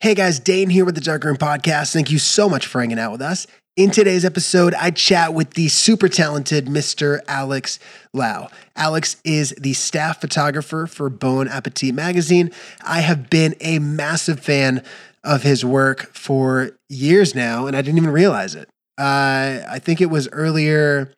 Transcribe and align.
Hey 0.00 0.14
guys, 0.14 0.38
Dane 0.38 0.70
here 0.70 0.84
with 0.84 0.94
the 0.94 1.00
Dark 1.00 1.24
Room 1.24 1.36
Podcast. 1.36 1.92
Thank 1.92 2.12
you 2.12 2.20
so 2.20 2.48
much 2.48 2.68
for 2.68 2.80
hanging 2.80 3.00
out 3.00 3.10
with 3.10 3.20
us. 3.20 3.48
In 3.76 3.90
today's 3.90 4.24
episode, 4.24 4.72
I 4.74 4.92
chat 4.92 5.34
with 5.34 5.54
the 5.54 5.66
super 5.66 6.08
talented 6.08 6.66
Mr. 6.66 7.18
Alex 7.26 7.80
Lau. 8.14 8.48
Alex 8.76 9.16
is 9.24 9.56
the 9.58 9.72
staff 9.72 10.20
photographer 10.20 10.86
for 10.86 11.10
Bon 11.10 11.48
Appetit 11.48 11.96
magazine. 11.96 12.52
I 12.84 13.00
have 13.00 13.28
been 13.28 13.56
a 13.60 13.80
massive 13.80 14.38
fan 14.38 14.84
of 15.24 15.42
his 15.42 15.64
work 15.64 16.14
for 16.14 16.70
years 16.88 17.34
now, 17.34 17.66
and 17.66 17.76
I 17.76 17.82
didn't 17.82 17.98
even 17.98 18.12
realize 18.12 18.54
it. 18.54 18.68
Uh, 18.96 19.66
I 19.68 19.80
think 19.80 20.00
it 20.00 20.10
was 20.10 20.28
earlier 20.28 21.12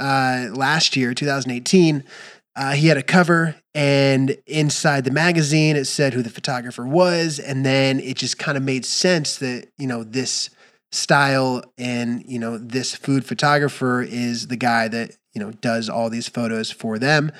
uh, 0.00 0.48
last 0.52 0.96
year, 0.96 1.14
2018. 1.14 2.02
Uh, 2.56 2.72
he 2.72 2.88
had 2.88 2.96
a 2.96 3.02
cover, 3.02 3.54
and 3.74 4.36
inside 4.46 5.04
the 5.04 5.10
magazine, 5.10 5.76
it 5.76 5.84
said 5.84 6.14
who 6.14 6.22
the 6.22 6.30
photographer 6.30 6.86
was, 6.86 7.38
and 7.38 7.66
then 7.66 8.00
it 8.00 8.16
just 8.16 8.38
kind 8.38 8.56
of 8.56 8.64
made 8.64 8.86
sense 8.86 9.36
that 9.36 9.68
you 9.76 9.86
know 9.86 10.02
this 10.02 10.48
style 10.92 11.62
and 11.76 12.24
you 12.26 12.38
know 12.38 12.56
this 12.56 12.94
food 12.94 13.24
photographer 13.24 14.00
is 14.00 14.46
the 14.46 14.56
guy 14.56 14.88
that 14.88 15.16
you 15.34 15.40
know 15.40 15.50
does 15.52 15.90
all 15.90 16.08
these 16.08 16.28
photos 16.28 16.70
for 16.70 16.98
them. 16.98 17.30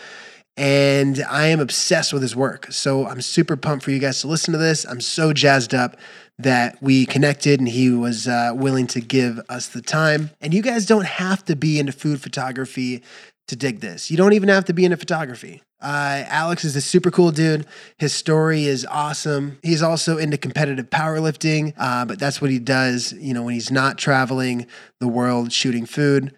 And 0.58 1.22
I 1.28 1.48
am 1.48 1.60
obsessed 1.60 2.14
with 2.14 2.22
his 2.22 2.34
work. 2.34 2.72
So 2.72 3.06
I'm 3.06 3.20
super 3.20 3.56
pumped 3.56 3.84
for 3.84 3.90
you 3.90 3.98
guys 3.98 4.22
to 4.22 4.26
listen 4.26 4.52
to 4.52 4.58
this. 4.58 4.86
I'm 4.86 5.02
so 5.02 5.34
jazzed 5.34 5.74
up 5.74 5.98
that 6.38 6.82
we 6.82 7.04
connected 7.04 7.60
and 7.60 7.68
he 7.68 7.90
was 7.90 8.26
uh, 8.26 8.52
willing 8.54 8.86
to 8.88 9.02
give 9.02 9.38
us 9.50 9.68
the 9.68 9.82
time. 9.82 10.30
And 10.40 10.54
you 10.54 10.62
guys 10.62 10.86
don't 10.86 11.04
have 11.04 11.44
to 11.46 11.56
be 11.56 11.78
into 11.78 11.92
food 11.92 12.22
photography 12.22 13.02
to 13.48 13.56
dig 13.56 13.80
this. 13.80 14.10
You 14.10 14.16
don't 14.16 14.32
even 14.32 14.48
have 14.48 14.64
to 14.66 14.72
be 14.72 14.84
into 14.84 14.96
photography. 14.96 15.62
Uh, 15.80 16.24
Alex 16.28 16.64
is 16.64 16.74
a 16.74 16.80
super 16.80 17.10
cool 17.10 17.30
dude. 17.30 17.66
His 17.98 18.12
story 18.12 18.64
is 18.64 18.86
awesome. 18.86 19.58
He's 19.62 19.82
also 19.82 20.16
into 20.16 20.38
competitive 20.38 20.88
powerlifting, 20.88 21.74
uh, 21.76 22.06
but 22.06 22.18
that's 22.18 22.40
what 22.40 22.50
he 22.50 22.58
does, 22.58 23.12
you 23.12 23.34
know, 23.34 23.42
when 23.42 23.54
he's 23.54 23.70
not 23.70 23.98
traveling 23.98 24.66
the 25.00 25.08
world 25.08 25.52
shooting 25.52 25.84
food. 25.84 26.34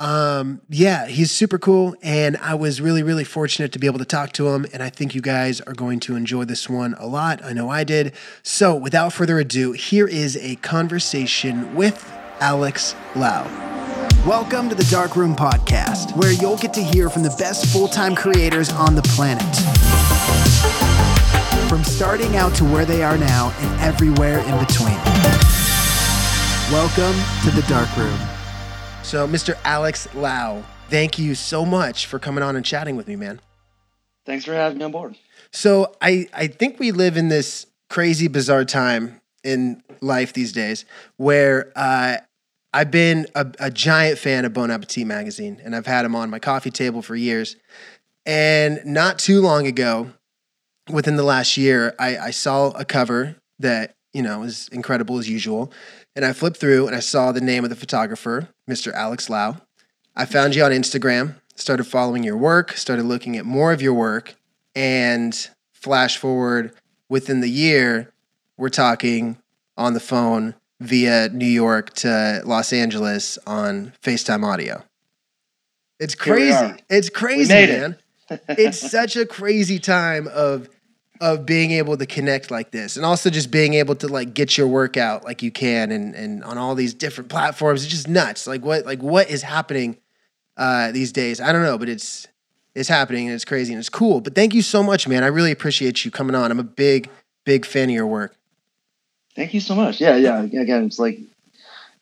Um, 0.00 0.62
yeah, 0.68 1.06
he's 1.06 1.30
super 1.30 1.60
cool. 1.60 1.94
And 2.02 2.36
I 2.38 2.56
was 2.56 2.80
really, 2.80 3.04
really 3.04 3.22
fortunate 3.22 3.70
to 3.72 3.78
be 3.78 3.86
able 3.86 4.00
to 4.00 4.04
talk 4.04 4.32
to 4.32 4.48
him. 4.48 4.66
And 4.72 4.82
I 4.82 4.90
think 4.90 5.14
you 5.14 5.20
guys 5.20 5.60
are 5.60 5.74
going 5.74 6.00
to 6.00 6.16
enjoy 6.16 6.44
this 6.44 6.68
one 6.68 6.96
a 6.98 7.06
lot. 7.06 7.42
I 7.44 7.52
know 7.52 7.70
I 7.70 7.84
did. 7.84 8.12
So 8.42 8.74
without 8.74 9.12
further 9.12 9.38
ado, 9.38 9.72
here 9.72 10.08
is 10.08 10.36
a 10.38 10.56
conversation 10.56 11.76
with 11.76 12.04
Alex 12.40 12.96
Lau. 13.14 13.81
Welcome 14.26 14.68
to 14.68 14.76
the 14.76 14.84
Dark 14.84 15.16
Room 15.16 15.34
Podcast, 15.34 16.16
where 16.16 16.30
you'll 16.30 16.56
get 16.56 16.72
to 16.74 16.80
hear 16.80 17.10
from 17.10 17.24
the 17.24 17.34
best 17.40 17.66
full 17.72 17.88
time 17.88 18.14
creators 18.14 18.70
on 18.70 18.94
the 18.94 19.02
planet. 19.02 19.42
From 21.68 21.82
starting 21.82 22.36
out 22.36 22.54
to 22.54 22.64
where 22.64 22.84
they 22.84 23.02
are 23.02 23.18
now 23.18 23.52
and 23.58 23.80
everywhere 23.80 24.38
in 24.38 24.64
between. 24.64 24.94
Welcome 26.70 27.20
to 27.42 27.50
the 27.50 27.66
Dark 27.68 27.96
Room. 27.96 28.16
So, 29.02 29.26
Mr. 29.26 29.58
Alex 29.64 30.06
Lau, 30.14 30.62
thank 30.88 31.18
you 31.18 31.34
so 31.34 31.64
much 31.64 32.06
for 32.06 32.20
coming 32.20 32.44
on 32.44 32.54
and 32.54 32.64
chatting 32.64 32.94
with 32.94 33.08
me, 33.08 33.16
man. 33.16 33.40
Thanks 34.24 34.44
for 34.44 34.54
having 34.54 34.78
me 34.78 34.84
on 34.84 34.92
board. 34.92 35.16
So, 35.50 35.96
I, 36.00 36.28
I 36.32 36.46
think 36.46 36.78
we 36.78 36.92
live 36.92 37.16
in 37.16 37.26
this 37.26 37.66
crazy, 37.90 38.28
bizarre 38.28 38.64
time 38.64 39.20
in 39.42 39.82
life 40.00 40.32
these 40.32 40.52
days 40.52 40.84
where 41.16 41.72
uh, 41.74 42.18
I've 42.74 42.90
been 42.90 43.26
a, 43.34 43.46
a, 43.60 43.70
giant 43.70 44.18
fan 44.18 44.44
of 44.44 44.54
Bon 44.54 44.70
Appetit 44.70 45.06
magazine, 45.06 45.60
and 45.62 45.76
I've 45.76 45.86
had 45.86 46.04
them 46.04 46.14
on 46.14 46.30
my 46.30 46.38
coffee 46.38 46.70
table 46.70 47.02
for 47.02 47.14
years. 47.14 47.56
And 48.24 48.80
not 48.86 49.18
too 49.18 49.40
long 49.40 49.66
ago, 49.66 50.12
within 50.90 51.16
the 51.16 51.22
last 51.22 51.56
year, 51.56 51.94
I, 51.98 52.16
I 52.16 52.30
saw 52.30 52.70
a 52.70 52.84
cover 52.84 53.36
that 53.58 53.94
you 54.14 54.22
know 54.22 54.40
was 54.40 54.68
incredible 54.68 55.18
as 55.18 55.28
usual, 55.28 55.70
and 56.16 56.24
I 56.24 56.32
flipped 56.32 56.56
through 56.56 56.86
and 56.86 56.96
I 56.96 57.00
saw 57.00 57.30
the 57.30 57.40
name 57.40 57.64
of 57.64 57.70
the 57.70 57.76
photographer, 57.76 58.48
Mr. 58.68 58.92
Alex 58.92 59.28
Lau. 59.28 59.58
I 60.16 60.24
found 60.24 60.54
you 60.54 60.64
on 60.64 60.70
Instagram, 60.70 61.36
started 61.54 61.84
following 61.84 62.22
your 62.22 62.36
work, 62.36 62.72
started 62.72 63.04
looking 63.04 63.36
at 63.36 63.44
more 63.44 63.72
of 63.72 63.82
your 63.82 63.94
work, 63.94 64.34
and 64.74 65.48
flash 65.72 66.16
forward 66.16 66.72
within 67.08 67.40
the 67.40 67.50
year, 67.50 68.10
we're 68.56 68.70
talking 68.70 69.36
on 69.76 69.92
the 69.92 70.00
phone 70.00 70.54
via 70.82 71.28
New 71.30 71.46
York 71.46 71.94
to 71.94 72.42
Los 72.44 72.72
Angeles 72.72 73.38
on 73.46 73.92
FaceTime 74.02 74.44
audio. 74.44 74.82
It's 75.98 76.14
crazy. 76.14 76.74
It's 76.90 77.08
crazy, 77.08 77.52
man. 77.52 77.96
It. 78.28 78.40
it's 78.48 78.78
such 78.90 79.16
a 79.16 79.24
crazy 79.24 79.78
time 79.78 80.28
of 80.28 80.68
of 81.20 81.46
being 81.46 81.70
able 81.70 81.96
to 81.96 82.04
connect 82.04 82.50
like 82.50 82.72
this 82.72 82.96
and 82.96 83.06
also 83.06 83.30
just 83.30 83.52
being 83.52 83.74
able 83.74 83.94
to 83.94 84.08
like 84.08 84.34
get 84.34 84.58
your 84.58 84.66
work 84.66 84.96
out 84.96 85.22
like 85.22 85.40
you 85.40 85.52
can 85.52 85.92
and 85.92 86.16
and 86.16 86.42
on 86.42 86.58
all 86.58 86.74
these 86.74 86.94
different 86.94 87.30
platforms. 87.30 87.84
It's 87.84 87.92
just 87.92 88.08
nuts. 88.08 88.48
Like 88.48 88.64
what 88.64 88.84
like 88.84 89.00
what 89.00 89.30
is 89.30 89.42
happening 89.42 89.98
uh 90.56 90.90
these 90.90 91.12
days? 91.12 91.40
I 91.40 91.52
don't 91.52 91.62
know, 91.62 91.78
but 91.78 91.88
it's 91.88 92.26
it's 92.74 92.88
happening 92.88 93.26
and 93.26 93.34
it's 93.34 93.44
crazy 93.44 93.72
and 93.72 93.78
it's 93.78 93.88
cool. 93.88 94.20
But 94.20 94.34
thank 94.34 94.54
you 94.54 94.62
so 94.62 94.82
much, 94.82 95.06
man. 95.06 95.22
I 95.22 95.28
really 95.28 95.52
appreciate 95.52 96.04
you 96.04 96.10
coming 96.10 96.34
on. 96.34 96.50
I'm 96.50 96.58
a 96.58 96.64
big, 96.64 97.08
big 97.44 97.64
fan 97.64 97.88
of 97.88 97.94
your 97.94 98.06
work. 98.06 98.34
Thank 99.34 99.54
you 99.54 99.60
so 99.60 99.74
much. 99.74 100.00
Yeah, 100.00 100.16
yeah. 100.16 100.42
Again, 100.42 100.84
it's 100.84 100.98
like 100.98 101.18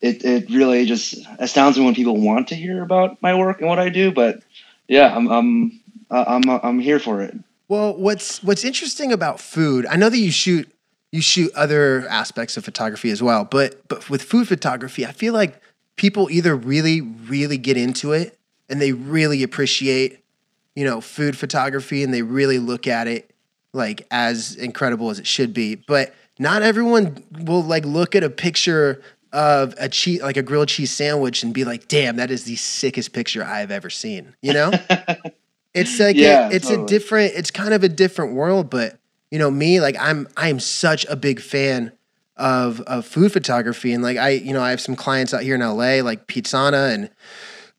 it 0.01 0.25
it 0.25 0.51
really 0.51 0.87
just 0.87 1.19
astounds 1.39 1.79
me 1.79 1.85
when 1.85 1.95
people 1.95 2.17
want 2.17 2.49
to 2.49 2.55
hear 2.55 2.83
about 2.83 3.21
my 3.23 3.35
work 3.35 3.61
and 3.61 3.69
what 3.69 3.79
I 3.79 3.89
do. 3.89 4.11
But 4.11 4.43
yeah, 4.89 5.15
I'm 5.15 5.29
I'm 5.29 5.81
I'm 6.11 6.49
I'm 6.49 6.79
here 6.81 6.99
for 6.99 7.23
it. 7.23 7.37
Well, 7.69 7.97
what's 7.97 8.43
what's 8.43 8.65
interesting 8.65 9.13
about 9.13 9.39
food? 9.39 9.87
I 9.87 9.97
know 9.97 10.09
that 10.09 10.19
you 10.19 10.33
shoot 10.33 10.69
you 11.13 11.21
shoot 11.21 11.53
other 11.55 12.07
aspects 12.09 12.57
of 12.57 12.65
photography 12.65 13.11
as 13.11 13.23
well, 13.23 13.45
but 13.45 13.87
but 13.89 14.11
with 14.11 14.23
food 14.23 14.49
photography, 14.49 15.07
I 15.07 15.13
feel 15.13 15.33
like 15.33 15.61
people 15.97 16.31
either 16.31 16.57
really 16.57 17.01
really 17.01 17.59
get 17.59 17.77
into 17.77 18.13
it 18.13 18.39
and 18.69 18.81
they 18.81 18.93
really 18.93 19.43
appreciate 19.43 20.25
you 20.75 20.85
know 20.85 21.01
food 21.01 21.37
photography 21.37 22.03
and 22.03 22.13
they 22.13 22.23
really 22.23 22.59
look 22.59 22.87
at 22.87 23.07
it 23.07 23.31
like 23.73 24.07
as 24.11 24.57
incredible 24.57 25.11
as 25.11 25.19
it 25.21 25.27
should 25.27 25.55
be, 25.55 25.77
but 25.77 26.13
not 26.41 26.63
everyone 26.63 27.23
will 27.43 27.63
like 27.63 27.85
look 27.85 28.17
at 28.17 28.25
a 28.25 28.31
picture 28.31 29.03
of 29.31 29.75
a 29.79 29.89
cheese 29.91 30.23
like 30.23 30.39
a 30.39 30.43
grilled 30.43 30.69
cheese 30.69 30.91
sandwich 30.91 31.43
and 31.43 31.53
be 31.53 31.65
like, 31.65 31.87
"Damn, 31.87 32.17
that 32.17 32.31
is 32.31 32.45
the 32.45 32.57
sickest 32.57 33.13
picture 33.13 33.45
I've 33.45 33.71
ever 33.71 33.91
seen." 33.91 34.35
You 34.41 34.55
know? 34.55 34.73
it's 35.75 36.01
like 36.01 36.17
yeah, 36.17 36.49
a, 36.49 36.51
it's 36.51 36.67
totally. 36.67 36.85
a 36.85 36.87
different 36.89 37.33
it's 37.37 37.51
kind 37.51 37.75
of 37.75 37.85
a 37.85 37.89
different 37.89 38.33
world, 38.33 38.71
but 38.71 38.99
you 39.31 39.39
know, 39.39 39.51
me 39.51 39.81
like 39.81 39.97
I'm 40.01 40.27
I'm 40.37 40.59
such 40.59 41.05
a 41.11 41.15
big 41.15 41.41
fan 41.41 41.93
of 42.37 42.81
of 42.83 43.05
food 43.05 43.33
photography 43.33 43.93
and 43.93 44.03
like 44.03 44.17
I 44.17 44.31
you 44.31 44.55
know, 44.55 44.63
I 44.63 44.71
have 44.71 44.81
some 44.81 44.97
clients 44.97 45.35
out 45.35 45.43
here 45.43 45.55
in 45.55 45.61
LA 45.61 46.03
like 46.03 46.27
Pizzana 46.27 46.95
and 46.95 47.11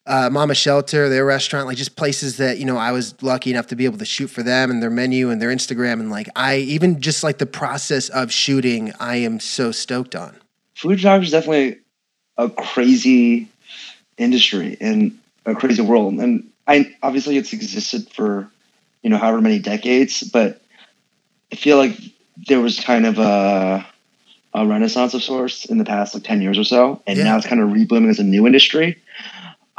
uh, 0.08 0.30
Mama 0.32 0.56
Shelter, 0.56 1.10
their 1.10 1.26
restaurant, 1.26 1.68
like 1.68 1.78
just 1.78 1.96
places 1.96 2.38
that 2.38 2.58
you 2.58 2.66
know 2.66 2.78
I 2.78 2.92
was 2.92 3.22
lucky 3.22 3.52
enough 3.52 3.68
to 3.68 3.76
be 3.76 3.86
able 3.86 4.00
to 4.00 4.06
shoot 4.06 4.28
for 4.28 4.44
them 4.44 4.72
and 4.72 4.82
their 4.82 4.90
menu 4.90 5.30
and 5.30 5.42
their 5.42 5.50
Instagram 5.50 6.00
and 6.00 6.10
like 6.10 6.28
I 6.36 6.58
even 6.58 7.02
just 7.02 7.24
like 7.24 7.38
the 7.38 7.46
process 7.46 8.10
of 8.10 8.32
shooting, 8.32 8.94
I 9.00 9.18
am 9.18 9.40
so 9.40 9.72
stoked 9.72 10.16
on. 10.16 10.38
Food 10.76 10.98
photography 10.98 11.26
is 11.28 11.32
definitely 11.32 11.80
a 12.38 12.50
crazy 12.50 13.48
industry 14.18 14.78
and 14.82 15.18
a 15.46 15.54
crazy 15.54 15.82
world, 15.82 16.16
and 16.16 16.50
I 16.68 16.96
obviously 17.04 17.38
it's 17.38 17.54
existed 17.54 18.10
for 18.12 18.50
you 19.04 19.10
know 19.10 19.18
however 19.18 19.42
many 19.42 19.60
decades, 19.60 20.24
but 20.24 20.62
I 21.52 21.56
feel 21.56 21.78
like 21.78 21.96
there 22.48 22.60
was 22.60 22.80
kind 22.80 23.06
of 23.06 23.20
a 23.20 23.86
a 24.54 24.66
renaissance 24.66 25.14
of 25.14 25.24
sorts 25.24 25.66
in 25.66 25.78
the 25.78 25.86
past 25.86 26.14
like 26.14 26.24
10 26.24 26.42
years 26.42 26.58
or 26.58 26.66
so 26.66 27.02
and 27.08 27.18
yeah. 27.18 27.24
now 27.24 27.38
it's 27.38 27.48
kind 27.48 27.62
of 27.62 27.70
reblooming 27.70 28.10
as 28.10 28.20
a 28.20 28.24
new 28.24 28.46
industry 28.46 29.02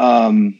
um, 0.02 0.58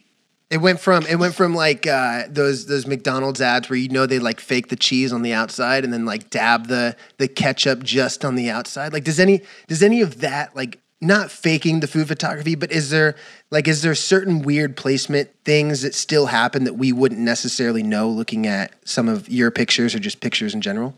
it 0.51 0.59
went 0.59 0.81
from 0.81 1.05
it 1.07 1.17
went 1.17 1.35
from 1.35 1.55
like 1.55 1.87
uh, 1.87 2.25
those 2.29 2.67
those 2.67 2.87
McDonald's 2.87 3.41
ads 3.41 3.69
where 3.69 3.79
you 3.79 3.89
know 3.89 4.07
they 4.07 4.19
like 4.19 4.39
fake 4.39 4.69
the 4.69 4.77
cheese 4.77 5.13
on 5.13 5.23
the 5.23 5.33
outside 5.33 5.83
and 5.83 5.93
then 5.93 6.05
like 6.05 6.31
dab 6.31 6.69
the 6.69 6.95
the 7.19 7.27
ketchup 7.27 7.83
just 7.83 8.25
on 8.25 8.35
the 8.35 8.51
outside. 8.51 8.93
Like 8.93 9.05
does 9.05 9.19
any 9.19 9.43
does 9.67 9.83
any 9.83 10.01
of 10.01 10.21
that 10.21 10.55
like 10.55 10.79
not 11.01 11.33
faking 11.33 11.81
the 11.81 11.89
food 11.89 12.07
photography, 12.07 12.55
but 12.55 12.71
is 12.71 12.91
there 12.91 13.17
like 13.51 13.67
is 13.67 13.83
there 13.83 13.95
certain 13.95 14.43
weird 14.43 14.77
placement 14.77 15.31
things 15.45 15.83
that 15.83 15.95
still 15.95 16.27
happen 16.27 16.65
that 16.65 16.75
we 16.75 16.93
wouldn't 16.93 17.21
necessarily 17.21 17.83
know 17.83 18.09
looking 18.09 18.47
at 18.47 18.73
some 18.85 19.09
of 19.09 19.29
your 19.29 19.51
pictures 19.51 19.95
or 19.95 19.99
just 19.99 20.21
pictures 20.21 20.55
in 20.55 20.61
general? 20.61 20.95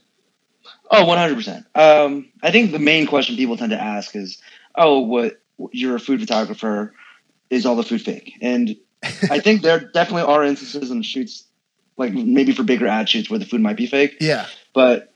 Oh, 0.91 1.05
100%. 1.05 1.65
Um, 1.75 2.29
I 2.43 2.51
think 2.51 2.73
the 2.73 2.79
main 2.79 3.07
question 3.07 3.37
people 3.37 3.57
tend 3.57 3.71
to 3.71 3.81
ask 3.81 4.15
is, 4.15 4.39
"Oh, 4.75 5.01
what 5.01 5.41
you're 5.73 5.97
a 5.97 6.01
food 6.01 6.21
photographer 6.21 6.93
is 7.55 7.67
all 7.67 7.77
the 7.77 7.83
food 7.83 8.03
fake? 8.03 8.35
And 8.41 8.77
I 9.31 9.41
think 9.41 9.63
there 9.63 9.81
definitely 9.95 10.23
are 10.23 10.45
instances 10.45 10.91
in 10.91 11.03
shoots, 11.03 11.45
like 11.97 12.13
maybe 12.13 12.53
for 12.53 12.63
bigger 12.63 12.87
ad 12.87 13.09
shoots 13.09 13.31
where 13.31 13.39
the 13.39 13.47
food 13.47 13.61
might 13.61 13.77
be 13.77 13.87
fake. 13.87 14.17
Yeah. 14.21 14.47
But 14.75 15.15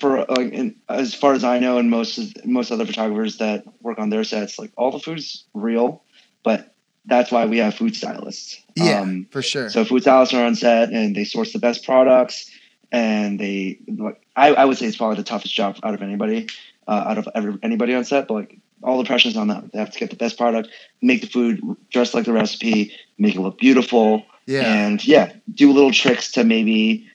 for 0.00 0.24
like, 0.28 0.52
in, 0.52 0.76
as 0.88 1.14
far 1.14 1.32
as 1.32 1.44
I 1.44 1.58
know, 1.58 1.78
and 1.78 1.90
most 1.90 2.44
most 2.44 2.70
other 2.70 2.84
photographers 2.84 3.38
that 3.38 3.64
work 3.80 3.98
on 3.98 4.10
their 4.10 4.24
sets, 4.24 4.58
like 4.58 4.72
all 4.76 4.90
the 4.90 4.98
food's 4.98 5.44
real, 5.54 6.02
but 6.42 6.74
that's 7.06 7.30
why 7.30 7.46
we 7.46 7.58
have 7.58 7.74
food 7.74 7.94
stylists. 7.94 8.60
Yeah, 8.74 9.00
um, 9.00 9.26
for 9.30 9.40
sure. 9.40 9.70
So 9.70 9.84
food 9.84 10.02
stylists 10.02 10.34
are 10.34 10.44
on 10.44 10.56
set 10.56 10.90
and 10.90 11.14
they 11.14 11.24
source 11.24 11.52
the 11.52 11.60
best 11.60 11.84
products, 11.84 12.50
and 12.90 13.38
they 13.38 13.78
like 13.86 14.20
I, 14.34 14.54
I 14.54 14.64
would 14.64 14.76
say 14.76 14.86
it's 14.86 14.96
probably 14.96 15.16
the 15.16 15.22
toughest 15.22 15.54
job 15.54 15.78
out 15.82 15.94
of 15.94 16.02
anybody. 16.02 16.48
uh, 16.88 17.04
out 17.08 17.18
of 17.18 17.28
every, 17.34 17.58
anybody 17.62 17.94
on 17.94 18.04
set, 18.04 18.28
but 18.28 18.34
like 18.34 18.58
all 18.86 18.98
the 18.98 19.04
pressure's 19.04 19.36
on 19.36 19.48
them. 19.48 19.68
They 19.72 19.78
have 19.80 19.90
to 19.90 19.98
get 19.98 20.10
the 20.10 20.16
best 20.16 20.38
product, 20.38 20.68
make 21.02 21.20
the 21.20 21.26
food 21.26 21.60
just 21.90 22.14
like 22.14 22.24
the 22.24 22.32
recipe, 22.32 22.92
make 23.18 23.34
it 23.34 23.40
look 23.40 23.58
beautiful, 23.58 24.24
Yeah. 24.46 24.62
and 24.86 25.04
yeah, 25.04 25.32
do 25.52 25.72
little 25.72 25.90
tricks 25.90 26.32
to 26.32 26.44
maybe 26.44 27.08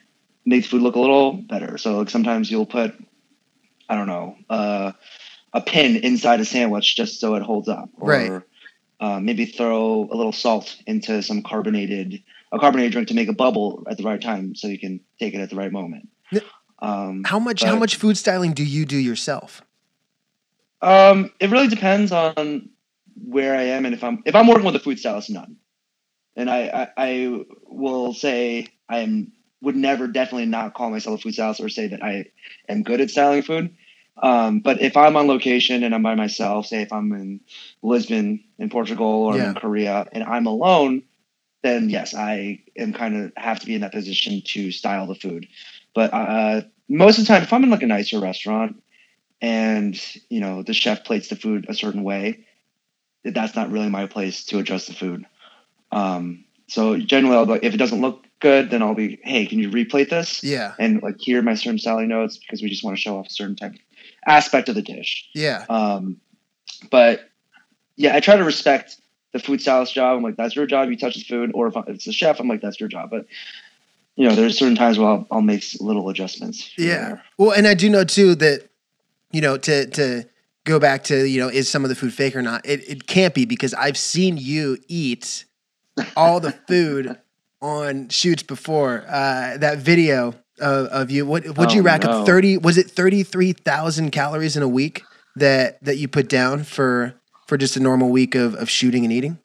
make 0.46 0.64
the 0.64 0.70
food 0.70 0.82
look 0.82 0.96
a 0.96 1.00
little 1.00 1.34
better. 1.34 1.78
So 1.78 2.00
like 2.00 2.10
sometimes 2.10 2.52
you'll 2.52 2.66
put, 2.66 2.94
I 3.90 3.96
don't 3.96 4.08
know, 4.08 4.36
uh, 4.50 4.92
a 5.54 5.62
pin 5.62 5.96
inside 5.98 6.40
a 6.42 6.46
sandwich 6.46 6.96
just 6.96 7.20
so 7.20 7.36
it 7.36 7.44
holds 7.44 7.68
up, 7.70 7.90
or 7.98 8.10
Right. 8.10 8.42
uh, 9.00 9.20
maybe 9.22 9.46
throw 9.46 10.10
a 10.12 10.16
little 10.16 10.32
salt 10.34 10.76
into 10.86 11.24
some 11.24 11.42
carbonated 11.42 12.22
a 12.54 12.60
carbonated 12.60 12.92
drink 12.92 13.08
to 13.08 13.14
make 13.14 13.30
a 13.30 13.34
bubble 13.34 13.84
at 13.90 13.96
the 13.96 14.04
right 14.04 14.22
time 14.22 14.56
so 14.56 14.68
you 14.68 14.78
can 14.78 15.00
take 15.20 15.34
it 15.34 15.40
at 15.40 15.50
the 15.50 15.56
right 15.56 15.72
moment. 15.72 16.10
Um, 16.80 17.24
How 17.24 17.40
much 17.40 17.64
how 17.64 17.78
much 17.78 17.96
food 17.96 18.18
styling 18.18 18.52
do 18.54 18.64
you 18.66 18.86
do 18.86 18.98
yourself? 18.98 19.62
Um, 20.82 21.32
it 21.40 21.52
really 21.52 21.68
depends 21.70 22.12
on 22.12 22.70
where 23.24 23.56
I 23.56 23.64
am 23.64 23.86
and 23.86 23.96
if 23.96 24.04
I'm 24.04 24.24
if 24.26 24.36
I'm 24.36 24.48
working 24.48 24.66
with 24.66 24.76
a 24.78 24.80
food 24.82 25.00
stylist, 25.00 25.30
none. 25.32 25.58
And 26.36 26.50
I 26.50 26.90
I, 26.98 27.06
I 27.06 27.46
will 27.68 28.14
say 28.14 28.68
I 28.90 29.00
am 29.00 29.34
would 29.62 29.76
never 29.78 30.08
definitely 30.08 30.48
not 30.48 30.74
call 30.76 30.92
myself 30.92 31.20
a 31.20 31.24
food 31.24 31.34
stylist 31.34 31.62
or 31.62 31.70
say 31.70 31.88
that 31.88 32.04
I 32.04 32.28
am 32.70 32.84
good 32.84 33.02
at 33.02 33.12
styling 33.12 33.44
food. 33.44 33.76
Um, 34.22 34.60
but 34.60 34.82
if 34.82 34.98
I'm 34.98 35.18
on 35.18 35.28
location 35.28 35.84
and 35.84 35.96
I'm 35.96 36.04
by 36.04 36.16
myself, 36.16 36.68
say 36.68 36.82
if 36.84 36.94
I'm 36.94 37.12
in 37.14 37.42
Lisbon 37.84 38.44
in 38.60 38.70
Portugal 38.70 39.08
or 39.08 39.38
Yeah. 39.38 39.50
in 39.50 39.56
Korea 39.56 40.08
and 40.14 40.24
I'm 40.24 40.48
alone, 40.48 41.04
then 41.64 41.90
yes, 41.90 42.16
I 42.16 42.62
am 42.78 42.94
kind 42.94 43.18
of 43.18 43.34
have 43.38 43.60
to 43.62 43.66
be 43.66 43.76
in 43.76 43.82
that 43.82 43.92
position 43.94 44.42
to 44.46 44.72
style 44.72 45.08
the 45.08 45.16
food. 45.16 45.48
But 45.96 46.14
uh, 46.14 46.62
most 46.90 47.20
of 47.20 47.26
the 47.26 47.30
time, 47.34 47.44
if 47.44 47.54
I'm 47.54 47.64
in 47.64 47.70
like 47.72 47.84
a 47.84 47.88
nicer 47.88 48.20
restaurant 48.20 48.82
and 49.42 50.00
you 50.30 50.40
know 50.40 50.64
the 50.64 50.74
chef 50.74 51.04
plates 51.04 51.30
the 51.30 51.36
food 51.36 51.66
a 51.68 51.74
certain 51.74 52.04
way, 52.04 52.46
that's 53.24 53.56
not 53.56 53.72
really 53.72 53.90
my 53.90 54.08
place 54.08 54.46
to 54.46 54.60
adjust 54.60 54.88
the 54.88 54.94
food. 54.94 55.26
Um, 55.92 56.46
so 56.68 56.98
generally, 56.98 57.36
I'll 57.36 57.46
be 57.46 57.54
like, 57.54 57.64
if 57.64 57.74
it 57.74 57.78
doesn't 57.78 58.02
look 58.02 58.26
good, 58.40 58.70
then 58.70 58.82
I'll 58.82 58.96
be, 58.96 59.20
hey, 59.24 59.46
can 59.46 59.60
you 59.60 59.70
replate 59.70 60.10
this? 60.10 60.44
Yeah. 60.44 60.74
And 60.80 61.02
like 61.02 61.20
here 61.20 61.40
are 61.40 61.44
my 61.44 61.56
certain 61.56 61.80
styling 61.80 62.08
notes 62.08 62.38
because 62.38 62.62
we 62.62 62.70
just 62.70 62.84
want 62.84 62.96
to 62.96 63.02
show 63.02 63.18
off 63.18 63.28
a 63.28 63.30
certain 63.30 63.56
type 63.56 63.74
of 63.74 63.80
aspect 64.26 64.70
of 64.70 64.76
the 64.76 64.82
dish. 64.82 65.30
Yeah. 65.34 65.66
Um, 65.70 66.22
but 66.90 67.30
yeah, 67.96 68.16
I 68.16 68.20
try 68.20 68.36
to 68.36 68.44
respect 68.44 69.00
the 69.34 69.40
food 69.40 69.62
stylist 69.62 69.94
job. 69.94 70.18
I'm 70.18 70.24
like, 70.24 70.38
that's 70.38 70.56
your 70.56 70.66
job. 70.66 70.90
You 70.90 70.98
touch 70.98 71.16
the 71.16 71.24
food. 71.24 71.52
Or 71.54 71.68
if 71.68 71.76
it's 71.88 72.06
the 72.06 72.12
chef, 72.12 72.40
I'm 72.40 72.48
like, 72.48 72.62
that's 72.62 72.80
your 72.80 72.90
job. 72.90 73.10
But 73.12 73.26
you 74.16 74.28
know, 74.28 74.36
there's 74.36 74.58
certain 74.58 74.76
times 74.76 74.98
where 74.98 75.08
I'll, 75.08 75.28
I'll 75.32 75.42
make 75.42 75.64
little 75.80 76.10
adjustments. 76.10 76.72
Yeah. 76.78 76.86
there. 76.88 77.24
Well, 77.38 77.52
and 77.52 77.68
I 77.68 77.74
do 77.74 77.90
know 77.90 78.04
too 78.04 78.36
that 78.36 78.70
you 79.32 79.42
know 79.42 79.58
to 79.58 79.86
to 79.88 80.24
go 80.66 80.80
back 80.80 81.04
to 81.06 81.28
you 81.28 81.40
know 81.40 81.48
is 81.50 81.70
some 81.70 81.84
of 81.84 81.90
the 81.90 81.96
food 81.96 82.14
fake 82.14 82.36
or 82.36 82.42
not? 82.42 82.66
It 82.66 82.88
it 82.90 83.08
can't 83.08 83.34
be 83.34 83.46
because 83.46 83.74
I've 83.74 83.98
seen 83.98 84.38
you 84.38 84.78
eat 84.88 85.46
all 86.16 86.40
the 86.40 86.52
food 86.68 87.18
on 87.62 88.10
shoots 88.10 88.44
before. 88.44 89.04
Uh, 89.08 89.58
that 89.58 89.78
video 89.80 90.30
of, 90.60 90.88
of 90.88 91.12
you, 91.12 91.26
what 91.26 91.58
would 91.58 91.72
you 91.72 91.82
Oh, 91.82 91.84
rack 91.86 92.04
no. 92.04 92.12
up 92.22 92.26
thirty? 92.26 92.58
Was 92.58 92.78
it 92.78 92.90
thirty 92.90 93.24
three 93.24 93.54
thousand 93.54 94.12
calories 94.12 94.56
in 94.58 94.64
a 94.64 94.68
week 94.68 95.04
that 95.36 95.84
that 95.84 95.98
you 95.98 96.08
put 96.08 96.28
down 96.30 96.64
for 96.64 97.14
for 97.48 97.58
just 97.58 97.76
a 97.76 97.80
normal 97.80 98.10
week 98.10 98.36
of 98.36 98.56
of 98.56 98.70
shooting 98.70 99.04
and 99.04 99.14
eating? 99.14 99.40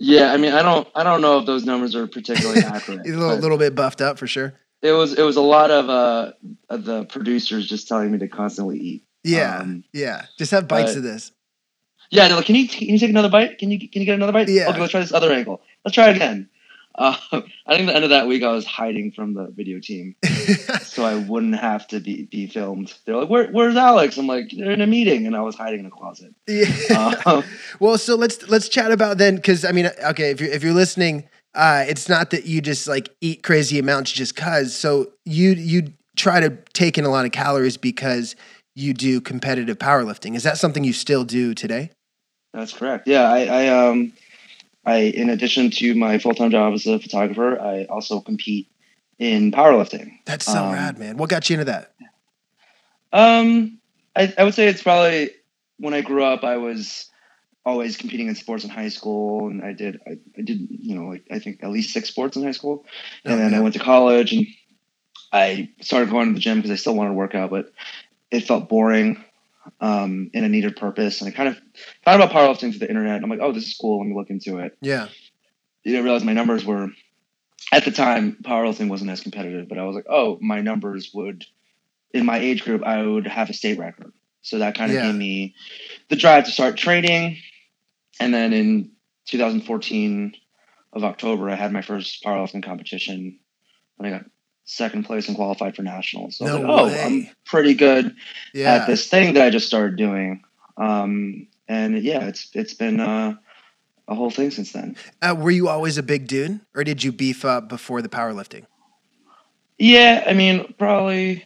Yeah, 0.00 0.32
I 0.32 0.36
mean, 0.36 0.52
I 0.52 0.62
don't, 0.62 0.86
I 0.94 1.02
don't 1.02 1.20
know 1.20 1.40
if 1.40 1.46
those 1.46 1.64
numbers 1.64 1.96
are 1.96 2.06
particularly 2.06 2.60
accurate. 2.64 3.00
A 3.04 3.10
little, 3.10 3.36
little 3.36 3.58
bit 3.58 3.74
buffed 3.74 4.00
up 4.00 4.16
for 4.16 4.28
sure. 4.28 4.54
it 4.80 4.92
was, 4.92 5.14
it 5.18 5.22
was 5.24 5.34
a 5.34 5.40
lot 5.42 5.72
of 5.72 5.90
uh, 5.90 6.32
of 6.70 6.84
the 6.84 7.04
producers 7.06 7.66
just 7.66 7.88
telling 7.88 8.12
me 8.12 8.18
to 8.18 8.28
constantly 8.28 8.78
eat. 8.78 9.04
Yeah, 9.28 9.58
Um, 9.60 9.84
yeah. 9.92 10.26
Just 10.38 10.50
have 10.52 10.66
bites 10.68 10.92
but- 10.92 10.98
of 10.98 11.02
this. 11.04 11.32
Yeah, 12.10 12.26
they're 12.28 12.36
like, 12.38 12.46
can 12.46 12.54
you, 12.54 12.66
can 12.66 12.88
you 12.88 12.98
take 12.98 13.10
another 13.10 13.28
bite? 13.28 13.58
Can 13.58 13.70
you, 13.70 13.78
can 13.78 14.00
you 14.00 14.06
get 14.06 14.14
another 14.14 14.32
bite? 14.32 14.48
Yeah. 14.48 14.70
Okay, 14.70 14.80
let's 14.80 14.92
try 14.92 15.00
this 15.00 15.12
other 15.12 15.30
angle. 15.30 15.60
Let's 15.84 15.94
try 15.94 16.08
it 16.10 16.16
again. 16.16 16.48
Uh, 16.98 17.14
I 17.64 17.76
think 17.76 17.86
the 17.86 17.94
end 17.94 18.02
of 18.02 18.10
that 18.10 18.26
week, 18.26 18.42
I 18.42 18.50
was 18.50 18.66
hiding 18.66 19.12
from 19.12 19.32
the 19.32 19.46
video 19.54 19.78
team. 19.78 20.16
so 20.82 21.04
I 21.04 21.14
wouldn't 21.14 21.54
have 21.54 21.86
to 21.88 22.00
be, 22.00 22.24
be 22.24 22.48
filmed. 22.48 22.92
They're 23.04 23.14
like, 23.14 23.28
Where, 23.28 23.46
"Where's 23.52 23.76
Alex?" 23.76 24.16
I'm 24.18 24.26
like, 24.26 24.50
"They're 24.50 24.72
in 24.72 24.80
a 24.80 24.86
meeting," 24.88 25.24
and 25.24 25.36
I 25.36 25.42
was 25.42 25.54
hiding 25.54 25.78
in 25.78 25.86
a 25.86 25.90
closet. 25.90 26.34
yeah. 26.48 27.14
Um, 27.26 27.44
Well, 27.78 27.98
so 27.98 28.16
let's 28.16 28.48
let's 28.48 28.68
chat 28.68 28.90
about 28.90 29.16
then, 29.16 29.36
because 29.36 29.64
I 29.64 29.70
mean, 29.70 29.88
okay, 30.06 30.30
if 30.32 30.40
you're 30.40 30.50
if 30.50 30.64
you're 30.64 30.74
listening, 30.74 31.28
uh, 31.54 31.84
it's 31.86 32.08
not 32.08 32.30
that 32.30 32.46
you 32.46 32.60
just 32.60 32.88
like 32.88 33.10
eat 33.20 33.44
crazy 33.44 33.78
amounts 33.78 34.10
just 34.10 34.34
cause. 34.34 34.74
So 34.74 35.12
you 35.24 35.50
you 35.50 35.92
try 36.16 36.40
to 36.40 36.50
take 36.72 36.98
in 36.98 37.04
a 37.04 37.10
lot 37.10 37.24
of 37.26 37.30
calories 37.30 37.76
because 37.76 38.34
you 38.78 38.94
do 38.94 39.20
competitive 39.20 39.78
powerlifting. 39.78 40.36
Is 40.36 40.44
that 40.44 40.56
something 40.56 40.84
you 40.84 40.92
still 40.92 41.24
do 41.24 41.52
today? 41.54 41.90
that's 42.54 42.72
correct. 42.72 43.06
Yeah, 43.06 43.30
I, 43.30 43.44
I 43.44 43.68
um, 43.68 44.12
I 44.86 44.96
in 44.98 45.30
addition 45.30 45.70
to 45.72 45.94
my 45.94 46.18
full 46.18 46.34
time 46.34 46.50
job 46.50 46.72
as 46.74 46.86
a 46.86 46.98
photographer, 46.98 47.60
I 47.60 47.84
also 47.84 48.20
compete 48.20 48.68
in 49.18 49.52
powerlifting. 49.52 50.12
That's 50.24 50.46
so 50.46 50.64
Um, 50.64 50.72
rad, 50.72 50.98
man. 50.98 51.16
What 51.16 51.28
got 51.28 51.50
you 51.50 51.54
into 51.54 51.64
that? 51.66 51.94
Um, 53.12 53.78
I, 54.14 54.32
I 54.38 54.44
would 54.44 54.54
say 54.54 54.68
it's 54.68 54.82
probably 54.82 55.30
when 55.78 55.94
I 55.94 56.00
grew 56.00 56.24
up, 56.24 56.44
I 56.44 56.56
was 56.56 57.10
always 57.64 57.96
competing 57.96 58.28
in 58.28 58.34
sports 58.34 58.64
in 58.64 58.70
high 58.70 58.88
school, 58.88 59.48
and 59.48 59.62
I 59.62 59.72
did 59.72 60.00
I, 60.06 60.12
I 60.38 60.42
did 60.42 60.68
you 60.70 60.94
know 60.94 61.08
like 61.08 61.24
I 61.30 61.38
think 61.38 61.62
at 61.62 61.70
least 61.70 61.92
six 61.92 62.08
sports 62.08 62.36
in 62.36 62.44
high 62.44 62.52
school, 62.52 62.86
and 63.24 63.34
Oh, 63.34 63.38
then 63.38 63.52
yeah. 63.52 63.58
I 63.58 63.60
went 63.60 63.74
to 63.74 63.80
college 63.80 64.32
and 64.32 64.46
I 65.32 65.70
started 65.80 66.10
going 66.10 66.28
to 66.28 66.34
the 66.34 66.40
gym 66.40 66.58
because 66.58 66.70
I 66.70 66.76
still 66.76 66.94
wanted 66.94 67.10
to 67.10 67.14
work 67.14 67.34
out, 67.34 67.50
but 67.50 67.72
it 68.30 68.44
felt 68.46 68.68
boring. 68.68 69.22
Um, 69.80 70.30
and 70.32 70.44
I 70.46 70.48
needed 70.48 70.76
purpose, 70.76 71.20
and 71.20 71.28
I 71.30 71.36
kind 71.36 71.50
of 71.50 71.58
found 72.02 72.22
about 72.22 72.34
powerlifting 72.34 72.70
through 72.70 72.78
the 72.78 72.88
internet. 72.88 73.22
I'm 73.22 73.28
like, 73.28 73.40
oh, 73.42 73.52
this 73.52 73.66
is 73.66 73.76
cool. 73.78 73.98
Let 73.98 74.08
me 74.08 74.14
look 74.14 74.30
into 74.30 74.58
it. 74.58 74.76
Yeah, 74.80 75.08
You 75.84 75.92
didn't 75.92 76.04
realize 76.04 76.24
my 76.24 76.32
numbers 76.32 76.64
were 76.64 76.88
at 77.70 77.84
the 77.84 77.90
time 77.90 78.38
powerlifting 78.42 78.88
wasn't 78.88 79.10
as 79.10 79.20
competitive, 79.20 79.68
but 79.68 79.78
I 79.78 79.84
was 79.84 79.94
like, 79.94 80.06
oh, 80.08 80.38
my 80.40 80.62
numbers 80.62 81.10
would 81.12 81.44
in 82.14 82.24
my 82.24 82.38
age 82.38 82.64
group, 82.64 82.82
I 82.84 83.02
would 83.02 83.26
have 83.26 83.50
a 83.50 83.52
state 83.52 83.78
record. 83.78 84.12
So 84.42 84.58
that 84.58 84.76
kind 84.76 84.90
of 84.90 84.96
Yeah. 84.96 85.02
gave 85.02 85.14
me 85.14 85.54
the 86.08 86.16
drive 86.16 86.44
to 86.44 86.50
start 86.50 86.76
training. 86.78 87.36
And 88.20 88.32
then 88.32 88.52
in 88.52 88.92
2014 89.26 90.34
of 90.92 91.04
October, 91.04 91.50
I 91.50 91.54
had 91.54 91.72
my 91.72 91.82
first 91.82 92.24
powerlifting 92.24 92.62
competition, 92.62 93.38
and 93.98 94.06
I 94.06 94.10
got 94.10 94.24
second 94.68 95.04
place 95.04 95.28
and 95.28 95.36
qualified 95.36 95.74
for 95.74 95.82
nationals. 95.82 96.36
So 96.36 96.44
No 96.44 96.56
like, 96.56 96.64
oh, 96.66 96.86
way. 96.86 97.02
I'm 97.02 97.28
pretty 97.44 97.74
good 97.74 98.14
yeah. 98.52 98.74
at 98.74 98.86
this 98.86 99.08
thing 99.08 99.34
that 99.34 99.42
I 99.42 99.50
just 99.50 99.66
started 99.66 99.96
doing. 99.96 100.44
Um, 100.76 101.48
and 101.66 102.00
yeah, 102.02 102.26
it's 102.26 102.50
it's 102.54 102.74
been 102.74 103.00
uh, 103.00 103.34
a 104.06 104.14
whole 104.14 104.30
thing 104.30 104.50
since 104.50 104.72
then. 104.72 104.96
Uh, 105.22 105.34
were 105.36 105.50
you 105.50 105.68
always 105.68 105.98
a 105.98 106.02
big 106.02 106.26
dude, 106.26 106.60
or 106.74 106.84
did 106.84 107.02
you 107.02 107.12
beef 107.12 107.44
up 107.44 107.68
before 107.68 108.02
the 108.02 108.08
powerlifting? 108.08 108.66
Yeah, 109.78 110.24
I 110.26 110.34
mean, 110.34 110.74
probably 110.78 111.44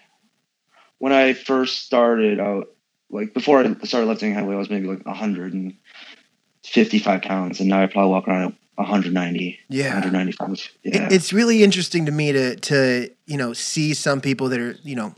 when 0.98 1.12
I 1.12 1.34
first 1.34 1.84
started 1.84 2.40
out, 2.40 2.68
like 3.10 3.34
before 3.34 3.60
I 3.60 3.74
started 3.84 4.06
lifting 4.06 4.34
heavily, 4.34 4.56
I 4.56 4.58
was 4.58 4.70
maybe 4.70 4.88
like 4.88 5.06
155 5.06 7.22
pounds, 7.22 7.60
and 7.60 7.68
now 7.68 7.82
I 7.82 7.86
probably 7.86 8.10
walk 8.10 8.26
around 8.26 8.52
at 8.52 8.54
190, 8.76 9.58
Yeah. 9.68 9.94
195. 9.94 10.70
Yeah, 10.82 11.06
It, 11.06 11.12
it's 11.12 11.32
really 11.32 11.62
interesting 11.62 12.06
to 12.06 12.12
me 12.12 12.32
to 12.32 12.56
to 12.56 13.10
you 13.26 13.36
know 13.36 13.52
see 13.52 13.94
some 13.94 14.20
people 14.20 14.48
that 14.50 14.60
are 14.60 14.76
you 14.82 14.96
know 14.96 15.14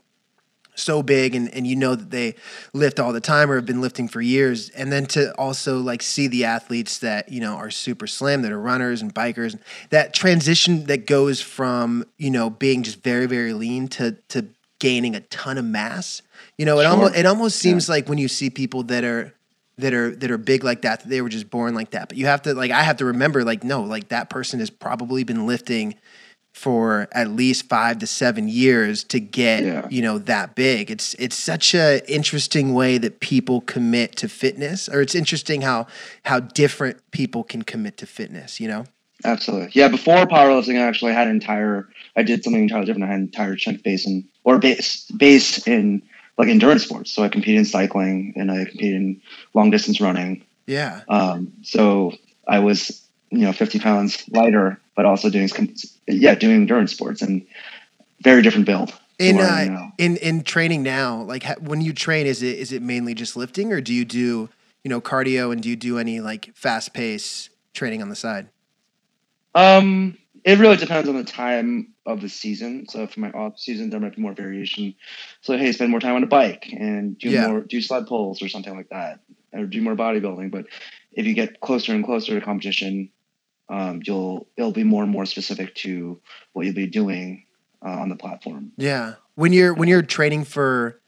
so 0.77 1.05
big 1.05 1.37
and 1.37 1.49
and 1.55 1.67
you 1.69 1.77
know 1.77 1.95
that 1.95 2.11
they 2.11 2.35
lift 2.73 2.99
all 2.99 3.13
the 3.13 3.21
time 3.21 3.49
or 3.49 3.55
have 3.55 3.65
been 3.67 3.81
lifting 3.81 4.09
for 4.09 4.21
years 4.21 4.71
and 4.71 4.91
then 4.91 5.07
to 5.07 5.33
also 5.39 5.79
like 5.79 6.03
see 6.03 6.27
the 6.27 6.45
athletes 6.45 6.99
that 6.99 7.31
you 7.31 7.41
know 7.41 7.55
are 7.55 7.71
super 7.71 8.09
slim 8.09 8.43
that 8.43 8.51
are 8.51 8.59
runners 8.61 9.01
and 9.01 9.15
bikers 9.15 9.57
that 9.91 10.13
transition 10.13 10.85
that 10.87 11.07
goes 11.07 11.41
from 11.41 12.05
you 12.19 12.29
know 12.31 12.51
being 12.51 12.83
just 12.83 13.03
very 13.05 13.27
very 13.27 13.53
lean 13.53 13.87
to 13.87 14.13
to 14.29 14.45
gaining 14.81 15.15
a 15.15 15.21
ton 15.21 15.59
of 15.59 15.65
mass 15.65 16.23
you 16.59 16.65
know 16.67 16.81
it 16.81 16.83
Sure. 16.83 16.91
almost 16.91 17.15
it 17.15 17.25
almost 17.25 17.57
seems 17.61 17.89
like 17.89 18.09
when 18.09 18.19
you 18.19 18.27
see 18.27 18.51
people 18.51 18.83
that 18.83 19.05
are 19.05 19.33
that 19.79 19.93
are 19.93 20.15
that 20.17 20.31
are 20.31 20.39
big 20.39 20.63
like 20.65 20.83
that 20.83 21.01
that 21.01 21.09
they 21.09 21.21
were 21.21 21.29
just 21.29 21.51
born 21.51 21.75
like 21.75 21.91
that 21.91 22.09
but 22.09 22.17
you 22.19 22.27
have 22.27 22.43
to 22.43 22.55
like 22.55 22.71
i 22.71 22.83
have 22.83 22.97
to 22.99 23.05
remember 23.05 23.45
like 23.45 23.65
no 23.65 23.83
like 23.83 24.09
that 24.09 24.31
person 24.31 24.61
has 24.61 24.71
probably 24.71 25.25
been 25.25 25.47
lifting 25.47 25.95
for 26.53 27.09
at 27.11 27.31
least 27.31 27.69
five 27.69 27.99
to 27.99 28.07
seven 28.07 28.49
years 28.49 29.03
to 29.03 29.19
get 29.19 29.65
Yeah. 29.65 29.89
you 29.91 30.03
know 30.03 30.19
that 30.19 30.55
big 30.55 30.91
it's 30.91 31.15
it's 31.15 31.35
such 31.35 31.75
a 31.75 32.01
interesting 32.09 32.75
way 32.75 32.99
that 32.99 33.19
people 33.19 33.61
commit 33.63 34.15
to 34.17 34.29
fitness 34.29 34.89
or 34.89 35.01
it's 35.01 35.17
interesting 35.17 35.63
how 35.63 35.89
how 36.25 36.39
different 36.41 36.99
people 37.11 37.43
can 37.43 37.63
commit 37.63 37.97
to 37.99 38.07
fitness 38.07 38.61
you 38.61 38.69
know 38.69 38.85
absolutely. 39.25 39.71
Yeah, 39.73 39.89
before 39.89 40.27
powerlifting, 40.27 40.77
I 40.79 40.83
actually 40.87 41.13
had 41.15 41.29
an 41.29 41.35
entire. 41.35 41.89
I 42.15 42.23
did 42.25 42.45
something 42.45 42.63
entirely 42.63 42.85
different. 42.85 43.05
I 43.05 43.13
had 43.13 43.21
an 43.21 43.23
entire 43.23 43.57
chunk 43.57 43.83
base 43.83 44.07
in 44.07 44.25
or 44.43 44.59
base 44.59 45.07
base 45.17 45.67
in 45.67 46.03
like 46.37 46.49
endurance 46.49 46.85
sports. 46.85 47.11
So 47.13 47.23
I 47.23 47.29
competed 47.29 47.61
in 47.61 47.65
cycling 47.65 48.35
and 48.37 48.51
I 48.51 48.65
competed 48.65 48.95
in 48.95 49.23
long 49.55 49.71
distance 49.71 50.01
running. 50.01 50.45
yeah 50.67 51.03
Um, 51.09 51.53
so 51.63 52.13
I 52.47 52.59
was, 52.59 53.03
you 53.31 53.41
know, 53.41 53.53
50 53.53 53.79
pounds 53.79 54.25
lighter, 54.29 54.81
but 54.97 55.07
also 55.07 55.31
doing, 55.31 55.49
yeah, 56.07 56.35
doing 56.35 56.57
endurance 56.57 56.93
sports 56.93 57.23
and 57.23 57.47
very 58.21 58.43
different 58.43 58.67
build. 58.67 58.93
In 59.19 59.39
uh, 59.39 59.91
in 59.97 60.17
in 60.17 60.43
training 60.43 60.83
now, 60.83 61.23
like 61.23 61.45
when 61.61 61.81
you 61.81 61.93
train, 61.93 62.27
is 62.27 62.43
it 62.43 62.59
is 62.59 62.73
it 62.73 62.83
mainly 62.83 63.15
just 63.15 63.37
lifting, 63.37 63.73
or 63.73 63.81
do 63.81 63.95
you 63.95 64.05
do 64.05 64.49
you 64.83 64.89
know 64.89 65.01
cardio 65.01 65.53
and 65.53 65.63
do 65.63 65.69
you 65.69 65.77
do 65.77 66.01
any 66.01 66.21
like 66.21 66.51
fast 66.57 66.93
pace 66.93 67.49
training 67.75 68.03
on 68.03 68.09
the 68.09 68.17
side? 68.17 68.49
Um, 69.55 70.19
it 70.45 70.59
really 70.59 70.77
depends 70.77 71.09
on 71.09 71.17
the 71.17 71.25
time 71.25 71.95
of 72.05 72.21
the 72.21 72.29
season. 72.29 72.87
So 72.89 73.07
for 73.07 73.21
my 73.21 73.31
off 73.31 73.59
season, 73.59 73.89
there 73.91 73.99
might 73.99 74.15
be 74.15 74.23
more 74.23 74.35
variation. 74.35 74.95
So 75.41 75.57
hey, 75.57 75.73
spend 75.73 75.91
more 75.91 76.01
time 76.01 76.15
on 76.17 76.23
a 76.23 76.27
bike 76.27 76.69
and 76.71 77.19
do 77.19 77.31
Yeah. 77.31 77.49
more 77.49 77.61
do 77.63 77.81
sled 77.81 78.07
pulls 78.07 78.43
or 78.43 78.49
something 78.49 78.77
like 78.77 78.91
that, 78.91 79.21
or 79.53 79.67
do 79.67 79.81
more 79.81 79.97
bodybuilding. 79.97 80.51
But 80.51 80.67
if 81.13 81.27
you 81.27 81.35
get 81.35 81.61
closer 81.61 81.95
and 81.95 82.05
closer 82.05 82.39
to 82.39 82.45
competition, 82.45 83.11
um, 83.71 84.03
you'll 84.05 84.47
it'll 84.57 84.73
be 84.73 84.85
more 84.85 85.03
and 85.03 85.11
more 85.11 85.25
specific 85.25 85.75
to 85.77 86.21
what 86.53 86.67
you'll 86.67 86.75
be 86.75 86.87
doing 86.87 87.47
uh, 87.85 87.89
on 87.89 88.11
the 88.11 88.17
platform. 88.17 88.73
Yeah. 88.77 89.15
When 89.37 89.53
you're 89.53 89.73
when 89.73 89.89
you're 89.89 90.03
training 90.03 90.45
for 90.45 91.01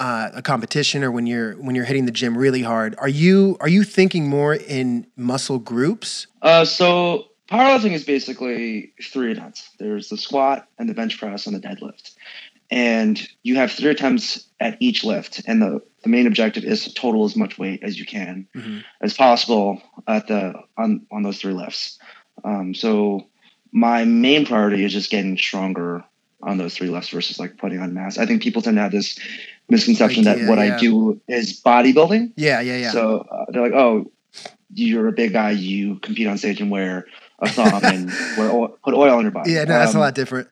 uh, 0.00 0.30
a 0.34 0.42
competition 0.42 1.04
or 1.04 1.12
when 1.12 1.26
you're 1.26 1.52
when 1.54 1.76
you're 1.76 1.84
hitting 1.84 2.06
the 2.06 2.12
gym 2.12 2.36
really 2.36 2.62
hard, 2.62 2.96
are 2.98 3.08
you 3.08 3.56
are 3.60 3.68
you 3.68 3.84
thinking 3.84 4.28
more 4.28 4.54
in 4.54 5.06
muscle 5.16 5.60
groups? 5.60 6.26
Uh, 6.42 6.64
so 6.64 7.26
powerlifting 7.50 7.92
is 7.92 8.04
basically 8.04 8.92
three 9.02 9.32
attempts. 9.32 9.70
There's 9.78 10.08
the 10.08 10.16
squat 10.16 10.66
and 10.78 10.88
the 10.88 10.94
bench 10.94 11.18
press 11.18 11.46
and 11.46 11.54
the 11.54 11.66
deadlift. 11.66 12.14
And 12.70 13.20
you 13.42 13.56
have 13.56 13.70
three 13.72 13.90
attempts 13.90 14.46
at 14.58 14.76
each 14.80 15.04
lift. 15.04 15.42
And 15.46 15.60
the, 15.60 15.82
the 16.02 16.08
main 16.08 16.26
objective 16.26 16.64
is 16.64 16.84
to 16.84 16.94
total 16.94 17.24
as 17.24 17.36
much 17.36 17.58
weight 17.58 17.82
as 17.82 17.98
you 17.98 18.06
can 18.06 18.48
as 19.00 19.14
possible 19.14 19.82
at 20.06 20.26
the 20.26 20.54
on, 20.76 21.06
on 21.12 21.22
those 21.22 21.40
three 21.40 21.52
lifts. 21.52 21.98
Um, 22.42 22.74
so 22.74 23.26
my 23.72 24.04
main 24.04 24.46
priority 24.46 24.84
is 24.84 24.92
just 24.92 25.10
getting 25.10 25.36
stronger 25.36 26.04
on 26.42 26.58
those 26.58 26.74
three 26.76 26.88
lifts 26.88 27.10
versus 27.10 27.38
like 27.38 27.58
putting 27.58 27.80
on 27.80 27.94
mass. 27.94 28.18
I 28.18 28.26
think 28.26 28.42
people 28.42 28.62
tend 28.62 28.76
to 28.76 28.82
have 28.82 28.92
this 28.92 29.18
misconception 29.68 30.26
Idea, 30.26 30.44
that 30.44 30.50
what 30.50 30.58
yeah. 30.58 30.76
I 30.76 30.78
do 30.78 31.20
is 31.28 31.60
bodybuilding. 31.60 32.32
Yeah, 32.36 32.60
yeah, 32.60 32.76
yeah. 32.76 32.90
So 32.90 33.26
uh, 33.30 33.46
they're 33.48 33.62
like, 33.62 33.72
oh, 33.72 34.10
you're 34.72 35.08
a 35.08 35.12
big 35.12 35.32
guy. 35.32 35.52
You 35.52 35.96
compete 36.00 36.26
on 36.26 36.38
stage 36.38 36.60
and 36.60 36.70
wear 36.70 37.06
a 37.38 37.48
thong 37.48 37.84
and 37.84 38.10
oil, 38.38 38.68
put 38.84 38.94
oil 38.94 39.14
on 39.14 39.22
your 39.22 39.30
body. 39.32 39.52
yeah, 39.52 39.64
no, 39.64 39.78
that's 39.78 39.92
a 39.94 39.96
Um, 39.96 40.00
lot 40.00 40.14
different. 40.14 40.48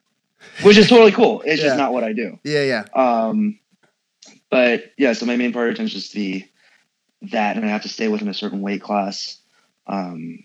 Which 0.61 0.77
is 0.77 0.87
totally 0.89 1.11
cool. 1.11 1.41
It's 1.45 1.61
Yeah. 1.61 1.67
just 1.69 1.77
not 1.77 1.93
what 1.93 2.03
I 2.03 2.13
do. 2.13 2.39
Yeah, 2.43 2.63
yeah. 2.63 2.83
Um, 2.93 3.59
but 4.49 4.91
yeah, 4.97 5.13
so 5.13 5.25
my 5.25 5.35
main 5.35 5.51
priority 5.51 5.77
tends 5.77 5.93
to 5.93 5.99
just 5.99 6.13
be 6.13 6.49
that, 7.31 7.55
and 7.55 7.65
I 7.65 7.69
have 7.69 7.83
to 7.83 7.89
stay 7.89 8.07
within 8.07 8.27
a 8.27 8.33
certain 8.33 8.61
weight 8.61 8.81
class. 8.81 9.37
Um, 9.87 10.39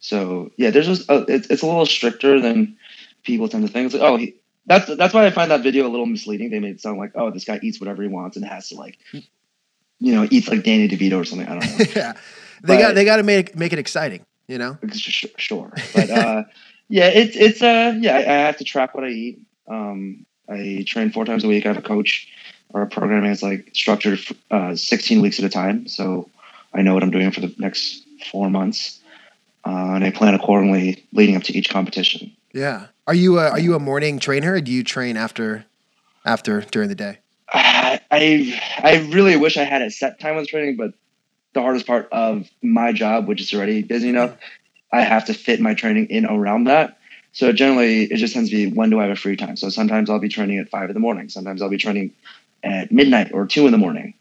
so 0.00 0.50
yeah, 0.56 0.70
there's 0.70 0.86
just 0.86 1.08
uh, 1.10 1.24
it's 1.28 1.48
it's 1.48 1.62
a 1.62 1.66
little 1.66 1.86
stricter 1.86 2.40
than 2.40 2.76
people 3.22 3.48
tend 3.48 3.66
to 3.66 3.72
think. 3.72 3.86
It's 3.86 3.94
like, 3.94 4.02
oh, 4.02 4.16
he, 4.16 4.34
that's 4.66 4.86
that's 4.96 5.14
why 5.14 5.24
I 5.24 5.30
find 5.30 5.50
that 5.50 5.62
video 5.62 5.86
a 5.86 5.88
little 5.90 6.04
misleading. 6.06 6.50
They 6.50 6.58
made 6.58 6.72
it 6.72 6.80
sound 6.80 6.98
like, 6.98 7.12
oh, 7.14 7.30
this 7.30 7.44
guy 7.44 7.58
eats 7.62 7.80
whatever 7.80 8.02
he 8.02 8.08
wants 8.08 8.36
and 8.36 8.44
has 8.44 8.68
to 8.68 8.74
like, 8.74 8.98
you 10.00 10.14
know, 10.14 10.26
eats 10.30 10.48
like 10.48 10.62
Danny 10.64 10.88
DeVito 10.88 11.20
or 11.20 11.24
something. 11.24 11.48
I 11.48 11.58
don't 11.58 11.78
know. 11.78 11.84
yeah. 11.96 12.12
They 12.62 12.76
got 12.78 12.94
they 12.94 13.04
got 13.04 13.16
to 13.16 13.22
make 13.22 13.56
make 13.56 13.72
it 13.72 13.78
exciting, 13.78 14.26
you 14.46 14.58
know? 14.58 14.78
Sure, 15.36 15.72
but 15.94 16.10
uh, 16.10 16.44
yeah, 16.88 17.08
it's 17.08 17.36
it's 17.36 17.62
uh 17.62 17.96
yeah, 17.98 18.16
I, 18.16 18.20
have 18.20 18.58
to 18.58 18.64
track 18.64 18.94
what 18.94 19.04
I 19.04 19.08
eat. 19.08 19.40
Um, 19.68 20.26
I 20.48 20.84
train 20.86 21.10
four 21.10 21.24
times 21.24 21.44
a 21.44 21.48
week. 21.48 21.64
I 21.64 21.68
have 21.68 21.78
a 21.78 21.82
coach. 21.82 22.28
Our 22.74 22.86
programming 22.86 23.30
is 23.30 23.42
like 23.42 23.70
structured 23.72 24.18
uh, 24.50 24.74
16 24.74 25.22
weeks 25.22 25.38
at 25.38 25.44
a 25.44 25.48
time, 25.48 25.86
so 25.86 26.28
I 26.72 26.82
know 26.82 26.92
what 26.92 27.02
I'm 27.02 27.10
doing 27.10 27.30
for 27.30 27.40
the 27.40 27.54
next 27.58 28.04
four 28.30 28.50
months, 28.50 29.00
uh, 29.64 29.94
and 29.94 30.04
I 30.04 30.10
plan 30.10 30.34
accordingly 30.34 31.04
leading 31.12 31.36
up 31.36 31.44
to 31.44 31.56
each 31.56 31.70
competition. 31.70 32.32
Yeah. 32.52 32.86
Are 33.06 33.14
you 33.14 33.38
a, 33.38 33.50
are 33.50 33.58
you 33.58 33.74
a 33.74 33.78
morning 33.78 34.18
trainer 34.18 34.54
or 34.54 34.60
do 34.60 34.72
you 34.72 34.82
train 34.82 35.16
after 35.16 35.66
after 36.24 36.62
during 36.62 36.88
the 36.88 36.94
day? 36.94 37.18
I 37.52 38.00
I 38.10 38.62
I 38.78 39.08
really 39.12 39.36
wish 39.36 39.56
I 39.56 39.64
had 39.64 39.82
a 39.82 39.90
set 39.90 40.18
time 40.20 40.36
with 40.36 40.48
training, 40.48 40.76
but 40.76 40.94
the 41.54 41.62
hardest 41.62 41.86
part 41.86 42.08
of 42.12 42.48
my 42.62 42.92
job, 42.92 43.26
which 43.26 43.40
is 43.40 43.54
already 43.54 43.82
busy 43.82 44.08
enough, 44.08 44.36
I 44.92 45.00
have 45.02 45.24
to 45.26 45.34
fit 45.34 45.60
my 45.60 45.74
training 45.74 46.06
in 46.06 46.26
around 46.26 46.64
that. 46.64 46.98
So 47.32 47.52
generally, 47.52 48.04
it 48.04 48.16
just 48.16 48.34
tends 48.34 48.50
to 48.50 48.56
be 48.56 48.66
when 48.66 48.90
do 48.90 49.00
I 49.00 49.04
have 49.04 49.12
a 49.12 49.16
free 49.16 49.36
time. 49.36 49.56
So 49.56 49.68
sometimes 49.68 50.08
I'll 50.08 50.20
be 50.20 50.28
training 50.28 50.58
at 50.58 50.68
five 50.68 50.90
in 50.90 50.94
the 50.94 51.00
morning. 51.00 51.28
Sometimes 51.28 51.62
I'll 51.62 51.68
be 51.68 51.78
training 51.78 52.12
at 52.62 52.92
midnight 52.92 53.32
or 53.32 53.46
two 53.46 53.66
in 53.66 53.72
the 53.72 53.78
morning. 53.78 54.14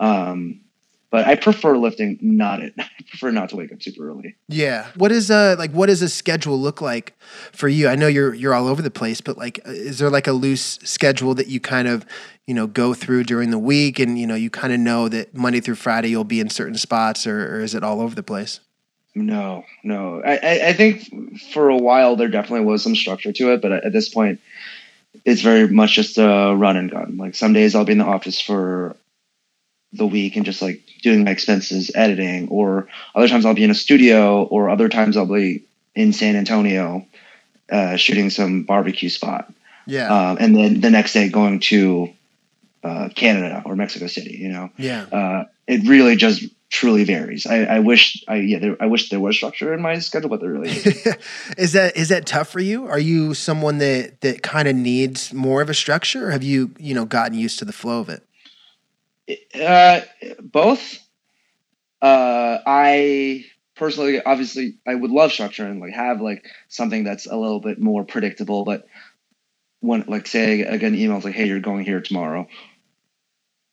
Um, 0.00 0.60
but 1.10 1.26
I 1.26 1.36
prefer 1.36 1.76
lifting 1.76 2.18
not 2.20 2.60
it. 2.60 2.74
I 2.78 2.88
prefer 3.08 3.30
not 3.30 3.50
to 3.50 3.56
wake 3.56 3.72
up 3.72 3.82
super 3.82 4.08
early. 4.08 4.36
Yeah. 4.48 4.88
What 4.96 5.12
is 5.12 5.30
uh 5.30 5.56
like 5.58 5.72
what 5.72 5.86
does 5.86 6.02
a 6.02 6.08
schedule 6.08 6.58
look 6.58 6.80
like 6.80 7.14
for 7.52 7.68
you? 7.68 7.88
I 7.88 7.94
know 7.96 8.06
you're 8.06 8.34
you're 8.34 8.54
all 8.54 8.68
over 8.68 8.82
the 8.82 8.90
place, 8.90 9.20
but 9.20 9.38
like 9.38 9.60
is 9.66 9.98
there 9.98 10.10
like 10.10 10.26
a 10.26 10.32
loose 10.32 10.78
schedule 10.84 11.34
that 11.34 11.48
you 11.48 11.60
kind 11.60 11.88
of, 11.88 12.04
you 12.46 12.54
know, 12.54 12.66
go 12.66 12.94
through 12.94 13.24
during 13.24 13.50
the 13.50 13.58
week 13.58 13.98
and 13.98 14.18
you 14.18 14.26
know, 14.26 14.34
you 14.34 14.50
kind 14.50 14.72
of 14.72 14.80
know 14.80 15.08
that 15.08 15.34
Monday 15.34 15.60
through 15.60 15.76
Friday 15.76 16.08
you'll 16.08 16.24
be 16.24 16.40
in 16.40 16.50
certain 16.50 16.76
spots 16.76 17.26
or, 17.26 17.56
or 17.56 17.60
is 17.60 17.74
it 17.74 17.82
all 17.82 18.00
over 18.00 18.14
the 18.14 18.22
place? 18.22 18.60
No, 19.14 19.64
no. 19.82 20.22
I, 20.24 20.36
I, 20.36 20.68
I 20.68 20.72
think 20.74 21.40
for 21.52 21.70
a 21.70 21.76
while 21.76 22.16
there 22.16 22.28
definitely 22.28 22.66
was 22.66 22.82
some 22.82 22.94
structure 22.94 23.32
to 23.32 23.52
it, 23.52 23.62
but 23.62 23.72
at 23.72 23.92
this 23.92 24.08
point, 24.08 24.40
it's 25.24 25.40
very 25.40 25.66
much 25.66 25.94
just 25.94 26.18
a 26.18 26.54
run 26.54 26.76
and 26.76 26.90
gun. 26.90 27.16
Like 27.16 27.34
some 27.34 27.52
days 27.52 27.74
I'll 27.74 27.84
be 27.84 27.92
in 27.92 27.98
the 27.98 28.04
office 28.04 28.40
for 28.40 28.96
the 29.92 30.06
week 30.06 30.36
and 30.36 30.44
just 30.44 30.62
like 30.62 30.82
doing 31.02 31.24
my 31.24 31.30
expenses, 31.30 31.90
editing, 31.94 32.48
or 32.48 32.88
other 33.14 33.28
times 33.28 33.44
I'll 33.46 33.54
be 33.54 33.64
in 33.64 33.70
a 33.70 33.74
studio, 33.74 34.44
or 34.44 34.68
other 34.68 34.88
times 34.88 35.16
I'll 35.16 35.26
be 35.26 35.64
in 35.94 36.12
San 36.12 36.36
Antonio 36.36 37.06
uh, 37.70 37.96
shooting 37.96 38.30
some 38.30 38.62
barbecue 38.62 39.08
spot, 39.08 39.52
Yeah. 39.86 40.30
um, 40.30 40.38
and 40.40 40.56
then 40.56 40.80
the 40.80 40.90
next 40.90 41.12
day 41.12 41.28
going 41.28 41.60
to 41.60 42.10
uh, 42.84 43.08
Canada 43.14 43.62
or 43.66 43.76
Mexico 43.76 44.06
City. 44.06 44.36
You 44.38 44.48
know, 44.48 44.70
yeah. 44.76 45.02
uh, 45.12 45.44
it 45.66 45.86
really 45.88 46.16
just 46.16 46.44
truly 46.70 47.02
varies. 47.04 47.46
I, 47.46 47.64
I 47.64 47.78
wish 47.80 48.22
I 48.28 48.36
yeah 48.36 48.58
there, 48.58 48.76
I 48.80 48.86
wish 48.86 49.08
there 49.10 49.20
was 49.20 49.36
structure 49.36 49.72
in 49.74 49.80
my 49.82 49.98
schedule, 49.98 50.28
but 50.30 50.40
there 50.40 50.50
really 50.50 50.68
isn't. 50.68 51.18
is 51.58 51.72
that 51.72 51.96
is 51.96 52.08
that 52.10 52.26
tough 52.26 52.48
for 52.48 52.60
you? 52.60 52.86
Are 52.86 52.98
you 52.98 53.34
someone 53.34 53.78
that 53.78 54.20
that 54.20 54.42
kind 54.42 54.68
of 54.68 54.76
needs 54.76 55.32
more 55.32 55.60
of 55.62 55.68
a 55.70 55.74
structure 55.74 56.28
or 56.28 56.30
have 56.30 56.42
you, 56.42 56.70
you 56.78 56.94
know, 56.94 57.04
gotten 57.04 57.36
used 57.36 57.58
to 57.58 57.64
the 57.64 57.72
flow 57.72 58.00
of 58.00 58.08
it? 58.08 58.22
Uh, 59.54 60.00
both. 60.40 60.98
Uh, 62.00 62.58
I 62.66 63.44
personally, 63.76 64.22
obviously, 64.22 64.78
I 64.86 64.94
would 64.94 65.10
love 65.10 65.32
structure 65.32 65.66
and 65.66 65.80
like 65.80 65.92
have 65.94 66.20
like 66.20 66.44
something 66.68 67.04
that's 67.04 67.26
a 67.26 67.36
little 67.36 67.60
bit 67.60 67.80
more 67.80 68.04
predictable. 68.04 68.64
But 68.64 68.86
when 69.80 70.04
like 70.06 70.26
say 70.26 70.66
I 70.66 70.76
get 70.76 70.92
an 70.92 70.98
email 70.98 71.16
it's 71.16 71.24
like, 71.24 71.34
hey, 71.34 71.46
you're 71.46 71.60
going 71.60 71.84
here 71.84 72.00
tomorrow. 72.00 72.46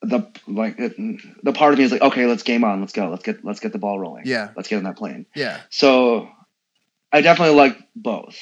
The 0.01 0.27
like 0.47 0.77
the 0.77 1.53
part 1.53 1.73
of 1.73 1.79
me 1.79 1.85
is 1.85 1.91
like, 1.91 2.01
okay, 2.01 2.25
let's 2.25 2.43
game 2.43 2.63
on, 2.63 2.79
let's 2.81 2.93
go, 2.93 3.09
let's 3.09 3.23
get 3.23 3.43
let's 3.43 3.59
get 3.59 3.71
the 3.71 3.79
ball 3.79 3.99
rolling, 3.99 4.23
Yeah. 4.25 4.49
let's 4.55 4.69
get 4.69 4.77
on 4.77 4.83
that 4.83 4.97
plane. 4.97 5.25
Yeah. 5.35 5.61
So 5.69 6.29
I 7.11 7.21
definitely 7.21 7.55
like 7.55 7.77
both. 7.95 8.37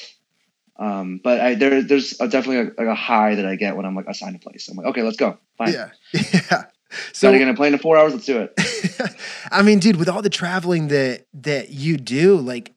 Um, 0.78 1.22
but 1.24 1.40
I 1.40 1.56
there 1.56 1.82
there's 1.84 2.20
a, 2.20 2.28
definitely 2.28 2.58
a, 2.58 2.64
like 2.82 2.92
a 2.92 2.96
high 2.96 3.36
that 3.36 3.46
I 3.46 3.56
get 3.56 3.78
when 3.78 3.86
I'm 3.86 3.96
like 3.96 4.08
assigned 4.08 4.36
a 4.36 4.40
place. 4.40 4.68
I'm 4.68 4.76
like, 4.76 4.88
okay, 4.88 5.04
let's 5.04 5.18
go. 5.18 5.38
Fine. 5.58 5.74
Yeah. 5.74 5.90
Yeah. 6.34 6.64
So 7.14 7.28
Gotta 7.28 7.40
get 7.40 7.48
in 7.48 7.54
a 7.54 7.58
plane 7.58 7.74
in 7.74 7.80
four 7.80 7.98
hours. 7.98 8.14
Let's 8.14 8.26
do 8.26 8.40
it. 8.40 9.16
I 9.52 9.62
mean, 9.62 9.80
dude, 9.80 9.98
with 9.98 10.10
all 10.10 10.22
the 10.22 10.30
traveling 10.30 10.88
that 10.90 11.26
that 11.34 11.70
you 11.70 11.98
do, 11.98 12.38
like, 12.38 12.74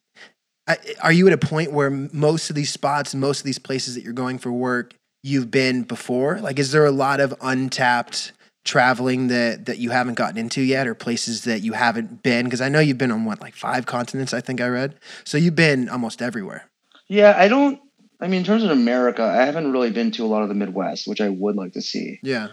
I, 0.66 0.78
are 1.02 1.12
you 1.12 1.26
at 1.26 1.32
a 1.32 1.38
point 1.38 1.72
where 1.72 1.90
most 1.90 2.50
of 2.50 2.56
these 2.56 2.72
spots, 2.72 3.14
most 3.14 3.40
of 3.40 3.44
these 3.44 3.58
places 3.58 3.94
that 3.94 4.02
you're 4.04 4.12
going 4.12 4.38
for 4.38 4.52
work, 4.52 4.94
you've 5.22 5.50
been 5.50 5.82
before? 5.82 6.38
Like, 6.40 6.58
is 6.58 6.72
there 6.72 6.84
a 6.84 6.90
lot 6.90 7.20
of 7.20 7.34
untapped 7.40 8.32
traveling 8.64 9.28
that 9.28 9.66
that 9.66 9.78
you 9.78 9.90
haven't 9.90 10.14
gotten 10.14 10.38
into 10.38 10.62
yet, 10.62 10.86
or 10.86 10.94
places 10.94 11.44
that 11.44 11.60
you 11.60 11.72
haven't 11.72 12.22
been? 12.22 12.44
Because 12.44 12.60
I 12.60 12.68
know 12.68 12.80
you've 12.80 12.98
been 12.98 13.12
on 13.12 13.24
what, 13.24 13.40
like 13.40 13.54
five 13.54 13.86
continents, 13.86 14.34
I 14.34 14.40
think 14.40 14.60
I 14.60 14.68
read. 14.68 14.96
So 15.24 15.38
you've 15.38 15.56
been 15.56 15.88
almost 15.88 16.22
everywhere. 16.22 16.68
Yeah, 17.08 17.34
I 17.36 17.48
don't. 17.48 17.80
I 18.20 18.28
mean, 18.28 18.40
in 18.40 18.44
terms 18.44 18.62
of 18.62 18.70
America, 18.70 19.22
I 19.22 19.44
haven't 19.44 19.72
really 19.72 19.90
been 19.90 20.10
to 20.12 20.24
a 20.24 20.26
lot 20.26 20.42
of 20.42 20.48
the 20.48 20.54
Midwest, 20.54 21.06
which 21.06 21.20
I 21.20 21.28
would 21.28 21.56
like 21.56 21.74
to 21.74 21.82
see. 21.82 22.18
Yeah. 22.22 22.48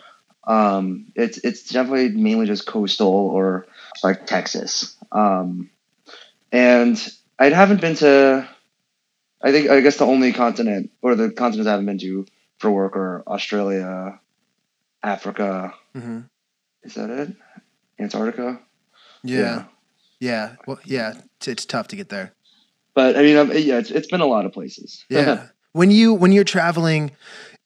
Um, 0.46 1.12
it's 1.16 1.38
it's 1.40 1.70
definitely 1.70 2.10
mainly 2.10 2.46
just 2.46 2.66
coastal 2.66 3.08
or 3.08 3.66
like 4.04 4.26
Texas. 4.26 4.96
Um, 5.12 5.70
and 6.52 6.98
I 7.40 7.50
haven't 7.50 7.82
been 7.82 7.96
to. 7.96 8.48
I 9.42 9.52
think 9.52 9.70
I 9.70 9.82
guess 9.82 9.98
the 9.98 10.06
only 10.06 10.32
continent 10.34 10.92
or 11.02 11.16
the 11.16 11.30
continents 11.30 11.68
I 11.68 11.72
haven't 11.72 11.86
been 11.86 12.00
to 12.00 12.26
for 12.60 12.72
work 12.72 12.96
are 12.96 13.24
Australia, 13.28 14.20
Africa. 15.02 15.74
hmm 15.94 16.22
Is 16.84 16.94
that 16.96 17.10
it? 17.10 17.36
Antarctica. 18.00 18.60
Yeah. 19.24 19.66
yeah. 20.20 20.56
Well, 20.68 20.80
yeah. 20.86 21.14
It's, 21.38 21.48
it's 21.48 21.66
tough 21.66 21.88
to 21.90 21.96
get 21.96 22.10
there. 22.10 22.34
But 22.94 23.18
I 23.18 23.22
mean, 23.22 23.38
um, 23.38 23.52
yeah, 23.52 23.80
it's, 23.80 23.92
it's 23.92 24.08
been 24.08 24.22
a 24.22 24.26
lot 24.26 24.46
of 24.46 24.54
places. 24.54 25.06
Yeah. 25.10 25.48
when 25.74 25.92
you 25.92 26.14
when 26.14 26.32
you're 26.32 26.44
traveling 26.44 27.12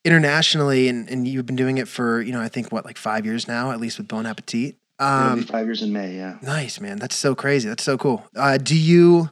internationally 0.04 0.88
and, 0.88 1.08
and 1.08 1.26
you've 1.26 1.46
been 1.46 1.56
doing 1.56 1.78
it 1.78 1.88
for, 1.88 2.20
you 2.20 2.32
know, 2.32 2.40
I 2.40 2.48
think 2.48 2.72
what, 2.72 2.84
like 2.84 2.96
five 2.96 3.26
years 3.26 3.48
now, 3.48 3.70
at 3.70 3.80
least 3.80 3.98
with 3.98 4.08
Bon 4.08 4.26
Appetit. 4.26 4.76
Um 4.98 5.44
five 5.44 5.66
years 5.66 5.82
in 5.82 5.92
May. 5.92 6.16
Yeah. 6.16 6.38
nice, 6.42 6.80
man. 6.80 6.98
That's 6.98 7.14
so 7.14 7.34
crazy. 7.34 7.68
That's 7.68 7.84
so 7.84 7.96
cool. 7.96 8.26
Uh 8.34 8.58
do 8.58 8.76
you 8.76 9.30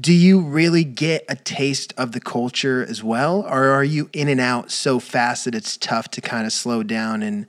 do 0.00 0.12
you 0.12 0.40
really 0.40 0.84
get 0.84 1.24
a 1.28 1.36
taste 1.36 1.92
of 1.98 2.12
the 2.12 2.20
culture 2.20 2.84
as 2.88 3.02
well, 3.02 3.42
or 3.42 3.68
are 3.68 3.84
you 3.84 4.08
in 4.12 4.28
and 4.28 4.40
out 4.40 4.70
so 4.70 4.98
fast 4.98 5.44
that 5.44 5.54
it's 5.54 5.76
tough 5.76 6.08
to 6.12 6.20
kind 6.20 6.46
of 6.46 6.52
slow 6.52 6.82
down 6.82 7.22
and 7.22 7.46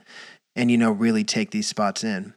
and 0.54 0.70
you 0.70 0.76
know 0.76 0.90
really 0.90 1.24
take 1.24 1.50
these 1.52 1.66
spots 1.66 2.04
in? 2.04 2.34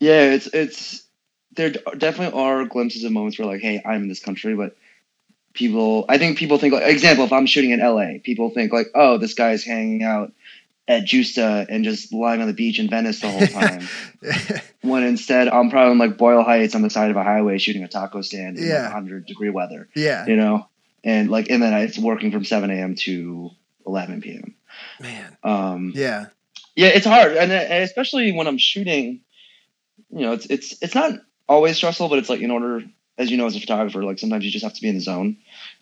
Yeah, 0.00 0.32
it's 0.32 0.48
it's 0.48 1.04
there 1.52 1.70
definitely 1.70 2.38
are 2.38 2.64
glimpses 2.64 3.04
of 3.04 3.12
moments 3.12 3.38
where 3.38 3.46
like, 3.46 3.60
hey, 3.60 3.80
I'm 3.84 4.02
in 4.02 4.08
this 4.08 4.20
country, 4.20 4.54
but 4.54 4.76
people 5.54 6.04
I 6.08 6.18
think 6.18 6.38
people 6.38 6.58
think 6.58 6.74
like 6.74 6.84
example, 6.84 7.24
if 7.24 7.32
I'm 7.32 7.46
shooting 7.46 7.70
in 7.70 7.80
LA, 7.80 8.18
people 8.22 8.50
think 8.50 8.72
like, 8.72 8.88
oh, 8.94 9.18
this 9.18 9.34
guy's 9.34 9.64
hanging 9.64 10.02
out 10.02 10.32
at 10.88 11.04
Gjusta 11.04 11.66
and 11.68 11.84
just 11.84 12.12
lying 12.12 12.40
on 12.40 12.46
the 12.48 12.52
beach 12.52 12.78
in 12.78 12.88
Venice 12.88 13.20
the 13.20 13.28
whole 13.30 13.46
time. 13.46 13.88
when 14.82 15.02
instead 15.04 15.48
I'm 15.48 15.70
probably 15.70 15.92
in 15.92 15.98
like 15.98 16.16
Boyle 16.16 16.42
Heights 16.42 16.74
on 16.74 16.82
the 16.82 16.90
side 16.90 17.10
of 17.10 17.16
a 17.16 17.22
highway 17.22 17.58
shooting 17.58 17.84
a 17.84 17.88
taco 17.88 18.22
stand 18.22 18.58
in 18.58 18.66
Yeah. 18.66 18.74
like 18.84 18.84
100 18.92 19.26
degree 19.26 19.50
weather. 19.50 19.88
yeah, 19.94 20.26
You 20.26 20.36
know? 20.36 20.66
And 21.04 21.30
like 21.30 21.48
and 21.50 21.62
then 21.62 21.72
it's 21.82 21.98
working 21.98 22.30
from 22.30 22.44
7 22.44 22.70
a.m. 22.70 22.94
to 22.96 23.50
11 23.86 24.20
p.m. 24.20 24.54
man. 25.00 25.36
Um 25.42 25.92
Yeah, 25.94 26.26
yeah, 26.76 26.88
it's 26.88 27.06
hard, 27.06 27.32
and, 27.36 27.50
and 27.50 27.82
especially 27.84 28.32
when 28.32 28.46
I'm 28.46 28.58
shooting, 28.58 29.20
you 30.10 30.20
know, 30.20 30.32
it's 30.32 30.46
it's 30.46 30.76
it's 30.82 30.94
not 30.94 31.12
always 31.48 31.76
stressful, 31.76 32.08
but 32.08 32.18
it's 32.18 32.28
like 32.28 32.40
in 32.40 32.50
order, 32.50 32.82
as 33.20 33.30
you 33.30 33.36
know, 33.36 33.46
as 33.46 33.54
a 33.56 33.60
photographer, 33.60 34.02
like 34.02 34.18
sometimes 34.18 34.44
you 34.44 34.50
just 34.50 34.64
have 34.64 34.74
to 34.74 34.80
be 34.82 34.88
in 34.88 34.94
the 34.96 35.00
zone, 35.00 35.36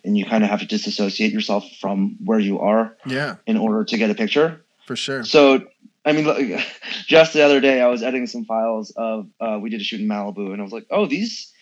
and 0.05 0.17
you 0.19 0.25
kind 0.27 0.43
of 0.45 0.51
have 0.51 0.61
to 0.61 0.67
disassociate 0.67 1.33
yourself 1.33 1.65
from 1.81 2.17
where 2.25 2.39
you 2.41 2.59
are 2.61 2.97
yeah, 3.07 3.37
in 3.47 3.57
order 3.57 3.85
to 3.85 3.97
get 3.97 4.11
a 4.11 4.15
picture. 4.15 4.65
for 4.87 4.97
sure. 4.97 5.25
So, 5.25 5.67
I 6.05 6.13
mean, 6.13 6.25
look, 6.25 6.39
just 7.07 7.33
the 7.33 7.43
other 7.43 7.61
day, 7.61 7.81
I 7.81 7.87
was 7.89 8.03
editing 8.03 8.27
some 8.27 8.45
files 8.45 8.93
of 8.97 9.29
uh, 9.41 9.59
we 9.61 9.71
did 9.71 9.81
a 9.81 9.85
shoot 9.85 10.01
in 10.01 10.09
Malibu, 10.09 10.53
and 10.53 10.61
I 10.61 10.65
was 10.65 10.73
like, 10.73 10.87
oh, 10.91 11.07
these. 11.07 11.53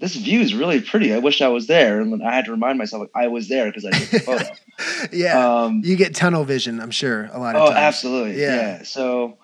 This 0.00 0.16
view 0.16 0.40
is 0.40 0.52
really 0.54 0.80
pretty. 0.80 1.14
I 1.14 1.18
wish 1.18 1.40
I 1.40 1.48
was 1.48 1.68
there, 1.68 2.00
and 2.00 2.20
I 2.20 2.34
had 2.34 2.46
to 2.46 2.50
remind 2.50 2.78
myself 2.78 3.02
like 3.02 3.10
I 3.14 3.28
was 3.28 3.48
there 3.48 3.66
because 3.66 3.84
I 3.84 3.90
took 3.92 4.10
the 4.10 4.18
photo. 4.28 4.44
yeah, 5.12 5.62
Um, 5.62 5.82
you 5.84 5.94
get 5.94 6.16
tunnel 6.16 6.44
vision. 6.44 6.80
I'm 6.80 6.90
sure 6.90 7.30
a 7.32 7.38
lot 7.38 7.54
of 7.54 7.62
Oh, 7.62 7.66
times. 7.66 7.78
absolutely. 7.78 8.40
Yeah. 8.42 8.56
Yeah. 8.56 8.82
So 8.82 9.38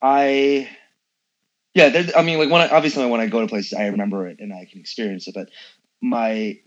I, 0.00 0.68
yeah, 1.88 2.10
I 2.16 2.22
mean, 2.22 2.38
like 2.38 2.50
when 2.50 2.60
I, 2.60 2.68
obviously 2.68 3.06
when 3.06 3.20
I 3.20 3.26
go 3.26 3.40
to 3.40 3.46
places, 3.46 3.72
I 3.72 3.86
remember 3.86 4.26
it 4.28 4.38
and 4.40 4.52
I 4.52 4.64
can 4.64 4.80
experience 4.80 5.26
it. 5.28 5.34
But 5.34 5.50
my, 6.00 6.58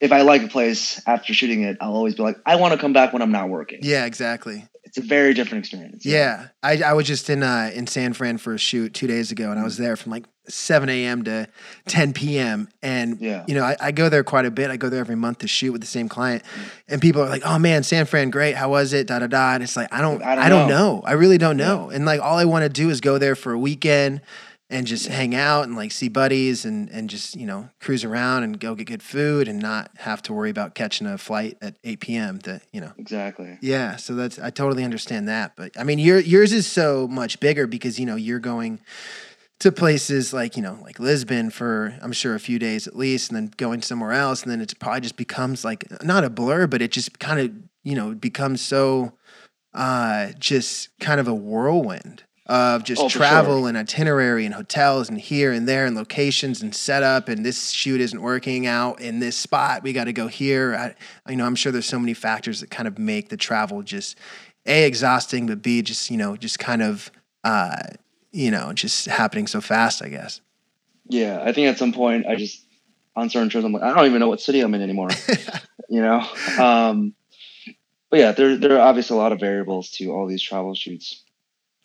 if 0.00 0.12
I 0.12 0.22
like 0.22 0.42
a 0.42 0.48
place 0.48 1.00
after 1.06 1.34
shooting 1.34 1.62
it, 1.62 1.76
I'll 1.80 1.94
always 1.94 2.14
be 2.14 2.22
like, 2.22 2.36
I 2.46 2.56
want 2.56 2.72
to 2.72 2.78
come 2.78 2.92
back 2.92 3.12
when 3.12 3.22
I'm 3.22 3.32
not 3.32 3.48
working. 3.48 3.80
Yeah, 3.82 4.06
exactly. 4.06 4.64
It's 4.84 4.98
a 4.98 5.02
very 5.02 5.34
different 5.34 5.64
experience. 5.64 6.04
Yeah, 6.04 6.48
I, 6.62 6.82
I 6.82 6.94
was 6.94 7.06
just 7.06 7.30
in 7.30 7.42
uh, 7.42 7.70
in 7.72 7.86
San 7.86 8.12
Fran 8.12 8.38
for 8.38 8.54
a 8.54 8.58
shoot 8.58 8.92
two 8.92 9.06
days 9.06 9.30
ago, 9.30 9.50
and 9.50 9.60
I 9.60 9.62
was 9.62 9.76
there 9.76 9.94
from 9.94 10.10
like 10.10 10.24
7 10.50 10.88
a.m. 10.88 11.24
to 11.24 11.48
10 11.86 12.12
p.m. 12.12 12.68
And 12.82 13.20
Yeah. 13.20 13.44
you 13.48 13.54
know, 13.54 13.64
I, 13.64 13.76
I 13.80 13.92
go 13.92 14.08
there 14.08 14.24
quite 14.24 14.44
a 14.46 14.50
bit. 14.50 14.70
I 14.70 14.76
go 14.76 14.88
there 14.88 15.00
every 15.00 15.16
month 15.16 15.38
to 15.38 15.48
shoot 15.48 15.72
with 15.72 15.80
the 15.80 15.86
same 15.86 16.08
client, 16.08 16.42
and 16.88 17.00
people 17.00 17.22
are 17.22 17.28
like, 17.28 17.42
"Oh 17.44 17.58
man, 17.58 17.82
San 17.82 18.06
Fran, 18.06 18.30
great. 18.30 18.54
How 18.56 18.70
was 18.70 18.92
it?" 18.92 19.06
Da 19.06 19.18
da 19.20 19.26
da. 19.26 19.54
And 19.54 19.62
it's 19.62 19.76
like 19.76 19.92
I 19.92 20.00
don't, 20.00 20.22
I 20.22 20.32
I 20.32 20.48
don't, 20.48 20.68
don't 20.68 20.68
know. 20.68 21.02
I 21.04 21.12
really 21.12 21.38
don't 21.38 21.56
know. 21.56 21.90
And 21.90 22.04
like 22.04 22.20
all 22.20 22.36
I 22.38 22.44
want 22.44 22.62
to 22.64 22.68
do 22.68 22.90
is 22.90 23.00
go 23.00 23.18
there 23.18 23.34
for 23.34 23.52
a 23.52 23.58
weekend 23.58 24.20
and 24.72 24.86
just 24.86 25.08
hang 25.08 25.34
out 25.34 25.64
and 25.64 25.74
like 25.74 25.90
see 25.90 26.08
buddies 26.08 26.64
and 26.64 26.88
and 26.90 27.10
just 27.10 27.34
you 27.34 27.44
know 27.44 27.68
cruise 27.80 28.04
around 28.04 28.44
and 28.44 28.60
go 28.60 28.76
get 28.76 28.86
good 28.86 29.02
food 29.02 29.48
and 29.48 29.58
not 29.58 29.90
have 29.98 30.22
to 30.22 30.32
worry 30.32 30.48
about 30.50 30.76
catching 30.76 31.08
a 31.08 31.18
flight 31.18 31.58
at 31.60 31.74
8 31.82 31.98
p.m. 31.98 32.38
to 32.42 32.60
you 32.72 32.80
know 32.80 32.92
Exactly. 32.96 33.58
yeah, 33.60 33.96
so 33.96 34.14
that's 34.14 34.38
I 34.38 34.50
totally 34.50 34.84
understand 34.84 35.26
that, 35.28 35.56
but 35.56 35.72
I 35.76 35.82
mean 35.82 35.98
your 35.98 36.20
yours 36.20 36.52
is 36.52 36.68
so 36.68 37.08
much 37.08 37.40
bigger 37.40 37.66
because 37.66 37.98
you 37.98 38.06
know 38.06 38.14
you're 38.14 38.38
going 38.38 38.78
to 39.60 39.70
places 39.70 40.32
like 40.32 40.56
you 40.56 40.62
know 40.62 40.78
like 40.82 40.98
Lisbon 40.98 41.50
for 41.50 41.96
I'm 42.02 42.12
sure 42.12 42.34
a 42.34 42.40
few 42.40 42.58
days 42.58 42.86
at 42.86 42.96
least, 42.96 43.30
and 43.30 43.36
then 43.36 43.52
going 43.56 43.82
somewhere 43.82 44.12
else, 44.12 44.42
and 44.42 44.50
then 44.50 44.60
it 44.60 44.74
probably 44.78 45.00
just 45.02 45.16
becomes 45.16 45.64
like 45.64 45.84
not 46.02 46.24
a 46.24 46.30
blur, 46.30 46.66
but 46.66 46.82
it 46.82 46.90
just 46.90 47.18
kind 47.18 47.40
of 47.40 47.52
you 47.84 47.94
know 47.94 48.14
becomes 48.14 48.60
so 48.60 49.12
uh 49.72 50.32
just 50.38 50.88
kind 50.98 51.20
of 51.20 51.28
a 51.28 51.34
whirlwind 51.34 52.24
of 52.46 52.82
just 52.82 53.00
Oh, 53.00 53.08
travel 53.08 53.66
and 53.66 53.76
itinerary 53.76 54.44
and 54.44 54.52
hotels 54.52 55.08
and 55.08 55.20
here 55.20 55.52
and 55.52 55.68
there 55.68 55.86
and 55.86 55.94
locations 55.94 56.60
and 56.60 56.74
setup 56.74 57.28
and 57.28 57.46
this 57.46 57.70
shoot 57.70 58.00
isn't 58.00 58.20
working 58.20 58.66
out 58.66 59.00
in 59.00 59.20
this 59.20 59.36
spot 59.36 59.84
we 59.84 59.92
got 59.92 60.04
to 60.04 60.12
go 60.12 60.26
here. 60.26 60.74
I, 60.74 61.30
you 61.30 61.36
know 61.36 61.46
i'm 61.46 61.54
sure 61.54 61.70
there's 61.70 61.86
so 61.86 62.00
many 62.00 62.12
factors 62.14 62.58
that 62.60 62.70
kind 62.72 62.88
of 62.88 62.98
make 62.98 63.28
the 63.28 63.36
travel 63.36 63.82
just 63.82 64.18
a 64.66 64.84
exhausting 64.84 65.46
but 65.46 65.62
b 65.62 65.80
just 65.82 66.10
you 66.10 66.16
know 66.16 66.36
just 66.36 66.58
kind 66.58 66.82
of 66.82 67.12
uh 67.44 67.76
you 68.32 68.50
know 68.50 68.72
just 68.72 69.06
happening 69.06 69.46
so 69.46 69.60
fast 69.60 70.02
i 70.02 70.08
guess 70.08 70.40
Yeah. 71.08 71.42
I 71.42 71.52
think 71.52 71.66
at 71.68 71.78
some 71.78 71.92
point 71.92 72.26
I 72.26 72.36
just, 72.36 72.64
on 73.16 73.28
certain 73.30 73.48
trips, 73.48 73.64
I'm 73.64 73.72
like, 73.72 73.82
I 73.82 73.92
don't 73.94 74.06
even 74.06 74.20
know 74.20 74.28
what 74.28 74.40
city 74.40 74.60
I'm 74.60 74.72
in 74.74 74.82
anymore. 74.82 75.08
you 75.88 76.00
know? 76.00 76.20
Um, 76.58 77.14
but 78.10 78.20
yeah, 78.20 78.30
there, 78.32 78.56
there 78.56 78.76
are 78.78 78.88
obviously 78.88 79.16
a 79.16 79.18
lot 79.18 79.32
of 79.32 79.40
variables 79.40 79.90
to 79.98 80.12
all 80.12 80.28
these 80.28 80.40
travel 80.42 80.74
shoots. 80.76 81.24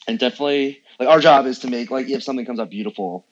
And 0.07 0.19
definitely, 0.19 0.83
like, 0.99 1.09
our 1.09 1.19
job 1.19 1.47
is 1.47 1.59
to 1.59 1.67
make, 1.67 1.89
like, 1.89 2.07
if 2.09 2.21
something 2.21 2.45
comes 2.45 2.59
out 2.59 2.69
beautiful, 2.69 3.25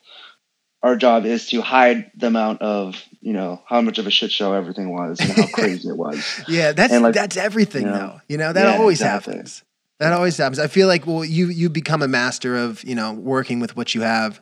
our 0.82 0.96
job 0.96 1.26
is 1.26 1.48
to 1.50 1.62
hide 1.62 2.10
the 2.18 2.28
amount 2.28 2.62
of, 2.64 3.00
you 3.22 3.34
know, 3.34 3.62
how 3.68 3.80
much 3.82 4.00
of 4.00 4.08
a 4.08 4.12
shit 4.12 4.32
show 4.32 4.54
everything 4.54 4.90
was 4.92 5.20
and 5.20 5.30
how 5.32 5.46
crazy 5.54 5.88
it 5.90 5.96
was. 5.98 6.20
yeah 6.48 6.72
that's 6.72 6.92
And, 6.92 7.04
like, 7.04 7.14
that's 7.14 7.38
everything 7.38 7.84
you 7.84 7.90
know, 7.90 7.98
though 7.98 8.22
you 8.28 8.38
know 8.38 8.52
that 8.52 8.66
yeah, 8.66 8.80
always 8.80 9.00
exactly. 9.02 9.34
happens 9.36 9.64
that 10.04 10.14
always 10.14 10.38
happens. 10.38 10.60
I 10.60 10.68
feel 10.68 10.88
like 10.88 11.08
well 11.08 11.26
you 11.26 11.48
you 11.48 11.70
become 11.70 12.02
a 12.02 12.08
master 12.08 12.56
of 12.56 12.84
you 12.84 12.96
know 12.96 13.14
working 13.14 13.60
with 13.60 13.76
what 13.76 13.96
you 13.96 14.02
have 14.02 14.42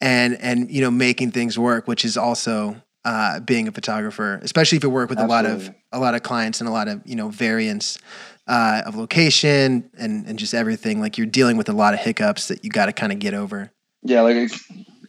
and 0.00 0.40
and 0.40 0.70
you 0.70 0.80
know 0.80 0.90
making 0.90 1.32
things 1.32 1.58
work 1.58 1.86
which 1.86 2.04
is 2.04 2.16
also 2.16 2.76
uh, 3.04 3.40
being 3.40 3.66
a 3.66 3.72
photographer 3.72 4.38
especially 4.42 4.76
if 4.76 4.84
you 4.84 4.90
work 4.90 5.10
with 5.10 5.18
a 5.18 5.26
lot 5.26 5.44
of 5.44 5.70
a 5.90 5.98
lot 5.98 6.14
of 6.14 6.22
clients 6.22 6.60
and 6.60 6.68
a 6.68 6.72
lot 6.72 6.88
of 6.88 7.02
you 7.04 7.16
know 7.16 7.28
variance 7.28 7.98
uh, 8.46 8.82
of 8.86 8.96
location 8.96 9.90
and 9.96 10.26
and 10.26 10.38
just 10.38 10.54
everything. 10.54 11.00
Like 11.00 11.18
you're 11.18 11.26
dealing 11.26 11.56
with 11.56 11.68
a 11.68 11.72
lot 11.72 11.94
of 11.94 12.00
hiccups 12.00 12.48
that 12.48 12.64
you 12.64 12.70
got 12.70 12.86
to 12.86 12.92
kind 12.92 13.12
of 13.12 13.18
get 13.18 13.34
over. 13.34 13.70
Yeah, 14.02 14.22
like 14.22 14.50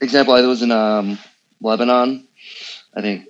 example, 0.01 0.33
I 0.33 0.41
was 0.41 0.61
in 0.61 0.71
um, 0.71 1.17
Lebanon, 1.61 2.27
I 2.95 3.01
think 3.01 3.27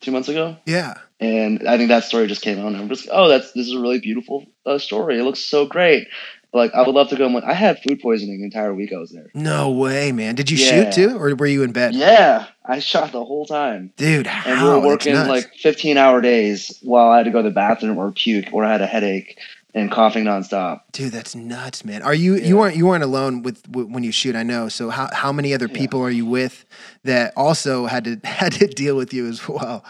two 0.00 0.10
months 0.10 0.28
ago, 0.28 0.56
yeah. 0.66 0.94
And 1.20 1.66
I 1.66 1.76
think 1.76 1.88
that 1.88 2.04
story 2.04 2.26
just 2.28 2.42
came 2.42 2.58
out, 2.58 2.68
and 2.68 2.76
I'm 2.76 2.88
just, 2.88 3.08
oh, 3.10 3.28
that's 3.28 3.52
this 3.52 3.66
is 3.66 3.74
a 3.74 3.80
really 3.80 3.98
beautiful 4.00 4.46
story. 4.76 5.18
It 5.18 5.22
looks 5.22 5.40
so 5.40 5.64
great. 5.64 6.06
Like 6.52 6.74
I 6.74 6.80
would 6.82 6.94
love 6.94 7.08
to 7.10 7.16
go. 7.16 7.24
And 7.26 7.34
like, 7.34 7.44
I 7.44 7.52
had 7.54 7.78
food 7.82 8.00
poisoning 8.00 8.38
the 8.38 8.44
entire 8.44 8.74
week 8.74 8.92
I 8.92 8.98
was 8.98 9.10
there. 9.10 9.30
no 9.34 9.70
way 9.70 10.12
man 10.12 10.34
did 10.34 10.50
you 10.50 10.56
Yeah. 10.58 10.90
shoot 10.90 10.92
too 10.92 11.16
or 11.18 11.34
were 11.34 11.46
you 11.46 11.62
in 11.62 11.72
bed 11.72 11.94
Yeah, 11.94 12.46
I 12.64 12.78
shot 12.78 13.12
the 13.12 13.22
whole 13.24 13.44
time, 13.46 13.92
dude 13.96 14.26
and 14.26 14.62
we 14.62 14.68
were 14.68 14.80
working 14.80 15.14
like 15.14 15.46
15 15.56 15.96
hour 15.98 16.20
days 16.20 16.78
while 16.82 17.08
I 17.10 17.18
had 17.18 17.24
to 17.24 17.30
go 17.30 17.42
to 17.42 17.48
the 17.48 17.54
bathroom 17.54 17.98
or 17.98 18.12
puke 18.12 18.46
or 18.52 18.64
I 18.64 18.72
had 18.72 18.80
a 18.80 18.86
headache 18.86 19.38
and 19.74 19.90
coughing 19.90 20.24
nonstop. 20.24 20.80
Dude, 20.92 21.12
that's 21.12 21.34
nuts, 21.34 21.84
man. 21.84 22.00
Are 22.00 22.14
you 22.14 22.36
Yeah. 22.36 22.46
you 22.48 22.56
weren't 22.56 22.76
you 22.76 22.86
weren't 22.86 23.04
alone 23.04 23.42
with, 23.42 23.62
w 23.70 23.86
when 23.86 24.02
you 24.02 24.10
shoot? 24.10 24.34
I 24.34 24.42
know. 24.42 24.70
So 24.70 24.88
how 24.88 25.10
how 25.12 25.30
many 25.32 25.52
other 25.52 25.68
Yeah. 25.70 25.76
people 25.76 26.00
are 26.00 26.10
you 26.10 26.24
with 26.24 26.64
that 27.04 27.34
also 27.36 27.84
had 27.84 28.04
to 28.04 28.18
had 28.24 28.52
to 28.54 28.66
deal 28.68 28.96
with 28.96 29.12
you 29.12 29.26
as 29.28 29.46
well? 29.46 29.84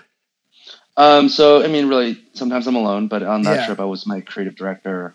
Um, 0.99 1.29
so 1.29 1.63
I 1.63 1.69
mean, 1.69 1.89
really, 1.89 2.21
sometimes 2.35 2.67
I'm 2.67 2.75
alone, 2.75 3.07
but 3.07 3.23
on 3.23 3.43
that 3.45 3.61
Yeah. 3.61 3.67
trip, 3.67 3.81
I 3.81 3.85
was 3.85 4.05
my 4.07 4.21
creative 4.21 4.57
director 4.57 5.15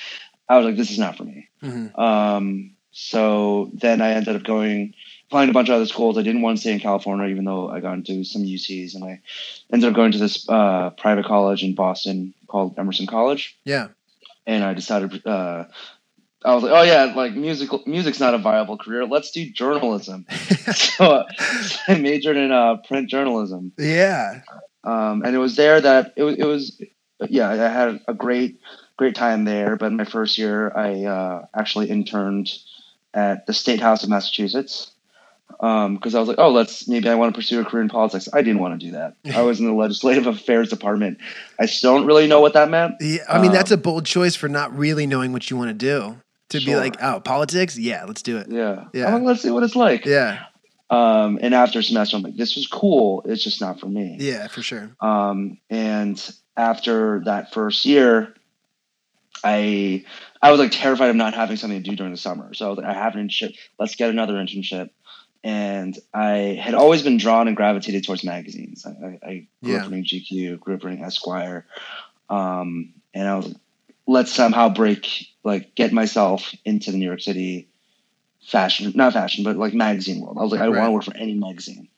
I 0.48 0.56
was 0.56 0.64
like, 0.64 0.76
"This 0.76 0.90
is 0.90 0.98
not 0.98 1.16
for 1.16 1.24
me." 1.24 1.48
hmm 1.60 1.88
Um, 2.00 2.70
so 2.92 3.70
then 3.74 4.00
I 4.00 4.12
ended 4.12 4.36
up 4.36 4.44
going, 4.44 4.94
applying 5.26 5.48
to 5.48 5.50
a 5.50 5.52
bunch 5.52 5.68
of 5.68 5.74
other 5.74 5.86
schools. 5.86 6.16
I 6.16 6.22
didn't 6.22 6.40
want 6.40 6.56
to 6.56 6.60
stay 6.62 6.72
in 6.72 6.80
California, 6.80 7.26
even 7.26 7.44
though 7.44 7.68
I 7.68 7.80
got 7.80 7.94
into 7.94 8.24
some 8.24 8.42
UCs, 8.42 8.94
and 8.94 9.04
I 9.04 9.20
ended 9.72 9.90
up 9.90 9.94
going 9.94 10.12
to 10.12 10.18
this 10.18 10.48
uh, 10.48 10.90
private 10.90 11.26
college 11.26 11.62
in 11.62 11.74
Boston 11.74 12.32
called 12.46 12.78
Emerson 12.78 13.06
College. 13.06 13.58
Yeah. 13.64 13.88
And 14.46 14.62
I 14.64 14.72
decided, 14.74 15.26
uh, 15.26 15.64
I 16.46 16.54
was 16.54 16.62
like, 16.62 16.72
oh 16.72 16.82
yeah, 16.82 17.12
like 17.16 17.34
musical 17.34 17.82
music's 17.86 18.20
not 18.20 18.34
a 18.34 18.38
viable 18.38 18.78
career. 18.78 19.04
Let's 19.04 19.32
do 19.32 19.50
journalism. 19.50 20.26
so, 20.74 21.24
I 21.88 21.98
majored 21.98 22.36
in 22.36 22.52
uh, 22.52 22.76
print 22.76 23.10
journalism, 23.10 23.72
yeah. 23.76 24.42
um, 24.84 25.22
and 25.24 25.34
it 25.34 25.38
was 25.38 25.56
there 25.56 25.80
that 25.80 26.12
it 26.16 26.22
was, 26.22 26.36
it 26.38 26.44
was, 26.44 26.80
yeah, 27.28 27.48
I 27.48 27.56
had 27.56 28.00
a 28.06 28.14
great, 28.14 28.60
great 28.96 29.16
time 29.16 29.44
there. 29.44 29.76
But 29.76 29.92
my 29.92 30.04
first 30.04 30.38
year, 30.38 30.72
I 30.74 31.04
uh, 31.04 31.46
actually 31.52 31.90
interned 31.90 32.52
at 33.12 33.46
the 33.46 33.52
State 33.52 33.80
House 33.80 34.04
of 34.04 34.10
Massachusetts 34.10 34.92
because 35.48 36.14
I 36.14 36.20
was 36.20 36.28
like, 36.28 36.38
oh, 36.38 36.52
let's 36.52 36.86
maybe 36.86 37.08
I 37.08 37.16
want 37.16 37.34
to 37.34 37.38
pursue 37.38 37.60
a 37.60 37.64
career 37.64 37.82
in 37.82 37.88
politics. 37.88 38.28
I 38.32 38.42
didn't 38.42 38.60
want 38.60 38.78
to 38.78 38.86
do 38.86 38.92
that. 38.92 39.16
I 39.34 39.42
was 39.42 39.58
in 39.58 39.66
the 39.66 39.72
legislative 39.72 40.26
affairs 40.28 40.68
department. 40.68 41.18
I 41.58 41.66
still 41.66 41.96
don't 41.96 42.06
really 42.06 42.28
know 42.28 42.40
what 42.40 42.52
that 42.52 42.70
meant. 42.70 42.94
Yeah, 43.00 43.24
I 43.28 43.42
mean, 43.42 43.50
that's 43.50 43.72
a 43.72 43.74
Um, 43.74 43.80
bold 43.80 44.06
choice 44.06 44.36
for 44.36 44.48
not 44.48 44.76
really 44.76 45.08
knowing 45.08 45.32
what 45.32 45.50
you 45.50 45.56
want 45.56 45.70
to 45.70 45.74
do. 45.74 46.20
To 46.50 46.60
be 46.60 46.76
like, 46.76 46.96
oh, 47.02 47.20
politics? 47.20 47.76
Yeah, 47.76 48.04
let's 48.04 48.22
do 48.22 48.36
it. 48.38 48.46
Yeah, 48.50 48.84
Yeah. 48.94 49.12
Like, 49.12 49.22
let's 49.24 49.42
see 49.42 49.50
what 49.50 49.62
it's 49.64 49.74
like. 49.76 50.04
Yeah, 50.06 50.44
Um, 50.90 51.38
and 51.42 51.54
after 51.54 51.80
a 51.80 51.82
semester, 51.82 52.16
I'm 52.16 52.22
like, 52.22 52.36
this 52.36 52.54
was 52.54 52.66
cool. 52.68 53.22
It's 53.24 53.42
just 53.42 53.60
not 53.60 53.80
for 53.80 53.86
me. 53.86 54.16
yeah, 54.20 54.46
for 54.46 54.62
sure. 54.62 54.90
Um, 55.00 55.58
and 55.70 56.16
after 56.56 57.22
that 57.24 57.52
first 57.52 57.84
year, 57.84 58.32
I 59.44 60.04
I 60.42 60.50
was 60.50 60.60
like 60.60 60.70
terrified 60.72 61.10
of 61.10 61.16
not 61.16 61.34
having 61.34 61.56
something 61.56 61.82
to 61.82 61.90
do 61.90 61.96
during 61.96 62.12
the 62.12 62.18
summer. 62.18 62.54
So 62.54 62.66
I 62.66 62.68
was 62.70 62.78
like, 62.78 62.86
I 62.86 62.94
have 62.94 63.14
an 63.16 63.28
internship. 63.28 63.54
Let's 63.78 63.96
get 63.96 64.10
another 64.10 64.34
internship. 64.34 64.90
And 65.44 65.96
I 66.14 66.58
had 66.60 66.74
always 66.74 67.02
been 67.02 67.18
drawn 67.18 67.46
and 67.46 67.56
gravitated 67.56 68.04
towards 68.04 68.24
magazines. 68.24 68.84
I, 68.84 68.90
I, 68.90 69.18
I 69.30 69.48
grew 69.62 69.74
Yeah. 69.74 69.84
up 69.84 69.90
reading 69.90 70.04
GQ, 70.04 70.58
grew 70.60 70.74
up 70.74 70.82
reading 70.84 71.04
Esquire, 71.04 71.66
um, 72.28 72.94
and 73.14 73.28
I 73.28 73.36
was 73.36 73.46
like, 73.48 73.56
let's 74.06 74.32
somehow 74.32 74.68
break, 74.68 75.28
like, 75.44 75.74
get 75.74 75.92
myself 75.92 76.54
into 76.64 76.90
the 76.92 76.98
New 76.98 77.06
York 77.06 77.20
City 77.20 77.68
fashion, 78.46 78.92
not 78.94 79.12
fashion, 79.12 79.44
but 79.44 79.56
like 79.56 79.74
magazine 79.74 80.20
world. 80.20 80.38
I 80.38 80.42
was 80.42 80.52
like, 80.52 80.60
I 80.60 80.68
want 80.68 80.84
to 80.84 80.90
work 80.92 81.04
for 81.04 81.16
any 81.16 81.34
magazine. 81.34 81.88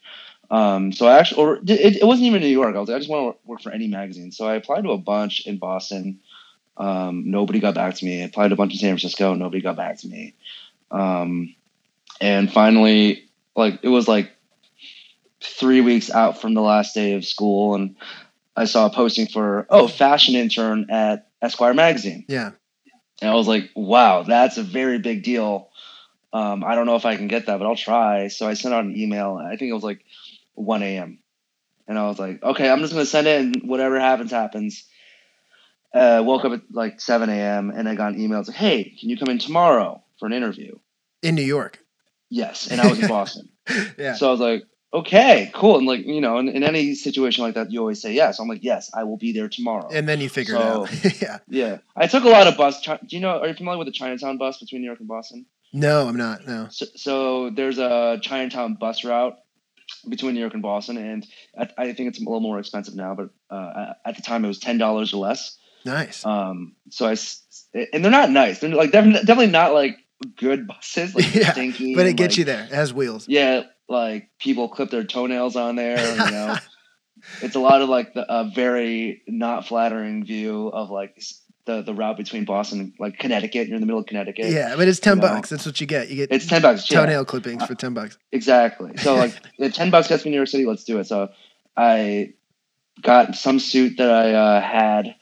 Um, 0.50 0.92
so 0.92 1.06
I 1.06 1.18
actually, 1.18 1.42
or 1.42 1.56
it, 1.56 1.96
it 1.96 2.06
wasn't 2.06 2.26
even 2.26 2.40
New 2.40 2.48
York. 2.48 2.74
I 2.74 2.80
was 2.80 2.88
like, 2.88 2.96
I 2.96 2.98
just 2.98 3.10
want 3.10 3.36
to 3.36 3.48
work 3.48 3.60
for 3.60 3.70
any 3.70 3.86
magazine. 3.86 4.32
So 4.32 4.46
I 4.46 4.54
applied 4.54 4.84
to 4.84 4.92
a 4.92 4.98
bunch 4.98 5.46
in 5.46 5.58
Boston. 5.58 6.20
Um, 6.78 7.30
nobody 7.30 7.60
got 7.60 7.74
back 7.74 7.96
to 7.96 8.04
me. 8.04 8.22
I 8.22 8.24
applied 8.24 8.48
to 8.48 8.54
a 8.54 8.56
bunch 8.56 8.72
in 8.72 8.78
San 8.78 8.90
Francisco. 8.90 9.34
Nobody 9.34 9.60
got 9.60 9.76
back 9.76 9.98
to 9.98 10.08
me. 10.08 10.34
Um, 10.90 11.54
and 12.20 12.50
finally, 12.50 13.28
like 13.54 13.80
it 13.82 13.88
was 13.88 14.08
like 14.08 14.30
three 15.40 15.82
weeks 15.82 16.10
out 16.10 16.40
from 16.40 16.54
the 16.54 16.62
last 16.62 16.94
day 16.94 17.12
of 17.14 17.26
school, 17.26 17.74
and 17.74 17.96
I 18.56 18.64
saw 18.64 18.86
a 18.86 18.90
posting 18.90 19.26
for 19.26 19.66
oh, 19.68 19.86
fashion 19.86 20.34
intern 20.34 20.86
at 20.88 21.27
Esquire 21.42 21.74
magazine. 21.74 22.24
Yeah, 22.28 22.52
And 23.20 23.30
I 23.30 23.34
was 23.34 23.46
like, 23.48 23.70
wow, 23.76 24.22
that's 24.22 24.58
a 24.58 24.62
very 24.62 24.98
big 24.98 25.22
deal. 25.22 25.70
Um, 26.32 26.62
I 26.64 26.74
don't 26.74 26.86
know 26.86 26.96
if 26.96 27.06
I 27.06 27.16
can 27.16 27.28
get 27.28 27.46
that, 27.46 27.58
but 27.58 27.66
I'll 27.66 27.76
try. 27.76 28.28
So 28.28 28.46
I 28.46 28.54
sent 28.54 28.74
out 28.74 28.84
an 28.84 28.96
email. 28.96 29.36
I 29.36 29.56
think 29.56 29.70
it 29.70 29.74
was 29.74 29.82
like 29.82 30.04
1 30.54 30.82
a.m. 30.82 31.18
And 31.86 31.98
I 31.98 32.06
was 32.06 32.18
like, 32.18 32.42
okay, 32.42 32.68
I'm 32.68 32.80
just 32.80 32.92
going 32.92 33.04
to 33.04 33.10
send 33.10 33.26
it 33.26 33.40
and 33.40 33.62
whatever 33.68 33.98
happens, 33.98 34.30
happens. 34.30 34.84
Uh, 35.94 36.22
woke 36.24 36.44
up 36.44 36.52
at 36.52 36.60
like 36.70 37.00
7 37.00 37.30
a.m. 37.30 37.70
and 37.70 37.88
I 37.88 37.94
got 37.94 38.12
an 38.12 38.20
email. 38.20 38.40
It's 38.40 38.48
like, 38.48 38.58
hey, 38.58 38.84
can 39.00 39.08
you 39.08 39.16
come 39.16 39.30
in 39.30 39.38
tomorrow 39.38 40.02
for 40.18 40.26
an 40.26 40.32
interview? 40.32 40.78
in 41.22 41.34
New 41.34 41.42
York. 41.42 41.78
Yes. 42.30 42.70
And 42.70 42.80
I 42.80 42.86
was 42.88 43.00
in 43.00 43.08
Boston. 43.16 43.48
Yeah, 43.98 44.14
So 44.14 44.28
I 44.28 44.30
was 44.30 44.40
like, 44.40 44.64
okay, 44.92 45.50
cool. 45.54 45.78
And 45.78 45.86
like, 45.86 46.06
you 46.06 46.20
know, 46.20 46.38
in, 46.38 46.48
in 46.48 46.62
any 46.62 46.94
situation 46.94 47.44
like 47.44 47.54
that, 47.54 47.70
you 47.70 47.80
always 47.80 48.00
say 48.00 48.12
yes. 48.14 48.38
I'm 48.38 48.48
like, 48.48 48.62
yes, 48.64 48.90
I 48.94 49.04
will 49.04 49.16
be 49.16 49.32
there 49.32 49.48
tomorrow. 49.48 49.88
and 49.92 50.08
then 50.08 50.20
you 50.20 50.28
figure 50.28 50.54
So- 50.54 50.84
it 50.90 51.04
out. 51.06 51.20
yeah. 51.22 51.38
yeah. 51.48 51.78
I 51.96 52.06
took 52.06 52.24
a 52.24 52.28
lot 52.28 52.46
of 52.46 52.56
bus. 52.56 52.84
Chi- 52.84 52.98
Do 53.06 53.16
you 53.16 53.20
know, 53.20 53.38
are 53.40 53.48
you 53.48 53.54
familiar 53.54 53.78
with 53.78 53.86
the 53.88 53.92
Chinatown 53.92 54.38
bus 54.38 54.58
between 54.58 54.80
New 54.80 54.86
York 54.86 55.00
and 55.00 55.08
Boston? 55.08 55.46
No, 55.72 56.08
I'm 56.08 56.16
not. 56.16 56.46
No. 56.46 56.68
So, 56.70 56.86
so 56.96 57.50
there's 57.50 57.78
a 57.78 58.18
Chinatown 58.22 58.74
bus 58.74 59.04
route 59.04 59.36
between 60.08 60.34
New 60.34 60.40
York 60.40 60.54
and 60.54 60.62
Boston, 60.62 60.96
and 60.96 61.26
I, 61.58 61.68
I 61.76 61.92
think 61.92 62.08
it's 62.10 62.18
a 62.18 62.22
little 62.24 62.40
more 62.40 62.58
expensive 62.58 62.94
now, 62.94 63.14
but 63.14 63.30
uh, 63.54 63.92
at 64.04 64.16
the 64.16 64.22
time 64.22 64.44
it 64.44 64.48
was 64.48 64.58
ten 64.58 64.78
dollars 64.78 65.12
or 65.12 65.18
less. 65.18 65.56
Nice. 65.84 66.24
Um, 66.26 66.74
so 66.90 67.06
I, 67.06 67.16
and 67.92 68.02
they're 68.04 68.10
not 68.10 68.30
nice. 68.30 68.60
They're 68.60 68.70
like 68.70 68.92
definitely, 68.92 69.20
definitely 69.26 69.52
not 69.52 69.72
like 69.74 69.96
good 70.36 70.66
buses, 70.66 71.14
like 71.14 71.34
Yeah, 71.34 71.52
stinky. 71.52 71.94
but 71.94 72.06
it 72.06 72.14
gets 72.16 72.32
like- 72.32 72.38
you 72.38 72.44
there. 72.44 72.64
It 72.64 72.70
has 72.72 72.92
wheels. 72.94 73.26
Yeah, 73.28 73.62
like 73.88 74.30
people 74.38 74.68
clip 74.68 74.90
their 74.90 75.04
toenails 75.04 75.56
on 75.56 75.76
there. 75.76 75.98
You 75.98 76.30
know, 76.30 76.56
it's 77.42 77.56
a 77.56 77.60
lot 77.60 77.82
of 77.82 77.88
like 77.88 78.14
the, 78.14 78.24
a 78.32 78.50
very 78.54 79.22
not 79.26 79.66
flattering 79.66 80.24
view 80.24 80.68
of 80.68 80.90
like 80.90 81.22
the 81.64 81.82
the 81.82 81.94
route 81.94 82.16
between 82.16 82.44
Boston 82.44 82.80
and 82.80 82.92
like 82.98 83.18
Connecticut. 83.18 83.66
You're 83.68 83.76
in 83.76 83.80
the 83.80 83.86
middle 83.86 84.00
of 84.00 84.06
Connecticut. 84.06 84.46
Yeah, 84.50 84.74
but 84.76 84.88
it's 84.88 85.00
ten 85.00 85.16
You 85.16 85.22
know. 85.22 85.28
bucks. 85.28 85.48
That's 85.50 85.66
what 85.66 85.80
you 85.80 85.86
get. 85.86 86.08
You 86.08 86.16
get 86.16 86.32
It's 86.32 86.46
ten 86.46 86.62
bucks. 86.62 86.90
yeah. 86.90 87.00
toenail 87.00 87.24
clippings 87.24 87.64
for 87.64 87.74
ten 87.74 87.94
bucks. 87.94 88.18
Exactly. 88.32 88.96
So 88.98 89.14
like 89.16 89.34
if 89.58 89.74
ten 89.74 89.90
bucks 89.90 90.08
gets 90.08 90.24
me 90.24 90.30
New 90.30 90.36
York 90.36 90.48
City, 90.48 90.64
let's 90.66 90.84
do 90.84 90.98
it. 90.98 91.04
So 91.06 91.30
I 91.76 92.32
got 93.02 93.36
some 93.36 93.58
suit 93.58 93.98
that 93.98 94.10
I 94.10 94.32
uh, 94.34 94.60
had 94.60 95.14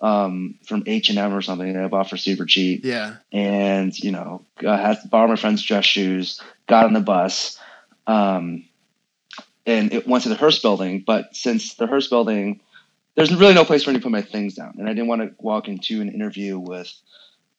um, 0.00 0.58
from 0.66 0.82
H 0.86 1.08
and 1.08 1.18
M 1.18 1.32
or 1.34 1.40
something 1.42 1.72
that 1.72 1.82
I 1.84 1.88
bought 1.88 2.10
for 2.10 2.16
super 2.16 2.44
cheap, 2.44 2.84
Yeah. 2.84 3.16
and 3.32 3.98
you 3.98 4.12
know 4.12 4.44
I 4.66 4.76
had 4.76 5.00
to 5.02 5.08
borrow 5.08 5.28
my 5.28 5.36
friend's 5.36 5.62
dress 5.62 5.84
shoes. 5.86 6.40
Got 6.66 6.84
on 6.86 6.92
the 6.92 7.00
bus, 7.00 7.58
um, 8.06 8.64
and 9.66 9.92
it 9.92 10.06
went 10.06 10.24
to 10.24 10.28
the 10.28 10.34
Hearst 10.34 10.62
Building. 10.62 11.02
But 11.06 11.34
since 11.34 11.74
the 11.74 11.86
Hearst 11.86 12.10
Building, 12.10 12.60
there's 13.14 13.34
really 13.34 13.54
no 13.54 13.64
place 13.64 13.84
for 13.84 13.90
me 13.90 13.96
to 13.96 14.02
put 14.02 14.12
my 14.12 14.22
things 14.22 14.54
down, 14.54 14.74
and 14.78 14.88
I 14.88 14.92
didn't 14.92 15.08
want 15.08 15.22
to 15.22 15.34
walk 15.38 15.68
into 15.68 16.00
an 16.00 16.10
interview 16.10 16.58
with 16.58 16.92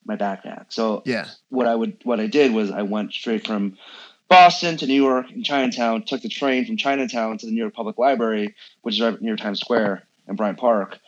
my 0.05 0.15
backpack. 0.15 0.65
So 0.69 1.01
Yeah. 1.05 1.27
what 1.49 1.67
I 1.67 1.75
would 1.75 1.97
what 2.03 2.19
I 2.19 2.27
did 2.27 2.53
was 2.53 2.71
I 2.71 2.84
went 2.84 3.13
straight 3.13 3.47
from 3.47 3.77
Boston 4.27 4.77
to 4.77 4.88
New 4.88 5.01
York 5.01 5.29
and 5.31 5.43
Chinatown, 5.43 6.03
took 6.03 6.21
the 6.21 6.29
train 6.29 6.65
from 6.65 6.77
Chinatown 6.77 7.38
to 7.38 7.45
the 7.45 7.51
New 7.51 7.62
York 7.62 7.73
Public 7.73 7.97
Library, 7.97 8.55
which 8.81 8.95
is 8.95 9.01
right 9.01 9.19
near 9.21 9.36
Times 9.36 9.60
Square 9.60 10.03
and 10.27 10.38
Bryant 10.38 10.58
Park. 10.58 10.99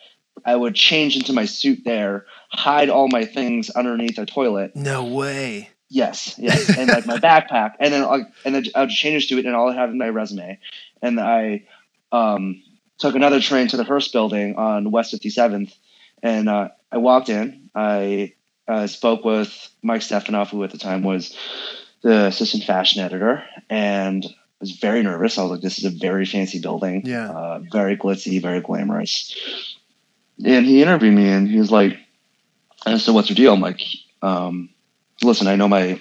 I 0.44 0.54
would 0.54 0.74
change 0.74 1.16
into 1.16 1.32
my 1.32 1.44
suit 1.44 1.80
there, 1.84 2.26
hide 2.50 2.90
all 2.90 3.08
my 3.08 3.24
things 3.24 3.70
underneath 3.70 4.18
a 4.18 4.26
toilet. 4.26 4.76
No 4.76 5.04
way. 5.04 5.70
Yes, 5.90 6.34
yes, 6.38 6.68
and 6.78 6.88
like 6.88 7.06
my 7.06 7.18
backpack, 7.18 7.74
and 7.80 7.92
then 7.92 8.02
like, 8.02 8.26
and 8.44 8.54
then 8.54 8.64
I 8.74 8.80
would 8.82 8.90
change 8.90 9.28
to 9.28 9.38
it, 9.38 9.46
and 9.46 9.54
all 9.54 9.70
I 9.70 9.74
have 9.74 9.92
my 9.94 10.08
resume. 10.08 10.58
And 11.00 11.18
I 11.18 11.64
um, 12.12 12.62
took 12.98 13.14
another 13.14 13.40
train 13.40 13.68
to 13.68 13.76
the 13.76 13.84
Hearst 13.84 14.12
Building 14.12 14.56
on 14.56 14.90
West 14.90 15.12
Fifty 15.12 15.30
Seventh, 15.30 15.74
and 16.22 16.48
uh, 16.48 16.68
I 16.92 16.98
walked 16.98 17.28
in. 17.30 17.70
I 17.74 18.34
uh, 18.66 18.86
spoke 18.86 19.24
with 19.24 19.70
Mike 19.82 20.02
Stefanoff, 20.02 20.50
who 20.50 20.62
at 20.64 20.70
the 20.72 20.78
time 20.78 21.02
was 21.02 21.36
the 22.02 22.26
assistant 22.26 22.64
fashion 22.64 23.02
editor, 23.02 23.42
and 23.70 24.24
I 24.26 24.30
was 24.60 24.72
very 24.72 25.02
nervous. 25.02 25.38
I 25.38 25.42
was 25.42 25.52
like, 25.52 25.60
"This 25.62 25.78
is 25.78 25.84
a 25.86 25.90
very 25.98 26.26
fancy 26.26 26.60
building, 26.60 27.02
Yeah. 27.06 27.30
uh, 27.30 27.60
very 27.72 27.96
glitzy, 27.96 28.42
very 28.42 28.60
glamorous." 28.60 29.34
And 30.44 30.66
he 30.66 30.82
interviewed 30.82 31.14
me, 31.14 31.28
and 31.28 31.48
he 31.48 31.58
was 31.58 31.70
like, 31.72 31.96
"And 32.84 33.00
so, 33.00 33.12
what's 33.14 33.30
your 33.30 33.36
deal?" 33.36 33.54
I'm 33.54 33.60
like, 33.60 33.80
um, 34.22 34.68
"Listen, 35.22 35.46
I 35.46 35.56
know 35.56 35.68
my 35.68 36.00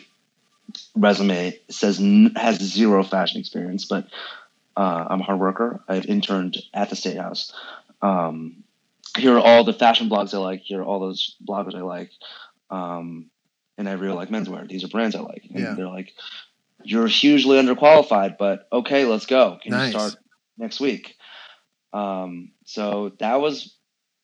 resume 0.95 1.59
says 1.69 1.99
n- 1.99 2.33
has 2.35 2.59
zero 2.59 3.03
fashion 3.03 3.39
experience, 3.39 3.85
but 3.85 4.07
uh, 4.75 5.05
I'm 5.09 5.21
a 5.21 5.23
hard 5.23 5.39
worker. 5.39 5.81
I've 5.87 6.05
interned 6.05 6.57
at 6.73 6.89
the 6.89 6.95
State 6.95 7.17
House. 7.17 7.53
Um, 8.01 8.63
here 9.17 9.33
are 9.35 9.39
all 9.39 9.63
the 9.63 9.73
fashion 9.73 10.09
blogs 10.09 10.33
I 10.33 10.37
like. 10.37 10.61
Here 10.61 10.81
are 10.81 10.85
all 10.85 10.99
those 10.99 11.35
bloggers 11.47 11.75
I 11.75 11.81
like." 11.81 12.11
Um, 12.69 13.29
and 13.77 13.87
I 13.87 13.93
really 13.93 14.15
like 14.15 14.29
menswear. 14.29 14.67
These 14.67 14.83
are 14.83 14.87
brands 14.89 15.15
I 15.15 15.19
like. 15.19 15.45
And 15.49 15.59
Yeah. 15.59 15.73
they're 15.75 15.87
like, 15.87 16.13
you're 16.83 17.07
hugely 17.07 17.57
underqualified, 17.57 18.37
but 18.37 18.67
okay, 18.71 19.05
let's 19.05 19.25
go. 19.25 19.59
Can 19.61 19.71
Nice. 19.71 19.93
you 19.93 19.99
start 19.99 20.15
next 20.57 20.79
week? 20.79 21.15
Um, 21.93 22.51
so 22.65 23.13
that 23.19 23.39
was 23.39 23.75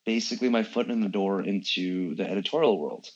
basically 0.06 0.50
my 0.50 0.64
foot 0.64 0.90
in 0.90 1.02
the 1.02 1.10
door 1.10 1.42
into 1.42 2.16
the 2.16 2.30
editorial 2.30 2.78
world. 2.78 3.10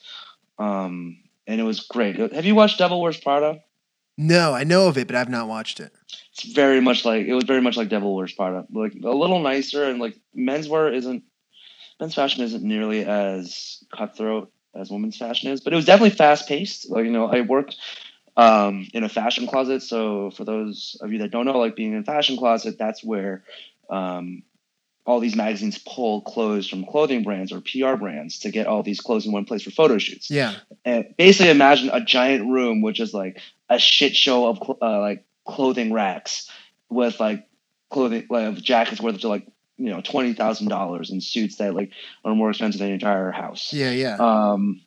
Um, 0.58 1.18
and 1.48 1.60
it 1.60 1.64
was 1.64 1.80
great. 1.80 2.16
Have 2.16 2.44
you 2.44 2.54
watched 2.54 2.78
Devil 2.78 3.00
Wears 3.00 3.18
Prada? 3.18 3.60
No, 4.18 4.52
I 4.52 4.64
know 4.64 4.88
of 4.88 4.98
it, 4.98 5.06
but 5.06 5.16
I've 5.16 5.30
not 5.30 5.48
watched 5.48 5.80
it. 5.80 5.92
It's 6.32 6.52
very 6.52 6.80
much 6.80 7.04
like 7.04 7.26
it 7.26 7.34
was 7.34 7.44
very 7.44 7.62
much 7.62 7.76
like 7.76 7.88
Devil 7.88 8.14
Wears 8.14 8.32
Prada, 8.32 8.66
like 8.70 8.92
a 9.02 9.10
little 9.10 9.40
nicer 9.40 9.84
and 9.84 9.98
like 9.98 10.16
menswear 10.36 10.94
isn't 10.94 11.24
men's 11.98 12.14
fashion 12.14 12.44
isn't 12.44 12.62
nearly 12.62 13.04
as 13.04 13.82
cutthroat 13.96 14.52
as 14.74 14.90
women's 14.90 15.16
fashion 15.16 15.50
is, 15.50 15.60
but 15.60 15.72
it 15.72 15.76
was 15.76 15.86
definitely 15.86 16.16
fast 16.16 16.46
paced. 16.46 16.90
Like 16.90 17.06
you 17.06 17.10
know, 17.10 17.26
I 17.26 17.40
worked 17.40 17.76
um, 18.36 18.86
in 18.92 19.02
a 19.02 19.08
fashion 19.08 19.46
closet, 19.46 19.82
so 19.82 20.30
for 20.30 20.44
those 20.44 20.96
of 21.00 21.12
you 21.12 21.20
that 21.20 21.30
don't 21.30 21.46
know, 21.46 21.58
like 21.58 21.76
being 21.76 21.94
in 21.94 22.00
a 22.00 22.04
fashion 22.04 22.36
closet, 22.36 22.76
that's 22.78 23.02
where 23.02 23.42
um, 23.88 24.42
all 25.08 25.20
these 25.20 25.34
magazines 25.34 25.78
pull 25.78 26.20
clothes 26.20 26.68
from 26.68 26.84
clothing 26.84 27.22
brands 27.22 27.50
or 27.50 27.62
PR 27.62 27.96
brands 27.96 28.40
to 28.40 28.50
get 28.50 28.66
all 28.66 28.82
these 28.82 29.00
clothes 29.00 29.24
in 29.24 29.32
one 29.32 29.46
place 29.46 29.62
for 29.62 29.70
photo 29.70 29.96
shoots. 29.96 30.30
Yeah. 30.30 30.54
And 30.84 31.14
basically, 31.16 31.48
imagine 31.48 31.88
a 31.90 32.04
giant 32.04 32.46
room 32.46 32.82
which 32.82 33.00
is 33.00 33.14
like 33.14 33.40
a 33.70 33.78
shit 33.78 34.14
show 34.14 34.48
of 34.48 34.58
cl- 34.58 34.78
uh, 34.82 35.00
like 35.00 35.24
clothing 35.46 35.94
racks 35.94 36.50
with 36.90 37.18
like 37.20 37.48
clothing 37.88 38.26
like 38.28 38.56
jackets 38.56 39.00
worth 39.00 39.14
of 39.14 39.24
like 39.24 39.46
you 39.78 39.88
know 39.88 40.02
twenty 40.02 40.34
thousand 40.34 40.68
dollars 40.68 41.08
and 41.08 41.24
suits 41.24 41.56
that 41.56 41.74
like 41.74 41.90
are 42.22 42.34
more 42.34 42.50
expensive 42.50 42.78
than 42.78 42.88
the 42.88 42.94
entire 42.94 43.30
house. 43.30 43.72
Yeah, 43.72 43.92
yeah. 43.92 44.16
Um, 44.16 44.82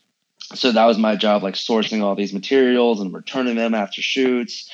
so 0.53 0.71
that 0.71 0.85
was 0.85 0.99
my 0.99 1.15
job, 1.15 1.41
like 1.41 1.55
sourcing 1.55 2.03
all 2.03 2.13
these 2.13 2.31
materials 2.31 2.99
and 2.99 3.11
returning 3.11 3.55
them 3.55 3.73
after 3.73 4.03
shoots. 4.03 4.69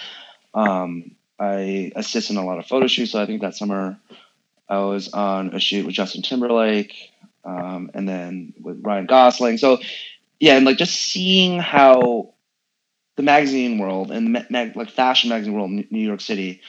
Um, 0.54 1.12
I 1.40 1.94
assist 1.96 2.32
in 2.32 2.36
a 2.36 2.46
lot 2.46 2.60
of 2.60 2.66
photo 2.66 2.88
shoots. 2.88 3.12
So 3.12 3.22
I 3.22 3.26
think 3.26 3.40
that 3.40 3.56
summer 3.56 3.98
I 4.70 4.80
was 4.80 5.10
on 5.14 5.54
a 5.54 5.60
shoot 5.60 5.86
with 5.86 5.96
Justin 5.96 6.22
Timberlake, 6.22 6.94
um, 7.44 7.92
and 7.94 8.08
then 8.08 8.54
with 8.62 8.82
Ryan 8.84 9.06
Gosling. 9.06 9.58
So 9.58 9.80
yeah, 10.40 10.58
and 10.58 10.66
like 10.66 10.78
just 10.78 10.96
seeing 10.96 11.60
how 11.60 12.34
the 13.16 13.24
magazine 13.24 13.80
world 13.80 14.12
and 14.12 14.36
the 14.36 14.46
mag- 14.50 14.76
like 14.76 14.90
fashion 14.90 15.30
magazine 15.30 15.54
world 15.54 15.72
in 15.72 15.88
New 15.90 16.06
York 16.06 16.22
City 16.22 16.62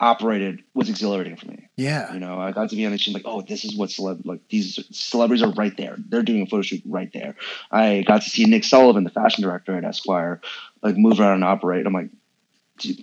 operated 0.00 0.62
was 0.74 0.88
exhilarating 0.88 1.36
for 1.36 1.46
me. 1.46 1.68
yeah. 1.76 2.12
You 2.12 2.20
know, 2.20 2.38
I 2.38 2.52
got 2.52 2.68
to 2.70 2.76
be 2.76 2.84
on 2.84 2.92
the 2.92 2.98
team 2.98 3.14
like, 3.14 3.22
oh, 3.24 3.42
this 3.42 3.64
is 3.64 3.76
what 3.76 3.90
celeb 3.90 4.26
like 4.26 4.40
these 4.48 4.78
celebrities 4.90 5.42
are 5.42 5.52
right 5.52 5.74
there. 5.76 5.96
They're 6.08 6.22
doing 6.22 6.42
a 6.42 6.46
photo 6.46 6.62
shoot 6.62 6.82
right 6.84 7.10
there. 7.12 7.36
I 7.70 8.02
got 8.06 8.22
to 8.22 8.30
see 8.30 8.44
Nick 8.44 8.64
Sullivan, 8.64 9.04
the 9.04 9.10
fashion 9.10 9.42
director 9.42 9.76
at 9.76 9.84
Esquire, 9.84 10.40
like 10.82 10.96
move 10.96 11.20
around 11.20 11.34
and 11.34 11.44
operate. 11.44 11.86
I'm 11.86 11.92
like 11.92 12.10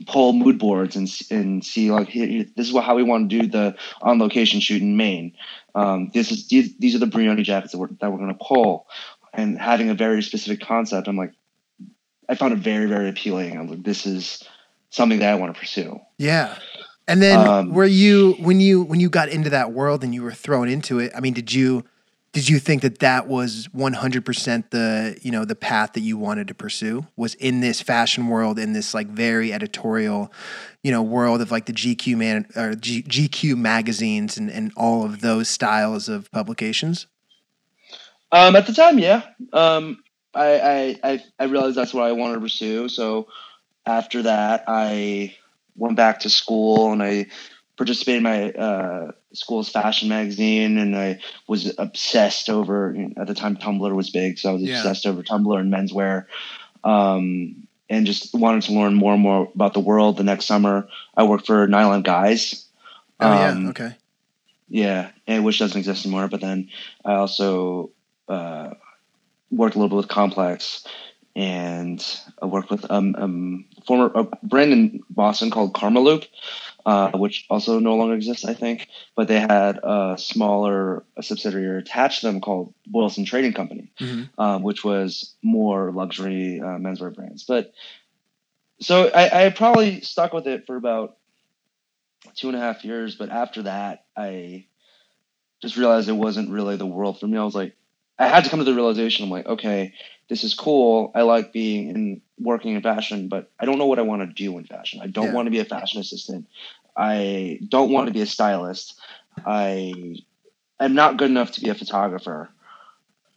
pull 0.05 0.33
mood 0.33 0.59
boards 0.59 0.95
and 0.95 1.09
and 1.29 1.63
see 1.63 1.91
like 1.91 2.11
this 2.13 2.67
is 2.67 2.73
what 2.73 2.83
how 2.83 2.95
we 2.95 3.03
want 3.03 3.29
to 3.29 3.41
do 3.41 3.47
the 3.47 3.75
on 4.01 4.19
location 4.19 4.59
shoot 4.59 4.81
in 4.81 4.97
Maine. 4.97 5.33
Um, 5.73 6.11
this 6.13 6.31
is 6.31 6.47
these, 6.47 6.75
these 6.77 6.95
are 6.95 6.99
the 6.99 7.05
Brioni 7.05 7.43
jackets 7.43 7.71
that 7.71 7.77
we're 7.77 7.89
that 7.99 8.11
we're 8.11 8.17
gonna 8.17 8.37
pull, 8.39 8.87
and 9.33 9.57
having 9.57 9.89
a 9.89 9.93
very 9.93 10.21
specific 10.21 10.65
concept. 10.65 11.07
I'm 11.07 11.17
like, 11.17 11.33
I 12.27 12.35
found 12.35 12.53
it 12.53 12.59
very 12.59 12.85
very 12.85 13.09
appealing. 13.09 13.57
I'm 13.57 13.69
like, 13.69 13.83
this 13.83 14.05
is 14.05 14.43
something 14.89 15.19
that 15.19 15.31
I 15.31 15.35
want 15.35 15.53
to 15.53 15.59
pursue. 15.59 15.99
Yeah. 16.17 16.57
And 17.07 17.21
then 17.21 17.47
Um, 17.47 17.73
were 17.73 17.85
you 17.85 18.33
when 18.39 18.59
you 18.59 18.83
when 18.83 18.99
you 18.99 19.09
got 19.09 19.29
into 19.29 19.49
that 19.49 19.71
world 19.71 20.03
and 20.03 20.13
you 20.13 20.21
were 20.21 20.33
thrown 20.33 20.67
into 20.67 20.99
it, 20.99 21.11
I 21.15 21.19
mean, 21.19 21.33
did 21.33 21.53
you 21.53 21.83
did 22.33 22.47
you 22.47 22.59
think 22.59 22.81
that 22.83 22.99
that 22.99 23.27
was 23.27 23.67
100% 23.75 24.69
the, 24.69 25.19
you 25.21 25.31
know, 25.31 25.43
the 25.43 25.55
path 25.55 25.93
that 25.93 26.01
you 26.01 26.17
wanted 26.17 26.47
to 26.47 26.53
pursue? 26.53 27.05
Was 27.17 27.33
in 27.35 27.59
this 27.59 27.81
fashion 27.81 28.27
world 28.27 28.57
in 28.57 28.71
this 28.71 28.93
like 28.93 29.07
very 29.07 29.51
editorial, 29.51 30.31
you 30.81 30.91
know, 30.91 31.01
world 31.01 31.41
of 31.41 31.51
like 31.51 31.65
the 31.65 31.73
GQ 31.73 32.17
man 32.17 32.47
or 32.55 32.73
G, 32.75 33.03
GQ 33.03 33.57
magazines 33.57 34.37
and 34.37 34.49
and 34.49 34.71
all 34.77 35.03
of 35.03 35.19
those 35.19 35.49
styles 35.49 36.07
of 36.07 36.31
publications? 36.31 37.07
Um, 38.31 38.55
at 38.55 38.65
the 38.65 38.73
time, 38.73 38.97
yeah. 38.97 39.23
Um, 39.51 40.01
I, 40.33 40.59
I, 40.59 40.99
I, 41.03 41.23
I 41.39 41.43
realized 41.45 41.75
that's 41.75 41.93
what 41.93 42.05
I 42.05 42.13
wanted 42.13 42.35
to 42.35 42.41
pursue. 42.41 42.87
So 42.87 43.27
after 43.85 44.21
that, 44.21 44.63
I 44.67 45.35
went 45.75 45.97
back 45.97 46.21
to 46.21 46.29
school 46.29 46.93
and 46.93 47.03
I 47.03 47.27
participated 47.81 48.17
in 48.17 48.23
my 48.23 48.51
uh, 48.51 49.11
school's 49.33 49.67
fashion 49.69 50.07
magazine, 50.07 50.77
and 50.77 50.95
I 50.95 51.19
was 51.47 51.73
obsessed 51.79 52.47
over. 52.47 52.93
You 52.95 53.07
know, 53.07 53.13
at 53.17 53.27
the 53.27 53.33
time, 53.33 53.57
Tumblr 53.57 53.95
was 53.95 54.11
big, 54.11 54.37
so 54.37 54.51
I 54.51 54.53
was 54.53 54.61
Yeah. 54.61 54.77
obsessed 54.77 55.07
over 55.07 55.23
Tumblr 55.23 55.59
and 55.59 55.73
menswear, 55.73 56.25
um, 56.83 57.67
and 57.89 58.05
just 58.05 58.35
wanted 58.35 58.63
to 58.63 58.73
learn 58.73 58.93
more 58.93 59.13
and 59.13 59.21
more 59.21 59.49
about 59.55 59.73
the 59.73 59.79
world. 59.79 60.17
The 60.17 60.23
next 60.23 60.45
summer, 60.45 60.87
I 61.17 61.23
worked 61.23 61.47
for 61.47 61.67
Nylon 61.67 62.03
Guys. 62.03 62.67
Oh 63.19 63.31
Um, 63.31 63.63
yeah, 63.63 63.69
okay. 63.71 63.95
yeah, 64.69 65.09
and 65.25 65.43
which 65.43 65.57
doesn't 65.57 65.79
exist 65.79 66.05
anymore. 66.05 66.27
But 66.27 66.41
then 66.41 66.69
I 67.03 67.13
also 67.15 67.89
uh, 68.27 68.75
worked 69.49 69.75
a 69.75 69.79
little 69.79 69.89
bit 69.89 69.97
with 69.97 70.07
Complex, 70.07 70.85
and 71.35 72.03
I 72.41 72.45
worked 72.45 72.69
with 72.69 72.89
um, 72.91 73.15
um 73.17 73.65
former 73.85 74.11
a 74.13 74.23
brand 74.43 74.73
in 74.73 75.03
Boston 75.09 75.49
called 75.51 75.73
Karma 75.73 75.99
Loop, 75.99 76.25
uh, 76.85 77.11
which 77.11 77.45
also 77.49 77.79
no 77.79 77.95
longer 77.95 78.15
exists, 78.15 78.45
I 78.45 78.53
think. 78.53 78.87
But 79.15 79.27
they 79.27 79.39
had 79.39 79.79
a 79.83 80.15
smaller 80.17 81.03
subsidiary 81.21 81.79
attached 81.79 82.21
to 82.21 82.27
them 82.27 82.41
called 82.41 82.73
Boylston 82.85 83.25
Trading 83.25 83.53
Company, 83.53 83.91
Mhm. 83.99 84.29
um, 84.37 84.63
which 84.63 84.83
was 84.83 85.33
more 85.41 85.91
luxury 85.91 86.59
uh, 86.59 86.77
menswear 86.79 87.13
brands. 87.13 87.43
But 87.43 87.73
so 88.81 89.09
I, 89.09 89.45
I 89.45 89.49
probably 89.51 90.01
stuck 90.01 90.33
with 90.33 90.47
it 90.47 90.65
for 90.65 90.75
about 90.75 91.17
two 92.35 92.47
and 92.47 92.57
a 92.57 92.59
half 92.59 92.83
years. 92.83 93.15
But 93.15 93.29
after 93.29 93.63
that, 93.63 94.05
I 94.17 94.65
just 95.61 95.77
realized 95.77 96.09
it 96.09 96.13
wasn't 96.13 96.49
really 96.49 96.75
the 96.75 96.85
world 96.85 97.19
for 97.19 97.27
me. 97.27 97.37
I 97.37 97.43
was 97.43 97.55
like, 97.55 97.75
I 98.17 98.27
had 98.27 98.43
to 98.43 98.49
come 98.49 98.59
to 98.59 98.65
the 98.65 98.73
realization. 98.73 99.25
I'm 99.25 99.31
like, 99.31 99.45
okay, 99.47 99.93
this 100.31 100.45
is 100.45 100.53
cool. 100.53 101.11
I 101.13 101.23
like 101.23 101.51
being 101.51 101.89
in 101.89 102.21
working 102.39 102.73
in 102.73 102.81
fashion, 102.81 103.27
but 103.27 103.51
I 103.59 103.65
don't 103.65 103.77
know 103.77 103.85
what 103.85 103.99
I 103.99 104.03
want 104.03 104.21
to 104.21 104.27
do 104.33 104.57
in 104.57 104.63
fashion. 104.63 105.01
I 105.03 105.07
don't 105.07 105.25
Yeah. 105.27 105.33
want 105.33 105.47
to 105.47 105.51
be 105.51 105.59
a 105.59 105.65
fashion 105.65 105.99
assistant. 105.99 106.47
I 106.95 107.59
don't 107.67 107.91
want 107.91 108.07
to 108.07 108.13
be 108.13 108.21
a 108.21 108.25
stylist. 108.25 108.97
I 109.45 110.15
am 110.79 110.93
not 110.93 111.17
good 111.17 111.29
enough 111.29 111.51
to 111.53 111.61
be 111.61 111.67
a 111.69 111.75
photographer. 111.75 112.49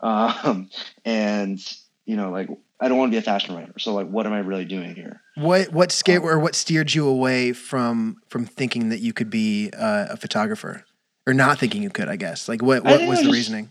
Um, 0.01 0.71
and 1.05 1.59
you 2.07 2.17
know, 2.17 2.31
like 2.31 2.49
I 2.81 2.89
don't 2.89 2.99
want 2.99 3.11
to 3.11 3.15
be 3.15 3.19
a 3.19 3.23
fashion 3.23 3.57
writer. 3.57 3.77
So 3.81 3.93
like, 3.95 4.09
what 4.09 4.27
am 4.27 4.33
I 4.33 4.39
really 4.41 4.65
doing 4.65 4.95
here? 4.95 5.21
What 5.37 5.73
what 5.73 5.91
scared 5.91 6.23
Um, 6.23 6.29
or 6.29 6.39
what 6.39 6.55
steered 6.55 6.95
you 6.95 7.09
away 7.09 7.53
from 7.53 8.19
from 8.29 8.45
thinking 8.47 8.91
that 8.91 9.01
you 9.01 9.13
could 9.13 9.31
be 9.31 9.71
uh, 9.77 10.07
a 10.11 10.17
photographer 10.17 10.85
or 11.27 11.35
not 11.35 11.59
thinking 11.59 11.83
you 11.83 11.91
could? 11.91 12.09
I 12.09 12.17
guess 12.17 12.49
like 12.49 12.63
what 12.63 12.85
what 12.85 12.99
think 12.99 13.09
was 13.11 13.19
the 13.19 13.25
just- 13.25 13.35
reasoning? 13.35 13.69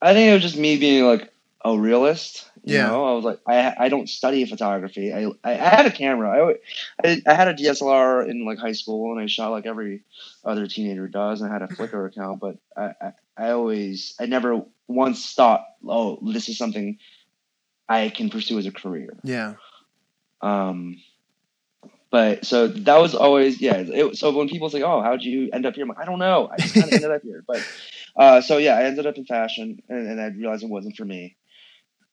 I 0.00 0.14
think 0.14 0.30
it 0.30 0.34
was 0.34 0.42
just 0.42 0.56
me 0.56 0.78
being 0.78 1.04
like 1.04 1.32
a 1.64 1.76
realist. 1.78 2.48
You 2.64 2.76
Yeah. 2.76 2.88
know, 2.88 3.04
I 3.04 3.12
was 3.14 3.24
like, 3.24 3.40
I 3.46 3.74
I 3.78 3.88
don't 3.88 4.08
study 4.08 4.44
photography. 4.44 5.12
I 5.12 5.30
I, 5.42 5.52
had 5.54 5.86
a 5.86 5.90
camera. 5.90 6.30
I, 6.30 6.54
I 7.08 7.22
I 7.26 7.34
had 7.34 7.48
a 7.48 7.54
DSLR 7.54 8.28
in 8.28 8.44
like 8.44 8.58
high 8.58 8.72
school, 8.72 9.12
and 9.12 9.20
I 9.20 9.26
shot 9.26 9.50
like 9.50 9.66
every 9.66 10.02
other 10.44 10.66
teenager 10.66 11.08
does. 11.08 11.40
And 11.40 11.50
I 11.50 11.52
had 11.52 11.62
a 11.62 11.66
Flickr 11.74 12.06
account, 12.06 12.40
but 12.40 12.56
I, 12.76 12.92
I 13.00 13.12
I 13.36 13.50
always 13.50 14.14
I 14.20 14.26
never 14.26 14.62
once 14.86 15.34
thought, 15.34 15.64
oh, 15.86 16.18
this 16.32 16.48
is 16.48 16.58
something 16.58 16.98
I 17.88 18.08
can 18.08 18.30
pursue 18.30 18.58
as 18.58 18.66
a 18.66 18.72
career. 18.72 19.16
Yeah. 19.24 19.54
Um, 20.40 21.00
but 22.10 22.46
so 22.46 22.68
that 22.68 22.98
was 23.00 23.14
always 23.14 23.60
yeah. 23.60 23.76
It, 23.78 24.16
so 24.16 24.30
when 24.36 24.48
people 24.48 24.70
say, 24.70 24.82
"Oh, 24.82 25.02
how'd 25.02 25.22
you 25.22 25.50
end 25.52 25.66
up 25.66 25.74
here?" 25.74 25.82
I'm 25.84 25.88
like, 25.90 25.98
I 25.98 26.04
don't 26.06 26.18
know. 26.18 26.48
I 26.50 26.56
just 26.56 26.74
kind 26.74 26.86
of 26.86 26.92
ended 26.94 27.10
up 27.10 27.22
here. 27.22 27.44
But 27.46 27.66
uh, 28.16 28.40
so 28.40 28.56
yeah, 28.58 28.76
I 28.76 28.84
ended 28.84 29.06
up 29.06 29.16
in 29.16 29.26
fashion, 29.26 29.82
and, 29.88 30.08
and 30.08 30.20
I 30.20 30.28
realized 30.28 30.62
it 30.62 30.70
wasn't 30.70 30.96
for 30.96 31.04
me. 31.04 31.36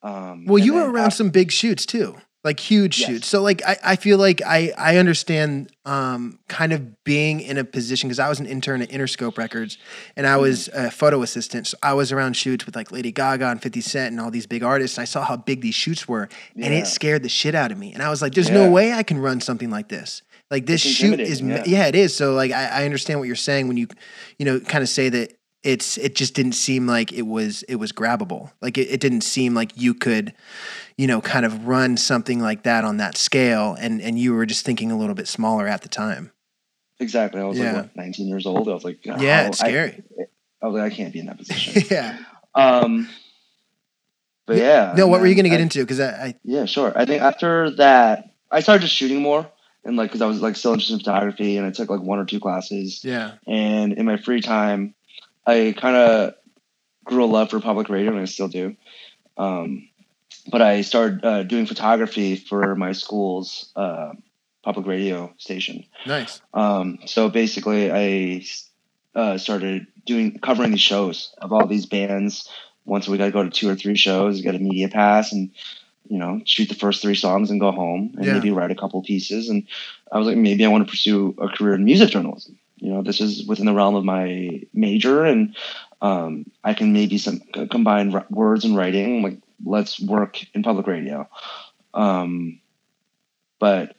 Um, 0.05 0.45
Well, 0.45 0.59
you 0.59 0.73
were 0.75 0.89
around 0.91 1.07
af- 1.07 1.13
some 1.13 1.29
big 1.29 1.51
shoots 1.51 1.85
too, 1.85 2.15
like 2.43 2.59
huge 2.59 2.99
Yes. 2.99 3.09
shoots. 3.09 3.27
So 3.27 3.41
like 3.41 3.61
I, 3.65 3.75
I 3.83 3.95
feel 3.95 4.17
like 4.19 4.41
I 4.45 4.71
I 4.77 4.97
understand 4.97 5.71
um 5.85 6.37
kind 6.47 6.73
of 6.73 7.03
being 7.03 7.39
in 7.41 7.57
a 7.57 7.63
position 7.63 8.07
because 8.07 8.19
I 8.19 8.29
was 8.29 8.39
an 8.39 8.45
intern 8.45 8.81
at 8.83 8.89
Interscope 8.89 9.37
Records 9.37 9.77
and 10.15 10.27
I 10.27 10.37
was 10.37 10.69
Mm-hmm. 10.69 10.85
a 10.85 10.91
photo 10.91 11.23
assistant. 11.23 11.67
So 11.67 11.77
I 11.81 11.93
was 11.93 12.11
around 12.11 12.35
shoots 12.37 12.65
with 12.67 12.75
like 12.75 12.91
Lady 12.91 13.11
Gaga 13.11 13.47
and 13.47 13.59
50 13.61 13.81
Cent 13.81 14.11
and 14.11 14.21
all 14.21 14.29
these 14.31 14.45
big 14.47 14.61
artists. 14.63 14.97
And 14.97 15.01
I 15.01 15.05
saw 15.05 15.23
how 15.25 15.37
big 15.37 15.61
these 15.61 15.75
shoots 15.75 16.07
were 16.07 16.29
and 16.55 16.71
it 16.73 16.85
scared 16.87 17.23
the 17.23 17.29
shit 17.29 17.55
out 17.55 17.71
of 17.71 17.77
me. 17.79 17.91
And 17.93 18.03
I 18.03 18.09
was 18.09 18.21
like, 18.21 18.33
there's 18.35 18.51
no 18.51 18.69
way 18.69 18.93
I 18.93 19.03
can 19.03 19.17
run 19.17 19.41
something 19.41 19.71
like 19.71 19.89
this. 19.89 20.21
Like 20.51 20.67
this 20.67 20.81
shoot 20.81 21.19
is 21.19 21.41
yeah. 21.41 21.63
yeah. 21.65 21.87
it 21.87 21.95
is. 21.95 22.15
So 22.15 22.35
like 22.35 22.51
I, 22.51 22.81
I 22.81 22.85
understand 22.85 23.19
what 23.19 23.25
you're 23.25 23.35
saying 23.49 23.67
when 23.67 23.77
you 23.77 23.87
you 24.37 24.45
know 24.45 24.59
kind 24.59 24.83
of 24.83 24.89
say 24.89 25.09
that 25.09 25.33
it's 25.65 25.97
it 25.97 26.15
just 26.15 26.33
didn't 26.35 26.53
seem 26.53 26.87
like 26.87 27.11
it 27.11 27.23
was 27.23 27.63
it 27.63 27.75
was 27.75 27.91
grabbable. 27.91 28.51
Like 28.61 28.77
it, 28.77 28.87
it 28.89 28.99
didn't 28.99 29.21
seem 29.21 29.53
like 29.53 29.71
you 29.75 29.93
could, 29.93 30.33
you 30.97 31.07
know, 31.07 31.21
kind 31.21 31.45
of 31.45 31.67
run 31.67 31.97
something 31.97 32.39
like 32.39 32.63
that 32.63 32.83
on 32.85 32.97
that 32.97 33.17
scale 33.17 33.75
and 33.79 34.01
and 34.01 34.17
you 34.19 34.33
were 34.33 34.45
just 34.45 34.65
thinking 34.65 34.91
a 34.91 34.97
little 34.97 35.15
bit 35.15 35.27
smaller 35.27 35.67
at 35.67 35.81
the 35.81 35.89
time. 35.89 36.31
exactly. 36.99 37.41
I 37.41 37.45
was 37.45 37.57
Yeah. 37.57 37.73
like 37.73 37.81
what, 37.83 37.95
19 37.95 38.27
years 38.27 38.45
old. 38.45 38.69
I 38.69 38.73
was 38.73 38.83
like, 38.85 39.05
Yeah, 39.05 39.47
it's 39.47 39.61
I- 39.61 39.67
scary. 39.67 40.03
I, 40.61 40.67
was 40.67 40.79
like, 40.81 40.91
I 40.91 40.95
can't 40.95 41.11
be 41.13 41.19
in 41.19 41.25
that 41.25 41.37
position. 41.37 41.83
yeah. 41.91 42.17
um, 42.55 43.09
but 44.47 44.57
yeah. 44.57 44.93
No, 44.97 45.07
what 45.07 45.19
were 45.21 45.27
you 45.27 45.35
going 45.35 45.43
to 45.45 45.49
get 45.49 45.59
I- 45.59 45.63
into? 45.63 45.79
Because 45.81 45.99
I, 45.99 46.09
I 46.27 46.35
Yeah, 46.43 46.65
sure. 46.65 46.93
I 46.95 47.05
think 47.05 47.21
after 47.21 47.71
that, 47.77 48.31
I 48.51 48.59
started 48.61 48.81
just 48.83 48.95
shooting 48.95 49.21
more, 49.21 49.45
and 49.83 49.97
like 49.97 50.09
because 50.09 50.21
I 50.21 50.27
was 50.27 50.41
like 50.41 50.55
still 50.55 50.71
interested 50.73 50.93
in 50.93 50.99
photography, 50.99 51.57
and 51.57 51.65
I 51.65 51.71
took 51.71 51.89
like 51.89 52.01
one 52.01 52.19
or 52.19 52.25
two 52.25 52.39
classes. 52.39 53.03
yeah 53.03 53.33
And 53.47 53.93
in 53.93 54.05
my 54.05 54.17
free 54.17 54.41
time, 54.41 54.93
I 55.45 55.73
kind 55.77 55.95
of 55.95 56.33
grew 57.03 57.23
a 57.23 57.27
love 57.27 57.49
for 57.49 57.59
public 57.59 57.89
radio, 57.89 58.11
and 58.11 58.19
I 58.19 58.25
still 58.25 58.47
do. 58.47 58.75
Um, 59.37 59.89
but 60.51 60.61
I 60.61 60.81
started 60.81 61.25
uh, 61.25 61.43
doing 61.43 61.65
photography 61.65 62.35
for 62.35 62.75
my 62.75 62.91
school's 62.91 63.71
uh, 63.75 64.13
public 64.63 64.85
radio 64.85 65.33
station. 65.37 65.85
Nice. 66.05 66.41
Um, 66.53 66.99
so 67.05 67.29
basically, 67.29 67.91
I 67.91 68.45
uh, 69.13 69.37
started 69.37 69.87
doing 70.05 70.39
covering 70.39 70.71
these 70.71 70.81
shows 70.81 71.33
of 71.41 71.53
all 71.53 71.67
these 71.67 71.85
bands. 71.85 72.49
Once 72.85 73.07
a 73.07 73.11
week, 73.11 73.21
I 73.21 73.31
go 73.31 73.43
to 73.43 73.49
two 73.49 73.69
or 73.69 73.75
three 73.75 73.95
shows, 73.95 74.41
get 74.41 74.55
a 74.55 74.59
media 74.59 74.89
pass, 74.89 75.31
and 75.31 75.51
you 76.07 76.19
know, 76.19 76.39
shoot 76.45 76.69
the 76.69 76.75
first 76.75 77.01
three 77.01 77.15
songs 77.15 77.49
and 77.49 77.59
go 77.59 77.71
home, 77.71 78.13
and 78.17 78.25
Yeah. 78.25 78.33
maybe 78.33 78.51
write 78.51 78.69
a 78.69 78.75
couple 78.75 79.01
pieces. 79.01 79.49
And 79.49 79.63
I 80.11 80.19
was 80.19 80.27
like, 80.27 80.37
maybe 80.37 80.63
I 80.63 80.67
want 80.67 80.85
to 80.85 80.91
pursue 80.91 81.35
a 81.39 81.47
career 81.49 81.73
in 81.73 81.83
music 81.83 82.11
journalism. 82.11 82.59
You 82.77 82.93
know, 82.93 83.03
this 83.03 83.21
is 83.21 83.47
within 83.47 83.65
the 83.65 83.73
realm 83.73 83.95
of 83.95 84.03
my 84.03 84.61
major, 84.73 85.23
and 85.23 85.55
um, 86.01 86.45
I 86.63 86.73
can 86.73 86.93
maybe 86.93 87.17
some 87.17 87.39
combine 87.71 88.13
r- 88.13 88.25
words 88.29 88.65
and 88.65 88.75
writing. 88.75 89.21
Like, 89.21 89.39
let's 89.63 89.99
work 89.99 90.43
in 90.53 90.63
public 90.63 90.87
radio. 90.87 91.29
Um, 91.93 92.59
but 93.59 93.95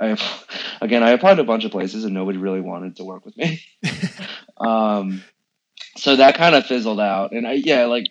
I, 0.00 0.18
again, 0.80 1.02
I 1.02 1.10
applied 1.10 1.34
to 1.34 1.42
a 1.42 1.46
bunch 1.46 1.64
of 1.64 1.70
places, 1.70 2.04
and 2.04 2.14
nobody 2.14 2.38
really 2.38 2.60
wanted 2.60 2.96
to 2.96 3.04
work 3.04 3.24
with 3.24 3.36
me. 3.36 3.62
um, 4.58 5.22
so 5.96 6.16
that 6.16 6.36
kind 6.36 6.54
of 6.54 6.66
fizzled 6.66 7.00
out, 7.00 7.32
and 7.32 7.46
I 7.46 7.52
yeah, 7.52 7.84
like 7.84 8.06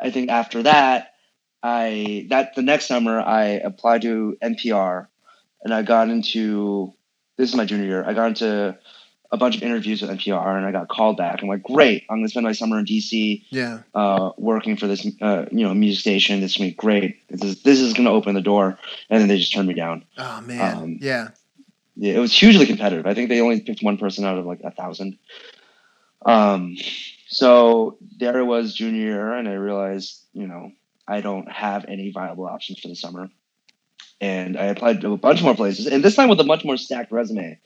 I 0.00 0.10
think 0.10 0.30
after 0.30 0.62
that, 0.64 1.14
I 1.62 2.26
that 2.30 2.54
the 2.54 2.62
next 2.62 2.86
summer 2.86 3.20
I 3.20 3.44
applied 3.44 4.02
to 4.02 4.36
NPR, 4.42 5.06
and 5.62 5.72
I 5.72 5.82
got 5.82 6.08
into 6.10 6.92
this 7.38 7.48
is 7.48 7.56
my 7.56 7.64
junior 7.64 7.86
year. 7.86 8.04
I 8.04 8.12
got 8.12 8.26
into 8.28 8.76
a 9.30 9.36
bunch 9.36 9.56
of 9.56 9.62
interviews 9.62 10.02
with 10.02 10.10
NPR, 10.10 10.56
and 10.56 10.66
I 10.66 10.72
got 10.72 10.88
called 10.88 11.16
back. 11.16 11.40
I'm 11.42 11.48
like, 11.48 11.62
great, 11.62 12.04
I'm 12.10 12.18
gonna 12.18 12.28
spend 12.28 12.44
my 12.44 12.52
summer 12.52 12.78
in 12.78 12.84
DC 12.84 13.44
Yeah. 13.50 13.80
uh, 13.94 14.32
working 14.36 14.76
for 14.76 14.86
this 14.86 15.06
uh, 15.22 15.46
you 15.50 15.66
know 15.66 15.72
music 15.72 16.00
station. 16.00 16.40
This 16.40 16.52
is 16.52 16.56
gonna 16.58 16.70
be 16.70 16.74
great. 16.74 17.26
This 17.28 17.42
is 17.42 17.62
this 17.62 17.80
is 17.80 17.94
gonna 17.94 18.12
open 18.12 18.34
the 18.34 18.42
door, 18.42 18.78
and 19.08 19.20
then 19.20 19.28
they 19.28 19.38
just 19.38 19.54
turned 19.54 19.68
me 19.68 19.74
down. 19.74 20.04
Oh 20.18 20.40
man. 20.42 20.76
Um, 20.76 20.98
yeah. 21.00 21.28
Yeah, 22.00 22.14
it 22.14 22.20
was 22.20 22.32
hugely 22.32 22.64
competitive. 22.66 23.06
I 23.06 23.14
think 23.14 23.28
they 23.28 23.40
only 23.40 23.60
picked 23.60 23.82
one 23.82 23.98
person 23.98 24.24
out 24.24 24.38
of 24.38 24.46
like 24.46 24.60
a 24.62 24.70
thousand. 24.70 25.18
Um, 26.24 26.76
so 27.26 27.98
there 28.18 28.38
it 28.38 28.44
was 28.44 28.72
junior 28.74 29.00
year, 29.02 29.32
and 29.32 29.48
I 29.48 29.54
realized, 29.54 30.16
you 30.32 30.46
know, 30.46 30.70
I 31.08 31.20
don't 31.20 31.50
have 31.50 31.84
any 31.86 32.12
viable 32.12 32.46
options 32.46 32.78
for 32.80 32.88
the 32.88 32.94
summer. 32.94 33.30
And 34.20 34.56
I 34.56 34.64
applied 34.66 35.00
to 35.02 35.12
a 35.12 35.16
bunch 35.16 35.42
more 35.42 35.54
places, 35.54 35.86
and 35.86 36.02
this 36.04 36.16
time 36.16 36.28
with 36.28 36.40
a 36.40 36.44
much 36.44 36.64
more 36.64 36.76
stacked 36.76 37.12
resume. 37.12 37.58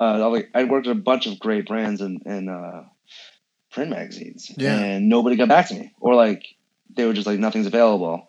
Uh, 0.00 0.40
I 0.54 0.64
worked 0.64 0.86
at 0.88 0.92
a 0.92 0.98
bunch 1.00 1.26
of 1.26 1.38
great 1.38 1.66
brands 1.66 2.00
and 2.00 2.22
and 2.26 2.48
uh, 2.50 2.82
print 3.70 3.90
magazines, 3.90 4.50
Yeah. 4.56 4.76
and 4.78 5.08
nobody 5.08 5.36
got 5.36 5.48
back 5.48 5.68
to 5.68 5.74
me, 5.74 5.92
or 6.00 6.14
like 6.14 6.44
they 6.96 7.04
were 7.04 7.12
just 7.12 7.26
like 7.26 7.38
nothing's 7.38 7.66
available. 7.66 8.26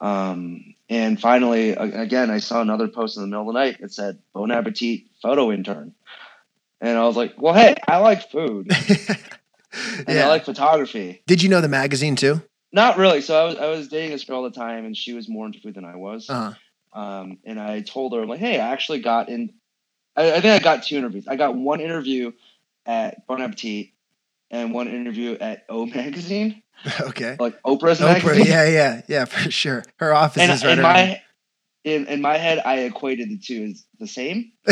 Um, 0.00 0.74
and 0.88 1.20
finally, 1.20 1.70
again, 1.70 2.30
I 2.30 2.38
saw 2.38 2.60
another 2.60 2.88
post 2.88 3.16
in 3.16 3.22
the 3.22 3.26
middle 3.28 3.48
of 3.48 3.54
the 3.54 3.58
night. 3.60 3.78
It 3.80 3.92
said 3.92 4.18
"Bon 4.32 4.50
Appetit 4.50 5.02
photo 5.20 5.50
intern," 5.52 5.92
and 6.80 6.96
I 6.96 7.04
was 7.04 7.16
like, 7.16 7.34
"Well, 7.36 7.54
hey, 7.54 7.74
I 7.88 7.98
like 7.98 8.30
food 8.30 8.70
and 10.06 10.08
yeah. 10.08 10.26
I 10.26 10.28
like 10.28 10.44
photography." 10.44 11.22
Did 11.26 11.42
you 11.42 11.48
know 11.48 11.60
the 11.60 11.68
magazine 11.68 12.16
too? 12.16 12.40
Not 12.72 12.96
really. 12.98 13.20
So 13.20 13.38
I 13.38 13.44
was 13.44 13.56
I 13.56 13.66
was 13.66 13.88
dating 13.88 14.10
this 14.12 14.24
girl 14.24 14.46
at 14.46 14.54
the 14.54 14.60
time, 14.60 14.84
and 14.84 14.96
she 14.96 15.12
was 15.12 15.28
more 15.28 15.46
into 15.46 15.60
food 15.60 15.74
than 15.74 15.84
I 15.84 15.96
was. 15.96 16.30
Uh 16.30 16.34
huh. 16.34 16.52
Um, 16.96 17.38
and 17.44 17.60
I 17.60 17.82
told 17.82 18.14
her, 18.14 18.24
like, 18.26 18.40
"Hey, 18.40 18.58
I 18.58 18.68
actually 18.72 19.00
got 19.00 19.28
in. 19.28 19.52
I, 20.16 20.32
I 20.32 20.40
think 20.40 20.60
I 20.60 20.64
got 20.64 20.82
two 20.84 20.96
interviews. 20.96 21.28
I 21.28 21.36
got 21.36 21.54
one 21.54 21.80
interview 21.80 22.32
at 22.86 23.26
Bon 23.26 23.40
Appetit." 23.42 23.90
And 24.48 24.72
one 24.72 24.86
interview 24.86 25.32
at 25.40 25.64
O 25.68 25.86
Magazine, 25.98 26.62
Okay. 27.00 27.36
like 27.40 27.60
Oprah's 27.62 27.98
Oprah. 27.98 28.22
magazine. 28.22 28.46
Yeah, 28.46 28.68
yeah, 28.68 29.02
yeah, 29.08 29.24
for 29.24 29.50
sure. 29.50 29.82
Her 29.98 30.14
office 30.14 30.40
and 30.40 30.52
is 30.52 30.64
right 30.64 30.74
in 30.74 30.84
around. 30.84 30.92
my 30.94 31.22
in, 31.82 32.06
in 32.06 32.20
my 32.22 32.36
head, 32.36 32.60
I 32.64 32.78
equated 32.82 33.28
the 33.28 33.38
two 33.38 33.64
as 33.72 33.84
the 33.98 34.06
same. 34.06 34.52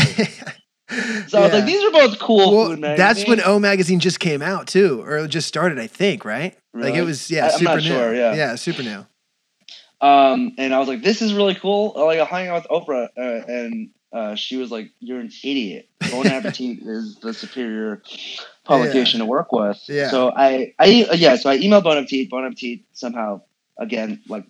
So 1.29 1.39
I 1.39 1.45
was 1.45 1.53
like, 1.53 1.65
these 1.65 1.83
are 1.83 1.91
both 1.91 2.19
cool 2.19 2.69
well, 2.69 2.77
that's 2.77 3.27
when 3.27 3.41
O 3.41 3.59
magazine 3.59 4.01
just 4.01 4.21
came 4.21 4.43
out 4.43 4.67
too, 4.69 5.01
or 5.03 5.27
just 5.27 5.49
started, 5.49 5.79
I 5.79 5.87
think, 5.87 6.25
right? 6.27 6.57
Like 6.75 6.95
it 6.95 7.03
was, 7.03 7.31
yeah, 7.31 7.47
I- 7.47 7.49
super 7.51 7.77
new. 7.77 7.81
sure, 7.81 8.15
yeah. 8.15 8.35
yeah, 8.35 8.55
super 8.57 8.83
new. 8.83 9.05
Um, 10.05 10.53
and 10.59 10.75
I 10.75 10.81
was 10.81 10.89
like, 10.89 11.01
this 11.01 11.23
is 11.23 11.33
really 11.33 11.55
cool. 11.55 11.95
Like, 11.97 12.19
I 12.21 12.27
hung 12.27 12.47
out 12.47 12.63
with 12.63 12.71
Oprah, 12.71 13.09
uh, 13.17 13.47
and 13.51 13.89
uh, 14.13 14.35
she 14.35 14.59
was 14.59 14.71
like, 14.71 14.91
"You're 15.01 15.21
an 15.21 15.31
idiot. 15.43 15.89
Bon 16.11 16.27
Appetit 16.31 16.81
is 16.83 17.17
the 17.21 17.33
superior 17.33 18.03
publication 18.65 19.21
to 19.21 19.27
work 19.27 19.51
with." 19.51 19.83
Yeah. 19.89 20.11
So 20.11 20.31
I, 20.31 20.75
I, 20.79 21.07
uh, 21.11 21.15
yeah. 21.15 21.37
So 21.37 21.49
I 21.49 21.57
emailed 21.57 21.85
Bon 21.85 21.97
Appetit. 21.97 22.29
Bon 22.29 22.45
Appetit 22.45 22.81
somehow, 22.93 23.41
again, 23.79 24.21
like 24.29 24.45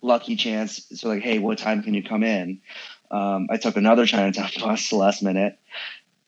lucky 0.00 0.36
chance. 0.36 0.86
So 0.94 1.08
like, 1.08 1.22
hey, 1.22 1.38
what 1.38 1.58
time 1.58 1.82
can 1.82 1.92
you 1.92 2.02
come 2.02 2.22
in? 2.22 2.62
Um, 3.10 3.48
I 3.50 3.58
took 3.58 3.76
another 3.76 4.06
Chinatown 4.06 4.48
bus 4.58 4.88
the 4.88 4.96
last 4.96 5.22
minute 5.22 5.58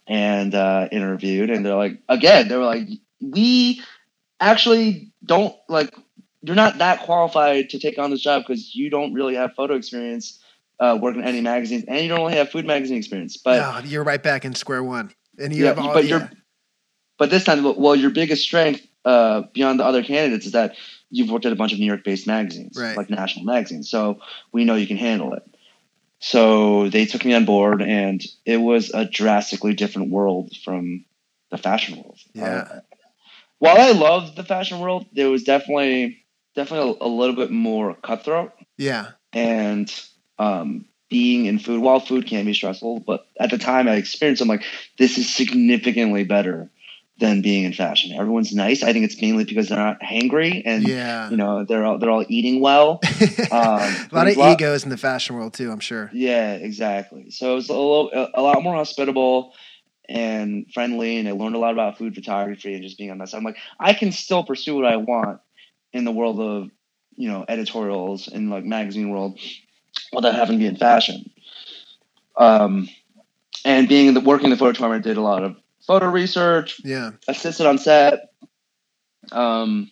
and 0.06 0.54
uh, 0.54 0.88
interviewed, 0.92 1.48
and 1.48 1.64
they're 1.64 1.76
like, 1.76 1.98
again, 2.10 2.48
they 2.48 2.58
were 2.58 2.66
like, 2.66 2.88
we 3.22 3.82
actually 4.38 5.12
don't 5.24 5.56
like 5.66 5.94
you're 6.44 6.56
not 6.56 6.78
that 6.78 7.00
qualified 7.00 7.70
to 7.70 7.78
take 7.78 7.98
on 7.98 8.10
this 8.10 8.20
job 8.20 8.42
because 8.42 8.74
you 8.74 8.90
don't 8.90 9.14
really 9.14 9.34
have 9.34 9.54
photo 9.54 9.74
experience 9.74 10.40
uh, 10.80 10.98
working 11.00 11.22
at 11.22 11.28
any 11.28 11.40
magazines, 11.40 11.84
and 11.88 12.00
you 12.00 12.08
don't 12.08 12.20
really 12.20 12.36
have 12.36 12.50
food 12.50 12.66
magazine 12.66 12.98
experience. 12.98 13.36
But 13.36 13.58
no, 13.58 13.88
you're 13.88 14.04
right 14.04 14.22
back 14.22 14.44
in 14.44 14.54
square 14.54 14.82
one, 14.82 15.12
and 15.38 15.54
you 15.54 15.62
yeah, 15.64 15.68
have 15.70 15.78
all. 15.78 15.94
but 15.94 16.04
yeah. 16.04 16.18
you're 16.18 16.30
but 17.18 17.30
this 17.30 17.44
time, 17.44 17.62
well, 17.62 17.94
your 17.94 18.10
biggest 18.10 18.42
strength 18.42 18.86
uh, 19.04 19.42
beyond 19.52 19.78
the 19.80 19.84
other 19.84 20.02
candidates 20.02 20.46
is 20.46 20.52
that 20.52 20.76
you've 21.10 21.30
worked 21.30 21.46
at 21.46 21.52
a 21.52 21.56
bunch 21.56 21.72
of 21.72 21.78
New 21.78 21.86
York-based 21.86 22.26
magazines, 22.26 22.76
Right. 22.76 22.96
like 22.96 23.08
national 23.08 23.44
magazines. 23.44 23.88
So 23.88 24.20
we 24.52 24.64
know 24.64 24.74
you 24.74 24.86
can 24.86 24.96
handle 24.96 25.32
it. 25.34 25.44
So 26.18 26.88
they 26.88 27.06
took 27.06 27.24
me 27.24 27.34
on 27.34 27.44
board, 27.44 27.82
and 27.82 28.24
it 28.44 28.56
was 28.56 28.90
a 28.90 29.04
drastically 29.04 29.74
different 29.74 30.10
world 30.10 30.56
from 30.64 31.04
the 31.50 31.58
fashion 31.58 31.96
world. 31.96 32.18
Yeah. 32.32 32.44
Uh, 32.44 32.80
while 33.58 33.78
I 33.78 33.92
loved 33.92 34.36
the 34.36 34.42
fashion 34.44 34.80
world, 34.80 35.06
there 35.12 35.30
was 35.30 35.44
definitely 35.44 36.23
definitely 36.54 36.96
a, 37.00 37.04
a 37.04 37.08
little 37.08 37.36
bit 37.36 37.50
more 37.50 37.94
cutthroat 37.94 38.52
yeah, 38.76 39.10
and 39.32 39.92
um, 40.38 40.86
being 41.08 41.46
in 41.46 41.58
food. 41.58 41.80
While 41.80 42.00
food 42.00 42.26
can 42.26 42.44
be 42.44 42.54
stressful, 42.54 43.00
but 43.00 43.26
at 43.38 43.50
the 43.50 43.58
time 43.58 43.88
I 43.88 43.96
experienced, 43.96 44.42
I'm 44.42 44.48
like, 44.48 44.64
this 44.98 45.18
is 45.18 45.32
significantly 45.32 46.24
better 46.24 46.70
than 47.18 47.42
being 47.42 47.64
in 47.64 47.72
fashion. 47.72 48.12
Everyone's 48.12 48.52
nice. 48.52 48.82
I 48.82 48.92
think 48.92 49.04
it's 49.04 49.20
mainly 49.20 49.44
because 49.44 49.68
they're 49.68 49.78
not 49.78 50.00
hangry 50.00 50.62
and 50.64 50.86
yeah. 50.86 51.30
you 51.30 51.36
know 51.36 51.64
they're 51.64 51.84
all 51.84 51.98
they're 51.98 52.10
all 52.10 52.24
eating 52.28 52.60
well. 52.60 53.00
Um, 53.50 53.78
a 53.80 54.08
lot 54.12 54.26
of 54.26 54.36
egos 54.36 54.82
in 54.82 54.90
the 54.90 54.96
fashion 54.96 55.36
world 55.36 55.54
too. 55.54 55.70
I'm 55.70 55.78
sure. 55.78 56.10
Yeah, 56.12 56.54
exactly. 56.54 57.30
So 57.30 57.52
it 57.52 57.54
was 57.54 57.68
a 57.68 57.72
little, 57.72 58.10
a, 58.12 58.30
a 58.34 58.42
lot 58.42 58.62
more 58.62 58.74
hospitable 58.74 59.54
and 60.08 60.66
friendly, 60.72 61.18
and 61.18 61.28
I 61.28 61.32
learned 61.32 61.54
a 61.54 61.58
lot 61.58 61.72
about 61.72 61.98
food 61.98 62.14
photography 62.14 62.74
and 62.74 62.82
just 62.82 62.98
being 62.98 63.10
on 63.10 63.18
that 63.18 63.28
side. 63.28 63.38
I'm 63.38 63.44
like, 63.44 63.58
I 63.78 63.92
can 63.92 64.10
still 64.10 64.42
pursue 64.42 64.74
what 64.74 64.86
I 64.86 64.96
want 64.96 65.40
in 65.94 66.04
the 66.04 66.12
world 66.12 66.40
of, 66.40 66.70
you 67.16 67.28
know, 67.30 67.44
editorials 67.48 68.28
and 68.28 68.50
like 68.50 68.64
magazine 68.64 69.08
world 69.10 69.38
without 70.12 70.34
having 70.34 70.58
to 70.58 70.58
be 70.58 70.66
in 70.66 70.76
fashion. 70.76 71.30
Um, 72.36 72.88
and 73.64 73.88
being 73.88 74.08
in 74.08 74.14
the 74.14 74.20
working 74.20 74.46
in 74.46 74.50
the 74.50 74.56
photo 74.56 74.72
department, 74.72 75.04
did 75.04 75.16
a 75.16 75.22
lot 75.22 75.44
of 75.44 75.56
photo 75.86 76.06
research, 76.10 76.80
Yeah, 76.84 77.12
assisted 77.28 77.66
on 77.66 77.78
set, 77.78 78.32
um, 79.32 79.90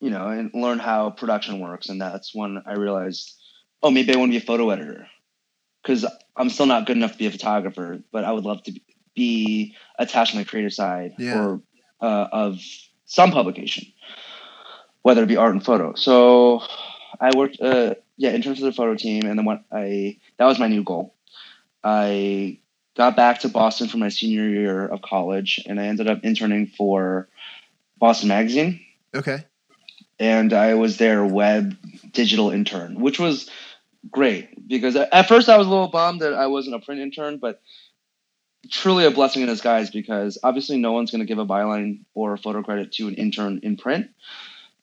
you 0.00 0.10
know, 0.10 0.28
and 0.28 0.50
learn 0.54 0.78
how 0.78 1.10
production 1.10 1.58
works. 1.58 1.88
And 1.88 2.00
that's 2.00 2.34
when 2.34 2.62
I 2.64 2.74
realized, 2.74 3.34
oh, 3.82 3.90
maybe 3.90 4.14
I 4.14 4.16
want 4.16 4.30
to 4.32 4.38
be 4.38 4.42
a 4.42 4.46
photo 4.46 4.70
editor 4.70 5.08
because 5.82 6.06
I'm 6.36 6.50
still 6.50 6.66
not 6.66 6.86
good 6.86 6.96
enough 6.96 7.12
to 7.12 7.18
be 7.18 7.26
a 7.26 7.30
photographer, 7.30 7.98
but 8.12 8.24
I 8.24 8.30
would 8.32 8.44
love 8.44 8.62
to 8.64 8.80
be 9.14 9.74
attached 9.98 10.34
on 10.34 10.38
the 10.40 10.44
creative 10.44 10.72
side 10.72 11.14
Yeah. 11.18 11.38
or 11.38 11.60
uh, 12.00 12.28
of 12.30 12.60
some 13.06 13.32
publication, 13.32 13.86
whether 15.06 15.22
it 15.22 15.28
be 15.28 15.36
art 15.36 15.52
and 15.52 15.64
photo. 15.64 15.94
So 15.94 16.62
I 17.20 17.30
worked, 17.36 17.60
uh, 17.60 17.94
yeah, 18.16 18.30
in 18.30 18.42
terms 18.42 18.58
of 18.58 18.64
the 18.64 18.72
photo 18.72 18.96
team, 18.96 19.24
and 19.24 19.38
then 19.38 19.44
what 19.44 19.62
I 19.70 20.18
that 20.36 20.46
was 20.46 20.58
my 20.58 20.66
new 20.66 20.82
goal. 20.82 21.14
I 21.84 22.58
got 22.96 23.14
back 23.14 23.38
to 23.42 23.48
Boston 23.48 23.86
for 23.86 23.98
my 23.98 24.08
senior 24.08 24.48
year 24.48 24.84
of 24.84 25.02
college, 25.02 25.62
and 25.64 25.78
I 25.78 25.84
ended 25.84 26.08
up 26.08 26.24
interning 26.24 26.66
for 26.66 27.28
Boston 27.98 28.30
Magazine, 28.30 28.80
okay. 29.14 29.44
and 30.18 30.52
I 30.52 30.74
was 30.74 30.96
their 30.96 31.24
web 31.24 31.76
digital 32.10 32.50
intern, 32.50 32.98
which 32.98 33.20
was 33.20 33.48
great 34.10 34.66
because 34.66 34.96
at 34.96 35.28
first 35.28 35.48
I 35.48 35.56
was 35.56 35.68
a 35.68 35.70
little 35.70 35.86
bummed 35.86 36.22
that 36.22 36.34
I 36.34 36.48
wasn't 36.48 36.74
a 36.74 36.80
print 36.80 37.00
intern, 37.00 37.38
but 37.38 37.62
truly 38.72 39.04
a 39.04 39.12
blessing 39.12 39.42
in 39.42 39.48
disguise 39.48 39.88
because 39.88 40.36
obviously 40.42 40.78
no 40.78 40.90
one's 40.90 41.12
going 41.12 41.20
to 41.20 41.26
give 41.26 41.38
a 41.38 41.46
byline 41.46 42.00
or 42.12 42.32
a 42.32 42.38
photo 42.38 42.64
credit 42.64 42.90
to 42.94 43.06
an 43.06 43.14
intern 43.14 43.60
in 43.62 43.76
print. 43.76 44.08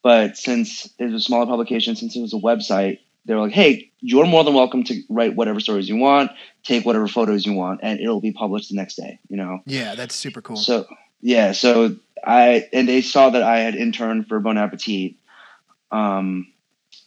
But 0.03 0.37
since 0.37 0.87
it 0.99 1.05
was 1.05 1.13
a 1.13 1.19
smaller 1.19 1.45
publication, 1.45 1.95
since 1.95 2.15
it 2.15 2.21
was 2.21 2.33
a 2.33 2.37
website, 2.37 2.99
they 3.25 3.33
were 3.33 3.39
like, 3.39 3.53
hey, 3.53 3.89
you're 4.01 4.25
more 4.25 4.43
than 4.43 4.53
welcome 4.53 4.83
to 4.83 5.01
write 5.09 5.35
whatever 5.35 5.61
stories 5.61 5.87
you 5.87 5.95
want, 5.95 6.29
take 6.63 6.85
whatever 6.85 7.07
photos 7.07 7.45
you 7.45 7.53
want, 7.53 7.79
and 7.81 7.99
it'll 8.01 8.19
be 8.19 8.33
published 8.33 8.69
the 8.69 8.75
next 8.75 8.95
day, 8.95 9.17
you 9.29 9.37
know? 9.37 9.61
Yeah, 9.65 9.95
that's 9.95 10.13
super 10.13 10.41
cool. 10.41 10.57
So 10.57 10.85
yeah, 11.21 11.53
so 11.53 11.95
I 12.25 12.67
and 12.73 12.87
they 12.87 13.01
saw 13.01 13.29
that 13.29 13.43
I 13.43 13.59
had 13.59 13.75
interned 13.75 14.27
for 14.27 14.41
Bon 14.41 14.57
Appetit, 14.57 15.15
um, 15.91 16.47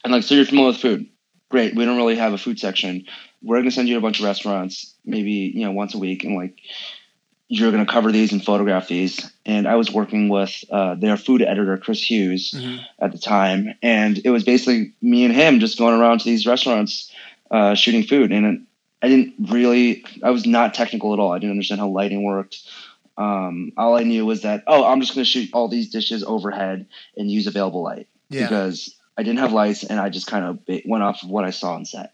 And 0.03 0.13
like, 0.13 0.23
so 0.23 0.35
you're 0.35 0.47
familiar 0.47 0.69
with 0.69 0.79
food. 0.79 1.07
Great. 1.51 1.77
We 1.77 1.85
don't 1.85 1.99
really 1.99 2.17
have 2.17 2.33
a 2.33 2.39
food 2.39 2.59
section. 2.59 3.05
We're 3.43 3.59
gonna 3.59 3.71
send 3.71 3.89
you 3.89 3.95
to 3.95 3.99
a 3.99 4.03
bunch 4.03 4.21
of 4.21 4.25
restaurants, 4.25 4.95
maybe 5.05 5.53
you 5.55 5.65
know 5.65 5.73
once 5.73 5.95
a 5.95 5.99
week, 5.99 6.25
and 6.25 6.35
like 6.35 6.59
you're 7.49 7.71
gonna 7.71 7.87
cover 7.87 8.11
these 8.13 8.33
and 8.33 8.45
photograph 8.45 8.89
these. 8.89 9.31
And 9.45 9.69
I 9.69 9.77
was 9.77 9.91
working 9.93 10.29
with 10.29 10.65
uh, 10.71 10.95
their 10.97 11.17
food 11.17 11.43
editor, 11.43 11.77
Chris 11.79 12.03
Hughes, 12.03 12.53
Mhm. 12.57 12.81
at 12.99 13.13
the 13.13 13.19
time, 13.19 13.75
and 13.83 14.21
it 14.25 14.31
was 14.31 14.43
basically 14.45 14.93
me 15.01 15.25
and 15.25 15.33
him 15.35 15.61
just 15.61 15.79
going 15.79 15.95
around 15.99 16.19
to 16.21 16.25
these 16.25 16.47
restaurants, 16.47 17.11
uh, 17.51 17.75
shooting 17.75 18.03
food. 18.03 18.33
And 18.33 18.67
I 19.03 19.09
didn't 19.09 19.35
really, 19.51 20.05
I 20.23 20.31
was 20.31 20.47
not 20.47 20.75
technical 20.75 21.13
at 21.13 21.21
all. 21.21 21.33
I 21.33 21.39
didn't 21.39 21.53
understand 21.53 21.81
how 21.81 21.89
lighting 21.89 22.25
worked. 22.25 22.59
Um, 23.19 23.73
all 23.77 23.95
I 23.97 24.03
knew 24.03 24.27
was 24.27 24.43
that 24.43 24.65
oh, 24.67 24.85
I'm 24.85 25.01
just 25.01 25.15
gonna 25.15 25.25
shoot 25.25 25.51
all 25.53 25.69
these 25.69 25.89
dishes 25.91 26.25
overhead 26.25 26.87
and 27.17 27.31
use 27.31 27.47
available 27.47 27.83
light 27.83 28.09
Yeah. 28.29 28.43
because 28.43 28.95
I 29.17 29.23
didn't 29.23 29.39
have 29.39 29.53
lights 29.53 29.85
and 29.85 29.99
I 30.01 30.11
just 30.11 30.27
kind 30.27 30.45
of 30.45 30.59
went 30.85 31.03
off 31.05 31.23
of 31.23 31.31
what 31.31 31.45
I 31.45 31.51
saw 31.51 31.75
on 31.75 31.85
set. 31.87 32.13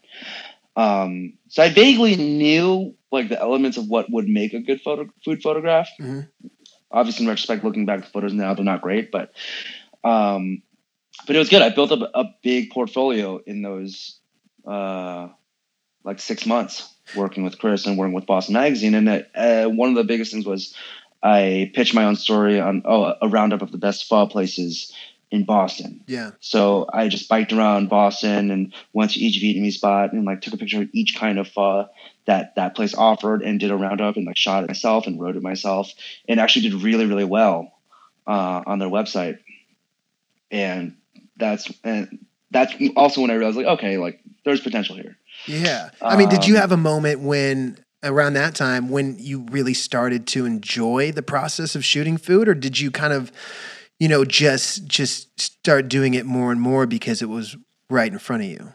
Um, 0.75 1.33
so 1.49 1.63
I 1.63 1.69
vaguely 1.69 2.15
knew 2.15 2.95
like 3.11 3.29
the 3.29 3.39
elements 3.39 3.77
of 3.77 3.87
what 3.87 4.11
would 4.11 4.27
make 4.27 4.53
a 4.53 4.59
good 4.59 4.81
photo 4.81 5.07
food 5.23 5.41
photograph. 5.41 5.89
Mhm. 5.99 6.27
Obviously, 6.91 7.25
in 7.25 7.29
retrospect, 7.29 7.63
looking 7.63 7.85
back 7.85 7.99
at 7.99 8.05
the 8.05 8.11
photos 8.11 8.33
now, 8.33 8.53
they're 8.53 8.65
not 8.65 8.81
great, 8.81 9.11
but 9.11 9.33
um, 10.03 10.61
but 11.25 11.35
it 11.35 11.39
was 11.39 11.49
good. 11.49 11.61
I 11.61 11.69
built 11.69 11.91
up 11.91 12.11
a, 12.13 12.25
big 12.43 12.71
portfolio 12.71 13.39
in 13.45 13.61
those 13.61 14.19
uh, 14.67 15.29
like 16.03 16.19
six 16.19 16.45
months 16.45 16.93
working 17.15 17.43
with 17.43 17.57
Chris 17.57 17.85
and 17.85 17.97
working 17.97 18.13
with 18.13 18.25
Boston 18.25 18.53
Magazine. 18.53 18.95
And 18.95 19.07
that, 19.07 19.31
uh, 19.35 19.69
one 19.69 19.89
of 19.89 19.95
the 19.95 20.03
biggest 20.03 20.31
things 20.31 20.45
was 20.45 20.75
I 21.21 21.71
pitched 21.73 21.93
my 21.93 22.03
own 22.03 22.15
story 22.15 22.59
on 22.59 22.81
oh 22.85 23.13
a 23.21 23.29
roundup 23.29 23.61
of 23.61 23.71
the 23.71 23.77
best 23.77 24.09
pho 24.09 24.27
places 24.27 24.91
in 25.33 25.45
Boston. 25.45 26.03
Yeah. 26.05 26.29
So 26.41 26.85
I 26.93 27.07
just 27.07 27.27
biked 27.27 27.51
around 27.51 27.89
Boston 27.89 28.51
and 28.51 28.71
went 28.93 29.11
to 29.11 29.19
each 29.19 29.41
Vietnamese 29.41 29.73
spot 29.73 30.13
and 30.13 30.25
like 30.25 30.41
took 30.41 30.53
a 30.53 30.57
picture 30.57 30.83
of 30.83 30.89
each 30.93 31.17
kind 31.17 31.39
of 31.39 31.47
pho 31.47 31.87
that 32.27 32.53
that 32.55 32.75
place 32.75 32.93
offered 32.93 33.41
and 33.41 33.59
did 33.59 33.71
a 33.71 33.75
roundup 33.75 34.15
and 34.15 34.27
like 34.27 34.37
shot 34.37 34.63
it 34.63 34.67
myself 34.67 35.07
and 35.07 35.19
wrote 35.19 35.35
it 35.35 35.41
myself 35.41 35.91
and 36.29 36.39
actually 36.39 36.69
did 36.69 36.83
really 36.83 37.07
really 37.07 37.23
well 37.23 37.73
uh, 38.27 38.61
on 38.67 38.77
their 38.77 38.89
website. 38.89 39.39
And 40.51 40.97
that's 41.35 41.71
and 41.83 42.23
that's 42.51 42.71
also 42.95 43.21
when 43.21 43.31
I 43.31 43.33
realized 43.33 43.57
like 43.57 43.65
okay 43.79 43.97
like 43.97 44.19
there's 44.45 44.61
potential 44.61 44.95
here. 44.95 45.17
Yeah. 45.47 45.89
I 45.99 46.15
mean, 46.15 46.29
did 46.29 46.45
you 46.45 46.53
Um, 46.53 46.61
have 46.61 46.71
a 46.71 46.77
moment 46.77 47.21
when 47.21 47.79
around 48.03 48.33
that 48.33 48.53
time 48.53 48.89
when 48.89 49.17
you 49.17 49.47
really 49.49 49.73
started 49.73 50.27
to 50.27 50.45
enjoy 50.45 51.11
the 51.11 51.23
process 51.23 51.73
of 51.73 51.83
shooting 51.83 52.17
food 52.17 52.47
or 52.47 52.53
did 52.53 52.79
you 52.79 52.91
kind 52.91 53.13
of 53.13 53.31
you 53.99 54.07
know 54.07 54.25
just 54.25 54.85
just 54.87 55.39
start 55.39 55.87
doing 55.87 56.13
it 56.13 56.25
more 56.25 56.51
and 56.51 56.61
more 56.61 56.85
because 56.85 57.21
it 57.21 57.29
was 57.29 57.55
right 57.89 58.11
in 58.11 58.19
front 58.19 58.43
of 58.43 58.49
you? 58.49 58.73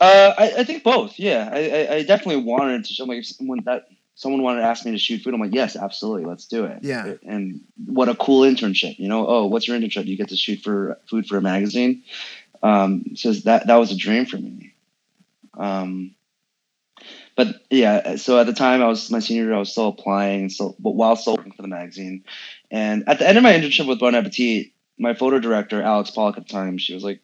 Uh, 0.00 0.32
I, 0.38 0.52
I 0.58 0.64
think 0.64 0.82
both. 0.82 1.18
Yeah, 1.18 1.50
I, 1.52 1.58
I, 1.58 1.94
I 1.96 2.02
definitely 2.02 2.42
wanted 2.42 2.84
to. 2.86 2.92
show 2.94 3.04
like 3.04 3.18
if 3.18 3.26
someone 3.26 3.60
that 3.64 3.86
someone 4.14 4.42
wanted 4.42 4.60
to 4.60 4.66
ask 4.66 4.84
me 4.84 4.92
to 4.92 4.98
shoot 4.98 5.22
food, 5.22 5.32
I'm 5.32 5.40
like, 5.40 5.54
yes, 5.54 5.76
absolutely, 5.76 6.26
let's 6.26 6.46
do 6.46 6.64
it. 6.64 6.80
Yeah. 6.82 7.14
And 7.26 7.60
what 7.86 8.10
a 8.10 8.14
cool 8.14 8.42
internship, 8.42 8.98
you 8.98 9.08
know? 9.08 9.26
Oh, 9.26 9.46
what's 9.46 9.66
your 9.66 9.78
internship? 9.78 10.06
You 10.06 10.16
get 10.16 10.28
to 10.28 10.36
shoot 10.36 10.60
for 10.60 10.98
food 11.08 11.26
for 11.26 11.38
a 11.38 11.40
magazine. 11.40 12.02
Um, 12.62 13.16
so 13.16 13.32
that 13.32 13.66
that 13.66 13.76
was 13.76 13.92
a 13.92 13.96
dream 13.96 14.26
for 14.26 14.36
me. 14.36 14.74
Um, 15.54 16.14
but 17.34 17.62
yeah, 17.70 18.16
so 18.16 18.38
at 18.38 18.46
the 18.46 18.52
time 18.52 18.82
I 18.82 18.86
was 18.88 19.10
my 19.10 19.20
senior 19.20 19.44
year, 19.44 19.54
I 19.54 19.58
was 19.58 19.72
still 19.72 19.88
applying, 19.88 20.50
so 20.50 20.76
but 20.78 20.90
while 20.90 21.16
still 21.16 21.36
working 21.36 21.52
for 21.52 21.62
the 21.62 21.68
magazine. 21.68 22.24
And 22.70 23.08
at 23.08 23.18
the 23.18 23.28
end 23.28 23.36
of 23.36 23.42
my 23.42 23.52
internship 23.52 23.86
with 23.88 23.98
Bon 23.98 24.14
Appetit, 24.14 24.68
my 24.98 25.14
photo 25.14 25.40
director 25.40 25.82
Alex 25.82 26.10
Pollock 26.10 26.36
at 26.38 26.46
the 26.46 26.52
time, 26.52 26.78
she 26.78 26.94
was 26.94 27.02
like, 27.02 27.20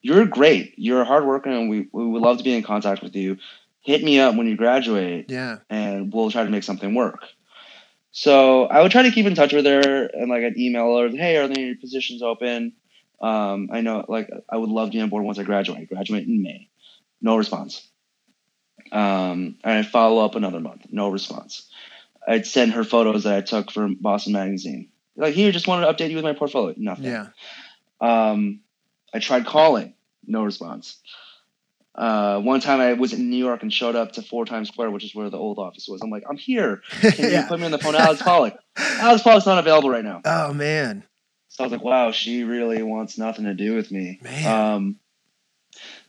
"You're 0.00 0.26
great. 0.26 0.74
You're 0.76 1.02
a 1.02 1.04
hard 1.04 1.24
worker, 1.26 1.50
and 1.50 1.70
we 1.70 1.88
we 1.92 2.06
would 2.06 2.22
love 2.22 2.38
to 2.38 2.44
be 2.44 2.54
in 2.54 2.62
contact 2.62 3.02
with 3.02 3.14
you. 3.14 3.38
Hit 3.80 4.02
me 4.02 4.18
up 4.18 4.34
when 4.36 4.46
you 4.46 4.56
graduate, 4.56 5.26
Yeah. 5.28 5.58
and 5.70 6.12
we'll 6.12 6.30
try 6.30 6.44
to 6.44 6.50
make 6.50 6.64
something 6.64 6.94
work." 6.94 7.24
So 8.10 8.64
I 8.64 8.82
would 8.82 8.92
try 8.92 9.02
to 9.02 9.10
keep 9.10 9.26
in 9.26 9.34
touch 9.34 9.52
with 9.52 9.64
her, 9.66 10.06
and 10.06 10.28
like 10.28 10.42
I'd 10.44 10.56
email 10.58 10.96
her, 10.98 11.08
"Hey, 11.08 11.36
are 11.36 11.48
there 11.48 11.58
any 11.58 11.74
positions 11.74 12.22
open?" 12.22 12.72
Um, 13.20 13.70
I 13.72 13.80
know, 13.82 14.04
like 14.08 14.28
I 14.48 14.56
would 14.56 14.68
love 14.68 14.90
to 14.90 14.96
be 14.96 15.00
on 15.00 15.08
board 15.08 15.24
once 15.24 15.38
I 15.38 15.44
graduate. 15.44 15.78
I 15.78 15.84
graduate 15.84 16.26
in 16.26 16.42
May, 16.42 16.68
no 17.20 17.36
response. 17.36 17.86
Um, 18.90 19.56
and 19.62 19.78
I 19.78 19.82
follow 19.82 20.24
up 20.24 20.34
another 20.34 20.60
month, 20.60 20.86
no 20.90 21.08
response. 21.08 21.70
I'd 22.26 22.46
send 22.46 22.72
her 22.72 22.84
photos 22.84 23.24
that 23.24 23.34
I 23.34 23.40
took 23.40 23.70
from 23.70 23.96
Boston 24.00 24.32
Magazine. 24.34 24.88
Like, 25.16 25.34
here, 25.34 25.52
just 25.52 25.68
wanted 25.68 25.86
to 25.86 25.92
update 25.92 26.10
you 26.10 26.16
with 26.16 26.24
my 26.24 26.32
portfolio. 26.32 26.74
Nothing. 26.76 27.06
Yeah. 27.06 27.28
Um, 28.00 28.60
I 29.12 29.18
tried 29.18 29.46
calling, 29.46 29.94
no 30.26 30.44
response. 30.44 30.98
Uh, 31.94 32.40
one 32.40 32.60
time 32.60 32.80
I 32.80 32.94
was 32.94 33.12
in 33.12 33.28
New 33.28 33.36
York 33.36 33.62
and 33.62 33.72
showed 33.72 33.96
up 33.96 34.12
to 34.12 34.22
Four 34.22 34.46
Times 34.46 34.68
Square, 34.68 34.92
which 34.92 35.04
is 35.04 35.14
where 35.14 35.28
the 35.28 35.36
old 35.36 35.58
office 35.58 35.86
was. 35.88 36.00
I'm 36.00 36.10
like, 36.10 36.24
I'm 36.28 36.38
here. 36.38 36.82
Can 37.00 37.30
you 37.30 37.46
put 37.46 37.58
me 37.58 37.66
on 37.66 37.70
the 37.70 37.78
phone, 37.78 37.94
Alex 37.94 38.22
Pollock? 38.22 38.56
Alex 38.76 39.22
Pollock's 39.22 39.44
not 39.44 39.58
available 39.58 39.90
right 39.90 40.04
now. 40.04 40.22
Oh 40.24 40.54
man. 40.54 41.04
So 41.48 41.64
I 41.64 41.66
was 41.66 41.72
like, 41.72 41.84
wow, 41.84 42.10
she 42.12 42.44
really 42.44 42.82
wants 42.82 43.18
nothing 43.18 43.44
to 43.44 43.52
do 43.52 43.74
with 43.74 43.90
me. 43.90 44.18
Man. 44.22 44.74
Um, 44.74 44.96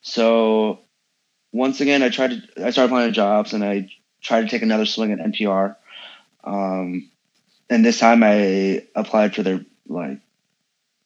so 0.02 0.80
once 1.52 1.82
again, 1.82 2.02
I 2.02 2.08
tried 2.08 2.30
to, 2.32 2.66
I 2.66 2.70
started 2.70 2.92
applying 2.92 3.10
to 3.10 3.16
jobs 3.16 3.52
and 3.52 3.62
I 3.62 3.90
tried 4.22 4.44
to 4.44 4.48
take 4.48 4.62
another 4.62 4.86
swing 4.86 5.12
at 5.12 5.20
NPR. 5.20 5.76
Um, 6.44 7.10
and 7.70 7.86
this 7.86 8.00
time 8.00 8.24
I 8.24 8.86
applied 8.96 9.36
for 9.36 9.44
their, 9.44 9.66
like, 9.88 10.20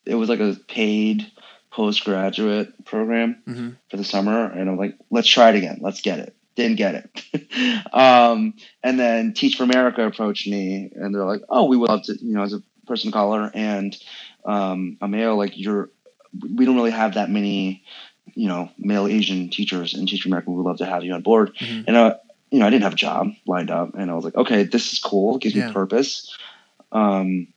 it 0.05 0.15
was 0.15 0.29
like 0.29 0.39
a 0.39 0.57
paid 0.67 1.25
postgraduate 1.71 2.85
program 2.85 3.41
hmm 3.45 3.69
for 3.89 3.97
the 3.97 4.03
summer. 4.03 4.45
And 4.45 4.69
I'm 4.69 4.77
like, 4.77 4.95
let's 5.11 5.27
try 5.27 5.49
it 5.49 5.55
again. 5.55 5.79
Let's 5.81 6.01
get 6.01 6.19
it. 6.19 6.35
Didn't 6.55 6.77
get 6.77 6.95
it. 6.95 7.93
um, 7.93 8.53
and 8.83 8.99
then 8.99 9.33
Teach 9.33 9.55
for 9.57 9.63
America 9.63 10.05
approached 10.05 10.47
me 10.47 10.91
and 10.95 11.13
they're 11.13 11.25
like, 11.25 11.41
oh, 11.49 11.65
we 11.65 11.77
would 11.77 11.89
love 11.89 12.03
to, 12.03 12.17
you 12.19 12.33
know, 12.33 12.43
as 12.43 12.53
a 12.53 12.63
person 12.87 13.09
of 13.09 13.13
color 13.13 13.51
and 13.53 13.95
um, 14.45 14.97
a 15.01 15.07
male, 15.07 15.37
like 15.37 15.57
you're, 15.57 15.89
we 16.55 16.65
don't 16.65 16.75
really 16.75 16.91
have 16.91 17.15
that 17.15 17.29
many, 17.29 17.83
you 18.33 18.47
know, 18.47 18.69
male 18.77 19.07
Asian 19.07 19.49
teachers 19.49 19.93
in 19.93 20.07
Teach 20.07 20.23
for 20.23 20.29
America. 20.29 20.49
We 20.49 20.57
would 20.57 20.65
love 20.65 20.77
to 20.79 20.85
have 20.85 21.03
you 21.03 21.13
on 21.13 21.21
board. 21.21 21.55
Mhm. 21.59 21.85
And, 21.87 21.95
uh, 21.97 22.15
you 22.51 22.59
know, 22.59 22.67
I 22.67 22.69
didn't 22.69 22.83
have 22.83 22.93
a 22.93 22.97
job 22.97 23.29
lined 23.45 23.71
up 23.71 23.95
and 23.95 24.09
I 24.09 24.13
was 24.13 24.25
like, 24.25 24.35
okay, 24.35 24.63
this 24.63 24.93
is 24.93 24.99
cool. 24.99 25.35
It 25.35 25.41
gives 25.41 25.55
Yeah. 25.55 25.67
me 25.67 25.73
purpose. 25.73 26.35
Um, 26.91 27.47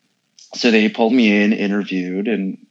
so 0.54 0.70
they 0.70 0.88
pulled 0.88 1.12
me 1.12 1.42
in, 1.42 1.52
interviewed, 1.52 2.26
and 2.28 2.66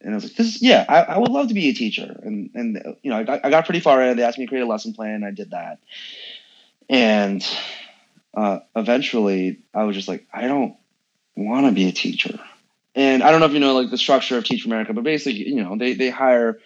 and 0.00 0.12
I 0.12 0.16
was 0.16 0.24
like, 0.24 0.34
"This 0.34 0.56
is 0.56 0.62
yeah, 0.62 0.84
I, 0.88 1.02
I 1.02 1.18
would 1.18 1.30
love 1.30 1.48
to 1.48 1.54
be 1.54 1.68
a 1.68 1.72
teacher." 1.72 2.20
And 2.22 2.50
and 2.54 2.96
you 3.02 3.10
know, 3.10 3.18
I 3.18 3.22
got, 3.22 3.44
I 3.44 3.50
got 3.50 3.64
pretty 3.64 3.80
far 3.80 4.02
in. 4.02 4.16
They 4.16 4.24
asked 4.24 4.38
me 4.38 4.46
to 4.46 4.48
create 4.48 4.62
a 4.62 4.66
lesson 4.66 4.92
plan. 4.92 5.22
I 5.24 5.30
did 5.30 5.52
that, 5.52 5.78
and 6.88 7.46
uh, 8.34 8.60
eventually, 8.74 9.60
I 9.72 9.84
was 9.84 9.94
just 9.96 10.08
like, 10.08 10.26
I 10.32 10.48
don't 10.48 10.76
want 11.36 11.66
to 11.66 11.72
be 11.72 11.88
a 11.88 11.92
teacher. 11.92 12.38
And 12.96 13.22
I 13.22 13.30
don't 13.30 13.40
know 13.40 13.46
if 13.46 13.52
you 13.52 13.60
know 13.60 13.74
like 13.74 13.90
the 13.90 13.98
structure 13.98 14.36
of 14.36 14.44
Teach 14.44 14.62
for 14.62 14.68
America, 14.68 14.92
but 14.92 15.04
basically, 15.04 15.48
you 15.48 15.62
know, 15.62 15.76
they 15.76 15.94
they 15.94 16.10
hire 16.10 16.58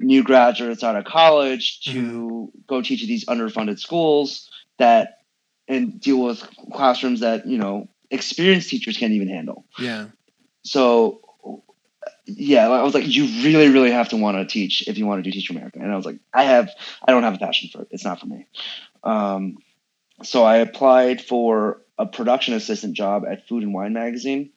new 0.00 0.22
graduates 0.22 0.82
out 0.82 0.96
of 0.96 1.04
college 1.04 1.80
to 1.82 2.50
go 2.66 2.82
teach 2.82 3.02
at 3.02 3.08
these 3.08 3.26
underfunded 3.26 3.78
schools 3.78 4.50
that 4.78 5.18
and 5.68 6.00
deal 6.00 6.20
with 6.22 6.42
classrooms 6.72 7.20
that 7.20 7.46
you 7.46 7.58
know 7.58 7.88
experienced 8.10 8.68
teachers 8.68 8.96
can't 8.96 9.12
even 9.12 9.28
handle. 9.28 9.64
Yeah. 9.78 10.06
so 10.62 11.20
yeah 12.26 12.68
i 12.68 12.82
was 12.82 12.94
like 12.94 13.06
you 13.08 13.24
really 13.42 13.68
really 13.70 13.90
have 13.90 14.08
to 14.10 14.16
want 14.16 14.36
to 14.36 14.44
teach 14.46 14.86
if 14.86 14.96
you 14.98 15.06
want 15.06 15.22
to 15.22 15.28
do 15.28 15.32
teach 15.32 15.50
america. 15.50 15.78
And 15.78 15.92
i 15.92 15.96
was 15.96 16.06
like 16.06 16.18
i 16.32 16.44
have 16.44 16.70
i 17.06 17.12
don't 17.12 17.22
have 17.22 17.34
a 17.34 17.38
passion 17.38 17.70
for 17.72 17.82
it. 17.82 17.88
It's 17.90 18.04
not 18.04 18.20
for 18.20 18.26
me. 18.26 18.46
Um, 19.04 19.58
so 20.22 20.44
i 20.44 20.56
applied 20.56 21.20
for 21.20 21.82
a 21.98 22.06
production 22.06 22.54
assistant 22.54 22.94
job 22.94 23.24
at 23.28 23.46
food 23.46 23.62
and 23.62 23.74
wine 23.74 23.92
magazine 23.92 24.50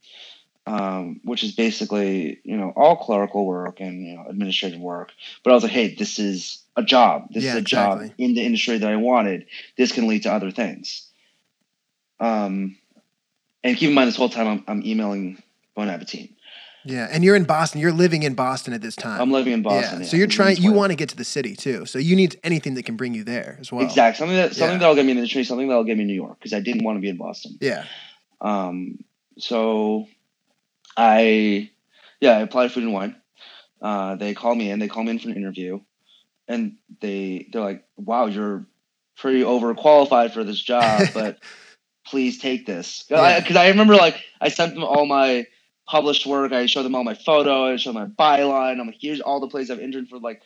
um, 0.66 1.20
which 1.24 1.44
is 1.44 1.52
basically 1.54 2.40
you 2.44 2.56
know 2.58 2.72
all 2.76 2.96
clerical 2.96 3.46
work 3.46 3.80
and 3.80 4.06
you 4.06 4.16
know 4.16 4.26
administrative 4.30 4.80
work 4.80 5.12
but 5.44 5.52
i 5.52 5.54
was 5.54 5.64
like 5.64 5.72
hey 5.72 5.94
this 5.96 6.20
is 6.20 6.64
a 6.76 6.84
job 6.84 7.28
this 7.34 7.44
Yeah, 7.44 7.52
is 7.52 7.56
a 7.58 7.62
job 7.62 8.02
in 8.18 8.34
the 8.34 8.42
industry 8.46 8.78
that 8.78 8.90
i 8.92 8.96
wanted 8.96 9.46
this 9.78 9.92
can 9.92 10.08
lead 10.08 10.24
to 10.24 10.32
other 10.34 10.52
things 10.52 11.08
um, 12.20 12.78
and 13.64 13.78
keep 13.78 13.90
in 13.90 13.96
mind 13.96 14.08
this 14.08 14.16
whole 14.16 14.30
time 14.30 14.48
i'm, 14.48 14.64
I'm 14.68 14.84
emailing 14.86 15.42
bon 15.76 15.90
appetit 15.90 16.30
Yeah. 16.86 17.08
And 17.10 17.24
you're 17.24 17.36
in 17.38 17.46
Boston. 17.46 17.80
You're 17.80 17.94
living 17.94 18.24
in 18.24 18.34
Boston 18.36 18.74
at 18.74 18.82
this 18.82 18.96
time. 18.96 19.20
i'm 19.22 19.32
living 19.32 19.54
in 19.54 19.62
boston 19.64 20.00
Yeah. 20.00 20.06
yeah, 20.06 20.10
So 20.12 20.18
you're 20.18 20.28
trying. 20.28 20.58
You 20.58 20.72
want 20.74 20.92
to 20.92 20.96
get 20.98 21.10
to 21.10 21.16
the 21.16 21.24
city 21.24 21.56
too. 21.56 21.86
So 21.86 21.98
you 22.00 22.16
need 22.16 22.40
anything 22.44 22.74
that 22.76 22.84
can 22.86 22.96
bring 22.98 23.14
you 23.14 23.24
there 23.24 23.58
as 23.60 23.72
well. 23.72 23.84
exactly 23.84 24.18
something 24.20 24.36
that 24.38 24.54
something 24.56 24.74
Yeah. 24.76 24.80
that'll 24.80 24.96
get 24.96 25.06
me 25.06 25.12
in 25.12 25.18
the 25.18 25.22
industry 25.24 25.44
something 25.46 25.68
that'll 25.68 25.84
get 25.86 25.96
me 25.98 26.02
in 26.04 26.08
new 26.08 26.14
york 26.26 26.38
because 26.40 26.54
i 26.54 26.60
didn't 26.60 26.84
want 26.84 26.98
to 26.98 27.02
be 27.02 27.10
in 27.10 27.18
boston 27.18 27.58
Yeah. 27.62 27.86
Um, 28.42 29.00
so 29.38 30.08
I, 30.96 31.72
yeah, 32.20 32.38
I 32.38 32.42
applied 32.42 32.68
to 32.68 32.74
food 32.74 32.84
and 32.84 32.94
wine. 32.94 33.16
Uh, 33.84 34.16
they 34.16 34.34
call 34.34 34.56
me 34.56 34.72
in. 34.72 34.80
They 34.80 34.88
call 34.88 35.04
me 35.04 35.12
in 35.12 35.20
for 35.20 35.30
an 35.30 35.36
interview, 35.36 35.82
and 36.48 36.78
they 37.02 37.50
they're 37.52 37.62
like, 37.62 37.84
"Wow, 37.98 38.28
you're 38.28 38.66
pretty 39.18 39.42
overqualified 39.42 40.34
for 40.34 40.46
this 40.46 40.62
job, 40.62 41.10
but 41.14 41.40
please 42.08 42.40
take 42.40 42.66
this." 42.66 43.04
Because 43.10 43.50
Yeah. 43.50 43.60
I, 43.62 43.68
remember 43.68 43.96
like 43.96 44.24
I 44.40 44.48
sent 44.48 44.74
them 44.74 44.86
all 44.86 45.06
my 45.06 45.48
published 45.86 46.26
work. 46.26 46.54
I 46.54 46.66
show 46.66 46.82
them 46.82 46.96
all 46.96 47.04
my 47.04 47.14
photo. 47.14 47.74
I 47.74 47.76
show 47.76 47.92
my 47.92 48.06
byline. 48.06 48.80
I'm 48.80 48.88
like, 48.88 48.98
here's 49.02 49.20
all 49.20 49.42
the 49.42 49.50
places 49.50 49.72
I've 49.72 49.80
interned 49.80 50.08
for. 50.08 50.18
Like, 50.18 50.42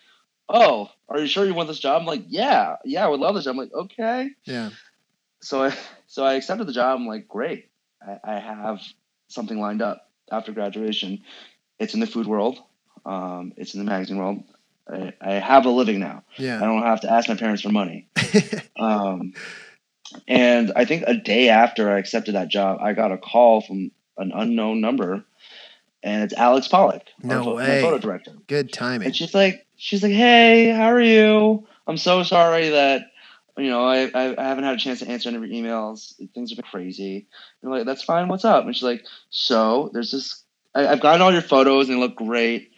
oh, 0.49 0.89
are 1.07 1.19
you 1.19 1.27
sure 1.27 1.45
you 1.45 1.53
want 1.53 1.67
this 1.67 1.79
job? 1.79 2.01
I'm 2.01 2.07
like, 2.07 2.23
yeah, 2.27 2.77
yeah, 2.85 3.05
I 3.05 3.07
would 3.07 3.19
love 3.19 3.35
this 3.35 3.43
job. 3.43 3.51
I'm 3.51 3.57
like, 3.57 3.73
okay. 3.73 4.31
Yeah. 4.45 4.71
So 5.41 5.65
I 5.65 5.75
so 6.07 6.25
I 6.25 6.33
accepted 6.33 6.65
the 6.65 6.73
job. 6.73 6.99
I'm 6.99 7.05
like, 7.05 7.27
great. 7.27 7.69
I, 8.01 8.17
I 8.23 8.39
have 8.39 8.81
something 9.27 9.59
lined 9.59 9.83
up 9.83 10.06
after 10.31 10.51
graduation. 10.51 11.23
It's 11.79 11.93
in 11.93 11.99
the 11.99 12.07
food 12.07 12.27
world. 12.27 12.59
Um, 13.05 13.53
it's 13.57 13.73
in 13.73 13.83
the 13.83 13.89
magazine 13.89 14.17
world. 14.17 14.43
I, 14.89 15.13
I 15.21 15.31
have 15.33 15.65
a 15.65 15.69
living 15.69 15.99
now. 15.99 16.23
Yeah. 16.37 16.57
I 16.57 16.65
don't 16.65 16.81
have 16.83 17.01
to 17.01 17.11
ask 17.11 17.27
my 17.29 17.35
parents 17.35 17.61
for 17.61 17.69
money. 17.69 18.07
Um, 18.79 19.33
and 20.27 20.71
I 20.75 20.85
think 20.85 21.03
a 21.07 21.15
day 21.15 21.49
after 21.49 21.91
I 21.91 21.97
accepted 21.97 22.35
that 22.35 22.47
job, 22.47 22.77
I 22.81 22.93
got 22.93 23.11
a 23.11 23.17
call 23.17 23.61
from 23.61 23.91
an 24.17 24.31
unknown 24.33 24.81
number, 24.81 25.25
and 26.03 26.23
it's 26.23 26.33
Alex 26.33 26.67
Pollock, 26.67 27.03
No 27.23 27.43
my 27.43 27.51
way. 27.53 27.81
photo 27.81 27.97
director. 27.97 28.33
Good 28.47 28.71
timing. 28.71 29.07
And 29.07 29.15
she's 29.15 29.33
like, 29.33 29.65
she's 29.77 30.03
like, 30.03 30.11
hey, 30.13 30.69
how 30.69 30.87
are 30.91 31.01
you? 31.01 31.67
I'm 31.87 31.97
so 31.97 32.21
sorry 32.23 32.69
that 32.69 33.01
you 33.57 33.69
know 33.69 33.85
I 33.85 34.09
I, 34.13 34.35
I 34.37 34.47
haven't 34.47 34.63
had 34.63 34.75
a 34.75 34.79
chance 34.79 34.99
to 34.99 35.07
answer 35.07 35.29
any 35.29 35.37
of 35.37 35.45
your 35.45 35.51
emails. 35.51 36.13
Things 36.33 36.51
have 36.51 36.57
been 36.57 36.65
crazy. 36.69 37.27
And 37.61 37.71
I'm 37.71 37.77
like, 37.77 37.85
that's 37.85 38.03
fine. 38.03 38.27
What's 38.27 38.45
up? 38.45 38.65
And 38.65 38.75
she's 38.75 38.83
like, 38.83 39.05
so 39.29 39.89
there's 39.93 40.11
this. 40.11 40.43
I, 40.75 40.87
I've 40.87 41.01
gotten 41.01 41.21
all 41.21 41.33
your 41.33 41.41
photos 41.41 41.89
and 41.89 41.97
they 41.97 42.01
look 42.01 42.15
great. 42.15 42.71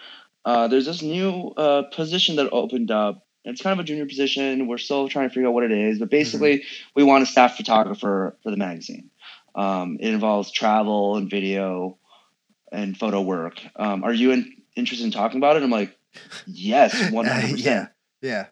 Uh, 0.45 0.67
there's 0.67 0.85
this 0.85 1.01
new 1.01 1.49
uh, 1.57 1.83
position 1.93 2.37
that 2.37 2.49
opened 2.51 2.91
up. 2.91 3.25
It's 3.43 3.61
kind 3.61 3.77
of 3.79 3.83
a 3.83 3.87
junior 3.87 4.05
position. 4.05 4.67
We're 4.67 4.77
still 4.77 5.09
trying 5.09 5.29
to 5.29 5.33
figure 5.33 5.47
out 5.47 5.53
what 5.53 5.63
it 5.63 5.71
is, 5.71 5.99
but 5.99 6.09
basically, 6.09 6.63
we 6.95 7.03
want 7.03 7.23
a 7.23 7.25
staff 7.25 7.55
photographer 7.55 8.37
for 8.43 8.51
the 8.51 8.57
magazine. 8.57 9.09
Um, 9.55 9.97
it 9.99 10.13
involves 10.13 10.51
travel 10.51 11.17
and 11.17 11.29
video 11.29 11.97
and 12.71 12.97
photo 12.97 13.21
work. 13.21 13.59
Um, 13.75 14.03
are 14.03 14.13
you 14.13 14.31
in, 14.31 14.61
interested 14.75 15.05
in 15.05 15.11
talking 15.11 15.37
about 15.37 15.55
it? 15.55 15.63
I'm 15.63 15.69
like, 15.69 15.97
yes, 16.45 17.11
one 17.11 17.25
hundred 17.25 17.51
percent. 17.51 17.65
yeah. 17.65 17.87
Yeah. 18.21 18.45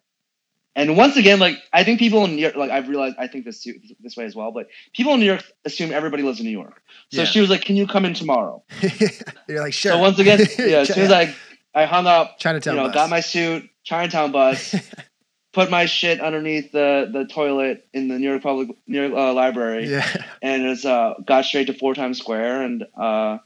And 0.78 0.96
once 0.96 1.18
again, 1.18 1.40
like 1.40 1.58
I 1.74 1.84
think 1.84 1.98
people 1.98 2.24
in 2.24 2.36
New 2.36 2.42
York, 2.44 2.56
like 2.56 2.70
I've 2.70 2.88
realized, 2.88 3.16
I 3.18 3.26
think 3.26 3.46
this 3.46 3.68
this 4.00 4.16
way 4.16 4.26
as 4.26 4.36
well. 4.36 4.52
But 4.52 4.68
people 4.94 5.16
in 5.16 5.20
New 5.20 5.26
York 5.26 5.44
assume 5.66 5.92
everybody 5.92 6.22
lives 6.22 6.40
in 6.40 6.46
New 6.46 6.52
York. 6.52 6.84
So 7.12 7.22
Yeah. 7.22 7.26
she 7.26 7.42
was 7.42 7.50
like, 7.50 7.62
"Can 7.66 7.76
you 7.76 7.88
come 7.88 8.06
in 8.06 8.14
tomorrow?" 8.14 8.64
You're 9.50 9.62
like, 9.62 9.74
sure. 9.74 9.94
So 9.94 9.98
once 9.98 10.20
again, 10.20 10.40
yeah. 10.60 10.78
As 10.78 10.94
soon 10.94 11.06
as 11.06 11.12
I 11.12 11.34
I 11.74 11.86
hung 11.86 12.06
up, 12.06 12.38
Chinatown 12.38 12.76
you 12.76 12.82
know, 12.82 12.88
bus. 12.90 12.94
got 12.94 13.10
my 13.10 13.22
suit, 13.22 13.68
Chinatown 13.84 14.32
bus, 14.32 14.76
put 15.54 15.72
my 15.72 15.88
shit 15.88 16.22
underneath 16.22 16.72
the 16.72 17.10
the 17.12 17.26
toilet 17.26 17.88
in 17.92 18.08
the 18.08 18.20
New 18.20 18.30
York 18.30 18.44
Public 18.44 18.70
New 18.86 19.02
York 19.02 19.14
uh, 19.14 19.34
Library, 19.34 19.90
yeah. 19.90 20.08
and 20.44 20.64
it's 20.64 20.86
uh 20.86 21.16
got 21.26 21.46
straight 21.46 21.68
to 21.68 21.74
Four 21.74 21.96
Times 21.96 22.20
Square, 22.20 22.62
and 22.62 22.86
uh, 22.96 23.40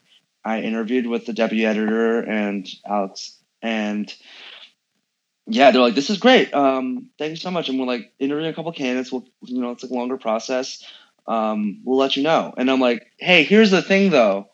I 0.44 0.64
interviewed 0.64 1.08
with 1.08 1.26
the 1.26 1.34
deputy 1.34 1.66
editor 1.66 2.20
and 2.20 2.68
Alex, 2.86 3.38
and 3.62 4.14
yeah, 5.48 5.72
they're 5.72 5.82
like, 5.82 5.96
"This 5.96 6.10
is 6.10 6.18
great. 6.18 6.54
Um, 6.54 7.08
thank 7.18 7.32
you 7.32 7.36
so 7.38 7.52
much." 7.52 7.70
And 7.70 7.80
we're 7.80 7.86
like 7.88 8.14
interviewing 8.20 8.52
a 8.52 8.54
couple 8.54 8.72
candidates. 8.72 9.12
We'll, 9.12 9.26
you 9.42 9.62
know, 9.62 9.72
it's 9.72 9.84
like 9.84 9.92
a 9.92 9.96
longer 9.96 10.18
process. 10.18 10.84
Um, 11.28 11.82
we'll 11.84 11.98
let 11.98 12.16
you 12.18 12.24
know. 12.24 12.54
And 12.58 12.70
I'm 12.70 12.80
like, 12.80 13.12
"Hey, 13.18 13.44
here's 13.44 13.72
the 13.72 13.82
thing, 13.82 14.10
though. 14.12 14.50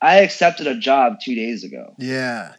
I 0.00 0.20
accepted 0.20 0.66
a 0.66 0.74
job 0.78 1.18
two 1.22 1.34
days 1.34 1.64
ago." 1.64 1.94
Yeah. 1.98 2.54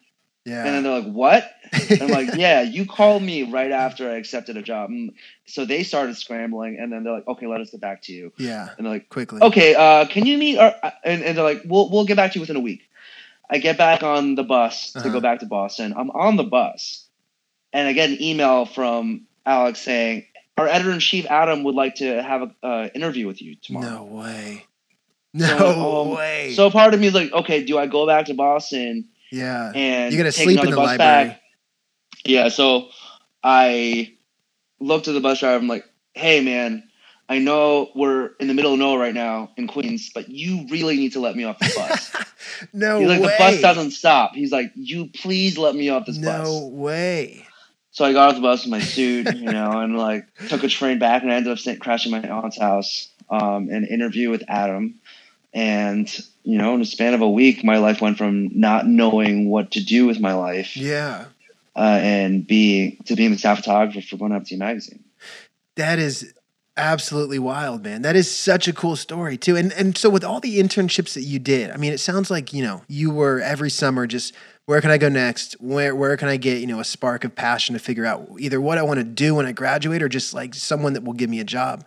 Yeah. 0.45 0.65
And 0.65 0.75
then 0.75 0.83
they're 0.83 0.99
like, 0.99 1.11
"What?" 1.13 1.49
And 1.89 2.01
I'm 2.01 2.09
like, 2.09 2.29
"Yeah, 2.35 2.61
you 2.61 2.85
called 2.85 3.23
me 3.23 3.43
right 3.43 3.71
after 3.71 4.09
I 4.09 4.15
accepted 4.15 4.57
a 4.57 4.61
job." 4.61 4.89
And 4.89 5.13
so 5.45 5.63
they 5.65 5.83
started 5.83 6.17
scrambling, 6.17 6.77
and 6.79 6.91
then 6.91 7.03
they're 7.03 7.13
like, 7.13 7.27
"Okay, 7.27 7.47
let 7.47 7.61
us 7.61 7.71
get 7.71 7.79
back 7.81 8.01
to 8.03 8.11
you." 8.13 8.33
yeah. 8.37 8.69
And 8.77 8.85
they're 8.85 8.93
like, 8.93 9.07
Quickly. 9.09 9.41
okay, 9.41 9.73
uh, 9.75 10.05
can 10.07 10.25
you 10.25 10.37
meet? 10.37 10.57
Our, 10.57 10.73
and, 11.05 11.23
and 11.23 11.37
they're 11.37 11.43
like, 11.45 11.61
we'll 11.65 11.89
we'll 11.89 12.05
get 12.05 12.17
back 12.17 12.31
to 12.33 12.39
you 12.39 12.41
within 12.41 12.57
a 12.57 12.61
week. 12.61 12.89
I 13.49 13.57
get 13.59 13.77
back 13.77 14.03
on 14.03 14.35
the 14.35 14.43
bus 14.43 14.91
to 14.93 14.99
Uh-huh. 14.99 15.09
go 15.09 15.19
back 15.21 15.39
to 15.39 15.45
Boston. 15.45 15.93
I'm 15.95 16.09
on 16.11 16.35
the 16.37 16.43
bus, 16.43 17.02
and 17.73 17.87
I 17.87 17.93
get 17.93 18.09
an 18.09 18.21
email 18.21 18.65
from 18.65 19.27
Alex 19.45 19.81
saying 19.81 20.25
our 20.57 20.67
editor 20.67 20.91
in 20.91 20.99
chief 20.99 21.25
Adam 21.29 21.63
would 21.63 21.75
like 21.75 21.95
to 21.95 22.21
have 22.21 22.43
an 22.43 22.55
uh, 22.61 22.87
interview 22.93 23.27
with 23.27 23.41
you 23.41 23.55
tomorrow. 23.55 23.89
No 23.89 24.03
way. 24.03 24.65
So, 25.35 25.57
No 25.57 26.01
um, 26.01 26.15
way. 26.15 26.53
So 26.55 26.69
part 26.69 26.93
of 26.93 26.99
me 26.99 27.07
is 27.07 27.13
like, 27.13 27.31
okay, 27.31 27.63
do 27.63 27.77
I 27.79 27.87
go 27.87 28.05
back 28.05 28.27
to 28.27 28.35
Boston 28.35 29.09
yeah. 29.31 29.71
and 29.73 30.13
You 30.13 30.19
gotta 30.19 30.31
sleep 30.31 30.59
in 30.59 30.69
the 30.69 30.75
bus 30.75 30.85
library. 30.85 31.29
back? 31.29 31.41
Yeah. 32.23 32.49
So 32.49 32.89
I 33.43 34.13
looked 34.79 35.07
at 35.07 35.15
the 35.15 35.21
bus 35.21 35.39
driver. 35.39 35.57
I'm 35.57 35.67
like, 35.67 35.85
hey 36.13 36.41
man. 36.41 36.83
I 37.29 37.39
know 37.39 37.89
we're 37.95 38.31
in 38.41 38.47
the 38.47 38.53
middle 38.53 38.73
of 38.73 38.79
nowhere 38.79 38.99
right 38.99 39.13
now 39.13 39.49
in 39.55 39.65
Queens, 39.65 40.11
but 40.13 40.27
you 40.29 40.67
really 40.69 40.97
need 40.97 41.13
to 41.13 41.21
let 41.21 41.35
me 41.35 41.45
off 41.45 41.57
the 41.57 41.71
bus. 41.75 42.15
no 42.73 42.99
He's 42.99 43.07
like, 43.07 43.21
way. 43.21 43.27
the 43.27 43.35
bus 43.39 43.61
doesn't 43.61 43.91
stop. 43.91 44.35
He's 44.35 44.51
like, 44.51 44.71
you 44.75 45.07
please 45.07 45.57
let 45.57 45.73
me 45.73 45.89
off 45.89 46.05
this 46.05 46.17
no 46.17 46.27
bus. 46.27 46.47
No 46.47 46.67
way. 46.67 47.47
So 47.93 48.03
I 48.03 48.11
got 48.11 48.29
off 48.29 48.35
the 48.35 48.41
bus 48.41 48.63
with 48.63 48.71
my 48.71 48.79
suit, 48.79 49.33
you 49.35 49.51
know, 49.51 49.79
and 49.79 49.95
like 49.97 50.25
took 50.49 50.63
a 50.63 50.67
train 50.67 50.97
back, 50.99 51.21
and 51.23 51.31
I 51.31 51.35
ended 51.35 51.51
up 51.53 51.59
staying, 51.59 51.77
crashing 51.79 52.11
my 52.11 52.27
aunt's 52.27 52.59
house. 52.59 53.09
Um, 53.29 53.69
an 53.69 53.85
interview 53.85 54.29
with 54.29 54.43
Adam, 54.47 54.95
and 55.53 56.09
you 56.43 56.57
know, 56.57 56.73
in 56.73 56.79
the 56.81 56.85
span 56.85 57.13
of 57.13 57.21
a 57.21 57.29
week, 57.29 57.63
my 57.63 57.77
life 57.77 58.01
went 58.01 58.17
from 58.17 58.49
not 58.59 58.85
knowing 58.85 59.49
what 59.49 59.71
to 59.71 59.83
do 59.83 60.05
with 60.05 60.19
my 60.19 60.33
life, 60.33 60.75
Yeah. 60.75 61.25
uh, 61.75 61.99
and 62.01 62.45
being 62.45 62.97
to 63.05 63.15
being 63.15 63.31
the 63.31 63.37
staff 63.37 63.59
photographer 63.59 64.01
for 64.01 64.17
Bon 64.17 64.33
Appetit 64.33 64.59
magazine. 64.59 65.03
That 65.75 65.99
is 65.99 66.33
absolutely 66.75 67.39
wild, 67.39 67.83
man. 67.83 68.01
That 68.01 68.15
is 68.15 68.29
such 68.35 68.67
a 68.67 68.73
cool 68.73 68.95
story 68.95 69.37
too. 69.37 69.55
And 69.55 69.71
and 69.73 69.97
so 69.97 70.09
with 70.09 70.23
all 70.23 70.39
the 70.39 70.59
internships 70.59 71.13
that 71.13 71.21
you 71.23 71.39
did, 71.39 71.71
I 71.71 71.77
mean, 71.77 71.93
it 71.93 71.99
sounds 71.99 72.29
like 72.31 72.53
you 72.53 72.63
know 72.63 72.81
you 72.87 73.11
were 73.11 73.39
every 73.39 73.69
summer 73.69 74.05
just 74.07 74.33
where 74.65 74.79
can 74.81 74.91
I 74.91 74.97
go 74.97 75.09
next? 75.09 75.53
Where 75.59 75.95
where 75.95 76.15
can 76.17 76.29
I 76.29 76.37
get 76.37 76.61
you 76.61 76.67
know 76.67 76.79
a 76.79 76.85
spark 76.85 77.23
of 77.23 77.35
passion 77.35 77.73
to 77.73 77.79
figure 77.79 78.05
out 78.05 78.29
either 78.39 78.61
what 78.61 78.77
I 78.77 78.83
want 78.83 78.99
to 78.99 79.03
do 79.03 79.35
when 79.35 79.45
I 79.45 79.51
graduate 79.51 80.01
or 80.01 80.09
just 80.09 80.33
like 80.33 80.53
someone 80.53 80.93
that 80.93 81.03
will 81.03 81.13
give 81.13 81.29
me 81.29 81.39
a 81.39 81.45
job. 81.45 81.85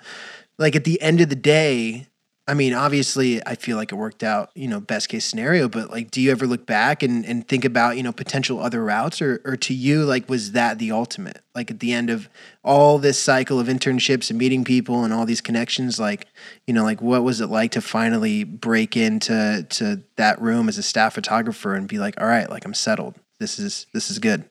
Like 0.59 0.77
at 0.77 0.85
the 0.85 1.01
end 1.01 1.21
of 1.21 1.29
the 1.29 1.37
day, 1.37 2.07
I 2.49 2.55
mean, 2.55 2.75
obviously, 2.75 3.45
I 3.45 3.57
feel 3.57 3.77
like 3.77 3.91
it 3.91 3.97
worked 3.97 4.23
out, 4.23 4.51
you 4.55 4.69
know, 4.69 4.79
best 4.79 5.09
case 5.09 5.25
scenario. 5.25 5.69
But 5.69 5.91
like, 5.91 6.13
do 6.13 6.21
you 6.21 6.31
ever 6.31 6.47
look 6.47 6.65
back 6.65 7.03
and, 7.03 7.25
and 7.27 7.47
think 7.47 7.65
about, 7.65 7.97
you 7.97 8.05
know, 8.05 8.13
potential 8.13 8.61
other 8.61 8.85
routes, 8.85 9.21
or 9.21 9.41
or 9.45 9.57
to 9.57 9.75
you, 9.75 10.05
like, 10.05 10.29
was 10.29 10.53
that 10.53 10.79
the 10.79 10.93
ultimate? 10.93 11.43
Like 11.57 11.73
at 11.73 11.81
the 11.81 11.93
end 11.93 12.09
of 12.09 12.29
all 12.63 12.99
this 12.99 13.21
cycle 13.21 13.59
of 13.59 13.67
internships 13.67 14.31
and 14.31 14.39
meeting 14.39 14.63
people 14.63 15.03
and 15.03 15.13
all 15.13 15.27
these 15.27 15.41
connections, 15.41 15.99
like, 15.99 16.29
you 16.69 16.75
know, 16.75 16.85
like 16.85 17.03
what 17.03 17.25
was 17.25 17.41
it 17.41 17.49
like 17.49 17.73
to 17.73 17.81
finally 17.81 18.45
break 18.45 18.97
into 18.97 19.67
to 19.71 20.03
that 20.15 20.41
room 20.41 20.69
as 20.69 20.79
a 20.79 20.83
staff 20.85 21.15
photographer 21.15 21.75
and 21.75 21.89
be 21.89 21.99
like, 21.99 22.21
all 22.21 22.29
right, 22.29 22.49
like 22.49 22.65
I'm 22.65 22.75
settled. 22.75 23.17
This 23.41 23.59
is 23.59 23.87
this 23.93 24.09
is 24.09 24.21
good. 24.21 24.45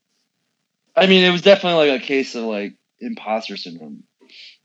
I 0.98 1.08
mean, 1.08 1.24
it 1.24 1.32
was 1.32 1.42
definitely 1.42 1.90
like 1.90 2.02
a 2.02 2.06
case 2.06 2.36
of 2.36 2.44
like 2.44 2.74
imposter 3.00 3.56
syndrome. 3.56 4.04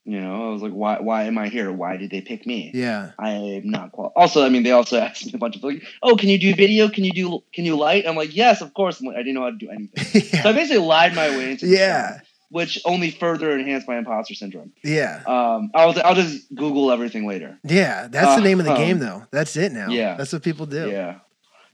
You 0.05 0.19
know, 0.21 0.49
I 0.49 0.53
was 0.53 0.63
like, 0.63 0.73
why? 0.73 0.99
Why 1.01 1.25
am 1.25 1.37
I 1.37 1.49
here? 1.49 1.71
Why 1.71 1.97
did 1.99 2.11
they 2.11 2.23
pick 2.23 2.47
me? 2.47 2.71
Yeah. 2.75 3.13
I'm 3.19 3.69
not 3.71 3.93
qual. 3.93 4.13
Also, 4.17 4.45
I 4.45 4.49
mean, 4.49 4.63
they 4.63 4.71
also 4.73 4.99
asked 5.07 5.27
me 5.27 5.33
a 5.35 5.39
bunch 5.39 5.57
of 5.57 5.63
like, 5.63 5.83
"Oh, 6.03 6.17
can 6.17 6.31
you 6.31 6.39
do 6.39 6.55
video? 6.55 6.89
Can 6.89 7.05
you 7.05 7.13
do? 7.13 7.43
Can 7.53 7.65
you 7.67 7.77
light?" 7.77 8.07
I'm 8.09 8.17
like, 8.17 8.35
"Yes, 8.35 8.63
of 8.63 8.73
course." 8.73 8.99
I'm 9.01 9.07
like, 9.07 9.17
I 9.17 9.21
didn't 9.21 9.35
know 9.35 9.43
how 9.43 9.51
to 9.51 9.57
do 9.57 9.69
anything, 9.71 10.23
so 10.43 10.49
I 10.49 10.53
basically 10.53 10.79
lied 10.85 11.15
my 11.15 11.29
way 11.37 11.51
into 11.53 11.67
the 11.67 11.73
Yeah. 11.77 12.13
job, 12.15 12.21
which 12.49 12.81
only 12.87 13.11
further 13.11 13.51
enhanced 13.57 13.87
my 13.87 13.99
imposter 13.99 14.35
syndrome. 14.35 14.73
Yeah. 14.83 15.23
Um, 15.27 15.71
I'll 15.75 15.95
I'll 16.03 16.15
just 16.15 16.53
Google 16.55 16.91
everything 16.91 17.27
later. 17.29 17.59
Yeah. 17.63 18.09
That's 18.09 18.37
the 18.37 18.41
Uh, 18.41 18.45
name 18.45 18.59
of 18.59 18.65
the 18.67 18.73
um, 18.73 18.79
game, 18.79 18.99
though. 19.01 19.27
That's 19.31 19.55
it 19.57 19.71
now. 19.71 19.91
yeah. 19.91 20.17
That's 20.17 20.33
what 20.33 20.43
people 20.43 20.65
do. 20.65 20.89
Yeah. 20.91 21.19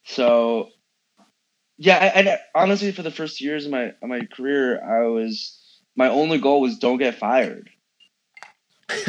So, 0.04 0.70
yeah, 1.78 2.12
I, 2.14 2.20
I 2.20 2.38
honestly 2.60 2.90
for 2.92 3.02
the 3.02 3.10
first 3.10 3.40
years 3.40 3.66
of 3.66 3.70
my 3.70 3.84
of 4.02 4.08
my 4.08 4.20
career, 4.26 4.82
I 4.82 5.06
was 5.06 5.56
my 5.96 6.08
only 6.08 6.38
goal 6.38 6.60
was 6.60 6.78
don't 6.78 6.98
get 6.98 7.14
fired. 7.18 7.70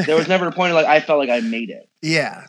There 0.06 0.16
was 0.16 0.28
never 0.28 0.48
a 0.48 0.52
point 0.52 0.74
like 0.74 0.86
I 0.86 1.00
felt 1.00 1.20
like 1.20 1.30
I 1.30 1.40
made 1.42 1.70
it. 1.70 1.90
Yeah. 2.02 2.48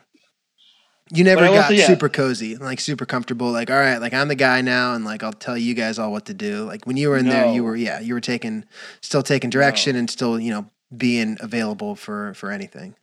You 1.11 1.23
never 1.23 1.41
But 1.41 1.45
I 1.45 1.49
will 1.49 1.57
got 1.57 1.73
yeah. 1.73 1.87
super 1.87 2.07
cozy, 2.07 2.55
like 2.55 2.79
super 2.79 3.05
comfortable. 3.05 3.51
Like, 3.51 3.71
all 3.71 3.79
right, 3.79 3.97
like 3.97 4.13
I'm 4.13 4.27
the 4.27 4.35
guy 4.35 4.61
now, 4.61 4.93
and 4.93 5.03
like 5.03 5.23
I'll 5.23 5.33
tell 5.33 5.57
you 5.57 5.73
guys 5.73 5.97
all 5.97 6.11
what 6.11 6.25
to 6.27 6.35
do. 6.35 6.65
Like 6.65 6.85
when 6.85 6.97
you 6.97 7.09
were 7.09 7.17
in 7.17 7.27
there, 7.27 7.51
you 7.51 7.63
were 7.63 7.75
yeah, 7.75 7.99
you 7.99 8.13
were 8.13 8.21
taking, 8.21 8.63
still 9.01 9.23
taking 9.23 9.49
direction, 9.49 9.95
and 9.95 10.07
still 10.07 10.39
you 10.39 10.51
know 10.51 10.69
being 10.95 11.37
available 11.39 11.95
for 11.95 12.35
for 12.35 12.51
anything. 12.51 12.93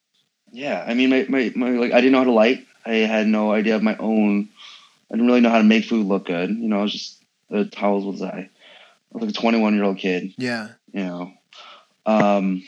Yeah, 0.53 0.85
I 0.87 0.95
mean, 0.95 1.11
my, 1.11 1.27
my, 1.29 1.53
my 1.57 1.70
like 1.70 1.93
I 1.93 1.97
didn't 1.97 2.12
know 2.12 2.18
how 2.18 2.24
to 2.24 2.31
light. 2.33 2.64
I 2.85 2.95
had 2.95 3.27
no 3.27 3.51
idea 3.51 3.74
of 3.74 3.83
my 3.83 3.97
own. 3.97 4.49
I 5.11 5.14
didn't 5.14 5.27
really 5.27 5.41
know 5.41 5.51
how 5.51 5.59
to 5.59 5.64
make 5.64 5.85
food 5.85 6.07
look 6.07 6.27
good. 6.27 6.51
You 6.51 6.68
know, 6.68 6.79
I 6.79 6.83
was 6.83 6.93
just 6.93 7.24
uh, 7.53 7.64
how 7.77 7.95
old 7.95 8.07
was 8.07 8.22
I? 8.22 8.29
I 8.39 8.49
was 9.12 9.22
like 9.22 9.31
a 9.31 9.41
21 9.41 9.74
year 9.74 9.85
old 9.85 9.99
kid. 9.99 10.33
Yeah, 10.39 10.68
You 10.93 11.05
know, 11.05 11.33
um, 12.07 12.62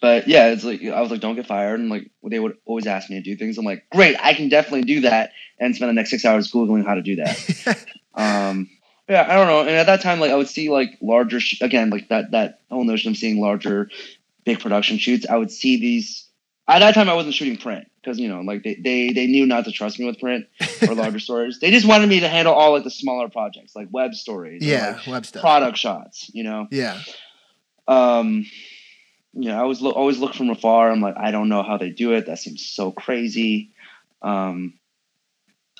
but 0.00 0.28
yeah, 0.28 0.48
it's 0.48 0.64
like 0.64 0.82
I 0.84 1.00
was 1.00 1.10
like, 1.10 1.20
don't 1.20 1.36
get 1.36 1.46
fired, 1.46 1.80
and 1.80 1.88
like 1.90 2.10
they 2.22 2.38
would 2.38 2.56
always 2.64 2.86
ask 2.86 3.08
me 3.10 3.16
to 3.16 3.22
do 3.22 3.36
things. 3.36 3.58
I'm 3.58 3.64
like, 3.64 3.84
great, 3.90 4.16
I 4.20 4.34
can 4.34 4.48
definitely 4.48 4.82
do 4.82 5.00
that, 5.02 5.32
and 5.58 5.74
spend 5.74 5.88
the 5.90 5.94
next 5.94 6.10
six 6.10 6.24
hours 6.24 6.50
googling 6.52 6.84
how 6.86 6.94
to 6.94 7.02
do 7.02 7.16
that. 7.16 7.86
um, 8.14 8.68
yeah, 9.08 9.26
I 9.28 9.34
don't 9.34 9.46
know. 9.46 9.60
And 9.60 9.70
at 9.70 9.86
that 9.86 10.00
time, 10.02 10.20
like 10.20 10.30
I 10.30 10.34
would 10.36 10.48
see 10.48 10.70
like 10.70 10.98
larger 11.00 11.40
sh- 11.40 11.60
again, 11.60 11.90
like 11.90 12.08
that 12.08 12.30
that 12.32 12.60
whole 12.70 12.84
notion 12.84 13.10
of 13.12 13.16
seeing 13.16 13.40
larger, 13.40 13.90
big 14.44 14.60
production 14.60 14.98
shoots. 14.98 15.26
I 15.28 15.36
would 15.36 15.50
see 15.50 15.78
these 15.80 16.26
at 16.68 16.80
that 16.80 16.94
time 16.94 17.08
I 17.08 17.14
wasn't 17.14 17.34
shooting 17.34 17.56
print 17.56 17.88
because 18.02 18.18
you 18.18 18.28
know 18.28 18.42
like 18.42 18.62
they, 18.62 18.74
they 18.74 19.12
they 19.12 19.26
knew 19.26 19.46
not 19.46 19.64
to 19.64 19.72
trust 19.72 19.98
me 19.98 20.04
with 20.04 20.20
print 20.20 20.46
or 20.86 20.94
larger 20.94 21.18
stories. 21.18 21.58
They 21.60 21.70
just 21.70 21.86
wanted 21.88 22.08
me 22.10 22.20
to 22.20 22.28
handle 22.28 22.52
all 22.52 22.72
like 22.72 22.84
the 22.84 22.90
smaller 22.90 23.28
projects 23.30 23.74
like 23.74 23.88
web 23.90 24.14
stories, 24.14 24.62
or, 24.62 24.66
Yeah, 24.66 24.96
like, 24.98 25.06
web 25.06 25.26
stuff. 25.26 25.40
product 25.40 25.78
shots. 25.78 26.30
You 26.34 26.44
know, 26.44 26.68
Yeah. 26.70 27.00
um, 27.86 28.44
you 29.32 29.50
know 29.50 29.60
I 29.60 29.64
was 29.64 29.80
lo- 29.80 29.92
always 29.92 30.18
look 30.18 30.34
from 30.34 30.50
afar. 30.50 30.90
I'm 30.90 31.00
like 31.00 31.16
I 31.16 31.30
don't 31.30 31.48
know 31.48 31.62
how 31.62 31.76
they 31.76 31.90
do 31.90 32.12
it. 32.14 32.26
That 32.26 32.38
seems 32.38 32.64
so 32.64 32.90
crazy. 32.90 33.70
Um, 34.22 34.74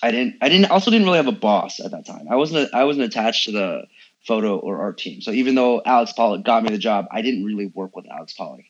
I 0.03 0.11
didn't 0.11 0.37
I 0.41 0.49
didn't 0.49 0.71
also 0.71 0.91
didn't 0.91 1.07
really 1.07 1.19
have 1.19 1.27
a 1.27 1.33
boss 1.33 1.81
at 1.81 1.91
that 1.91 2.07
time. 2.07 2.27
I 2.31 2.37
wasn't 2.37 2.73
I 2.75 2.85
wasn't 2.85 3.07
attached 3.07 3.47
to 3.47 3.53
the 3.53 3.83
photo 4.27 4.59
or 4.59 4.81
art 4.81 4.99
team. 4.99 5.21
So 5.21 5.31
even 5.31 5.55
though 5.55 5.83
Alex 5.85 6.13
Pollock 6.13 6.45
got 6.45 6.63
me 6.63 6.71
the 6.71 6.79
job, 6.79 7.07
I 7.11 7.23
didn't 7.23 7.45
really 7.45 7.67
work 7.67 7.97
with 7.97 8.07
Alex 8.11 8.33
Pollock 8.35 8.65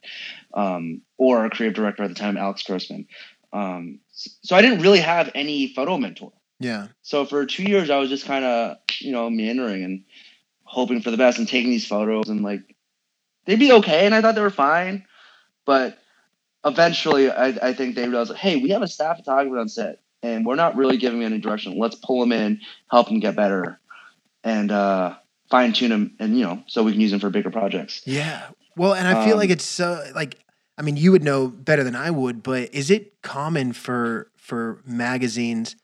um, 0.54 1.02
or 1.16 1.40
our 1.40 1.50
creative 1.50 1.74
director 1.74 2.04
at 2.04 2.08
the 2.08 2.14
time, 2.14 2.36
Alex 2.36 2.62
Grossman. 2.62 3.08
Um, 3.52 4.00
so 4.12 4.56
I 4.56 4.62
didn't 4.62 4.82
really 4.82 5.00
have 5.00 5.30
any 5.34 5.68
photo 5.74 5.96
mentor. 5.96 6.32
Yeah. 6.60 6.88
So 7.02 7.24
for 7.24 7.46
two 7.46 7.64
years, 7.64 7.90
I 7.90 7.98
was 7.98 8.08
just 8.08 8.26
kind 8.26 8.44
of 8.44 8.76
you 9.00 9.12
know 9.12 9.28
meandering 9.28 9.84
and 9.84 10.04
hoping 10.64 11.00
for 11.00 11.10
the 11.10 11.16
best 11.16 11.38
and 11.38 11.48
taking 11.48 11.70
these 11.70 11.86
photos 11.86 12.28
and 12.28 12.42
like 12.42 12.76
they'd 13.48 13.58
be 13.58 13.72
okay, 13.72 14.04
and 14.04 14.14
I 14.14 14.20
thought 14.20 14.34
they 14.34 14.42
were 14.42 14.50
fine, 14.50 15.06
but 15.64 15.98
eventually, 16.64 17.30
I, 17.30 17.46
I 17.46 17.72
think 17.72 17.96
they 17.96 18.06
realized, 18.06 18.34
hey, 18.34 18.60
we 18.60 18.70
have 18.70 18.82
a 18.82 18.86
staff 18.86 19.16
photographer 19.16 19.58
on 19.58 19.68
set, 19.70 20.00
and 20.22 20.44
we're 20.44 20.54
not 20.54 20.76
really 20.76 20.98
giving 20.98 21.24
any 21.24 21.38
direction. 21.38 21.78
Let's 21.78 21.96
pull 21.96 22.20
them 22.20 22.30
in, 22.30 22.60
help 22.90 23.08
them 23.08 23.20
get 23.20 23.34
better, 23.34 23.80
and 24.44 24.70
uh, 24.70 25.16
fine 25.50 25.72
tune 25.72 25.90
them, 25.90 26.16
and 26.20 26.38
you 26.38 26.44
know, 26.44 26.62
so 26.66 26.82
we 26.82 26.92
can 26.92 27.00
use 27.00 27.10
them 27.10 27.20
for 27.20 27.30
bigger 27.30 27.50
projects. 27.50 28.02
Yeah. 28.04 28.48
Well, 28.76 28.94
and 28.94 29.08
I 29.08 29.26
feel 29.26 29.36
like 29.36 29.48
Um, 29.48 29.54
it's 29.54 29.64
so 29.64 30.04
like 30.14 30.36
I 30.76 30.82
mean, 30.82 30.96
you 30.96 31.10
would 31.10 31.24
know 31.24 31.48
better 31.48 31.82
than 31.82 31.96
I 31.96 32.10
would, 32.10 32.42
but 32.42 32.72
is 32.72 32.90
it 32.90 33.20
common 33.22 33.72
for 33.72 34.30
for 34.36 34.80
magazines 34.86 35.74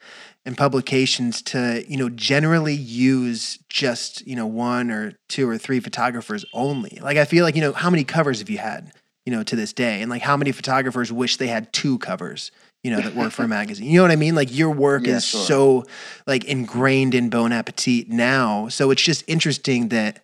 and 0.46 0.56
publications 0.58 1.40
to, 1.42 1.84
you 1.88 1.96
know, 1.96 2.08
generally 2.10 2.74
use 2.74 3.58
just, 3.68 4.26
you 4.26 4.36
know, 4.36 4.46
one 4.46 4.90
or 4.90 5.14
two 5.28 5.48
or 5.48 5.56
three 5.58 5.80
photographers 5.80 6.44
only? 6.52 6.98
Like 7.00 7.16
I 7.16 7.24
feel 7.24 7.44
like, 7.44 7.54
you 7.56 7.62
know, 7.62 7.72
how 7.72 7.90
many 7.90 8.04
covers 8.04 8.40
have 8.40 8.50
you 8.50 8.58
had, 8.58 8.92
you 9.24 9.32
know, 9.32 9.42
to 9.42 9.56
this 9.56 9.72
day? 9.72 10.02
And 10.02 10.10
like 10.10 10.22
how 10.22 10.36
many 10.36 10.52
photographers 10.52 11.10
wish 11.12 11.36
they 11.38 11.46
had 11.48 11.72
two 11.72 11.98
covers? 11.98 12.50
You 12.82 12.90
know, 12.90 13.00
that 13.00 13.14
work 13.14 13.32
for 13.32 13.44
a 13.44 13.48
magazine. 13.60 13.88
You 13.88 13.96
know 13.96 14.02
what 14.02 14.10
I 14.10 14.16
mean? 14.16 14.34
Like 14.34 14.54
your 14.54 14.68
work 14.70 15.06
Yeah, 15.06 15.16
is 15.16 15.24
sure. 15.24 15.40
so 15.40 15.84
like 16.26 16.44
ingrained 16.44 17.14
in 17.14 17.30
Bon 17.30 17.50
Appetit 17.50 18.10
now. 18.10 18.68
So 18.68 18.90
it's 18.90 19.00
just 19.00 19.24
interesting 19.26 19.88
that 19.88 20.22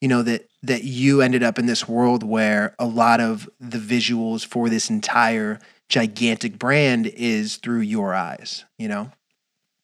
you 0.00 0.08
know 0.08 0.22
that 0.22 0.48
that 0.64 0.82
you 0.82 1.22
ended 1.22 1.44
up 1.44 1.60
in 1.60 1.66
this 1.66 1.88
world 1.88 2.24
where 2.24 2.74
a 2.80 2.86
lot 2.86 3.20
of 3.20 3.48
the 3.60 3.78
visuals 3.78 4.44
for 4.44 4.68
this 4.68 4.90
entire 4.90 5.60
gigantic 5.88 6.58
brand 6.58 7.06
is 7.06 7.56
through 7.58 7.80
your 7.80 8.12
eyes 8.14 8.64
you 8.78 8.88
know 8.88 9.12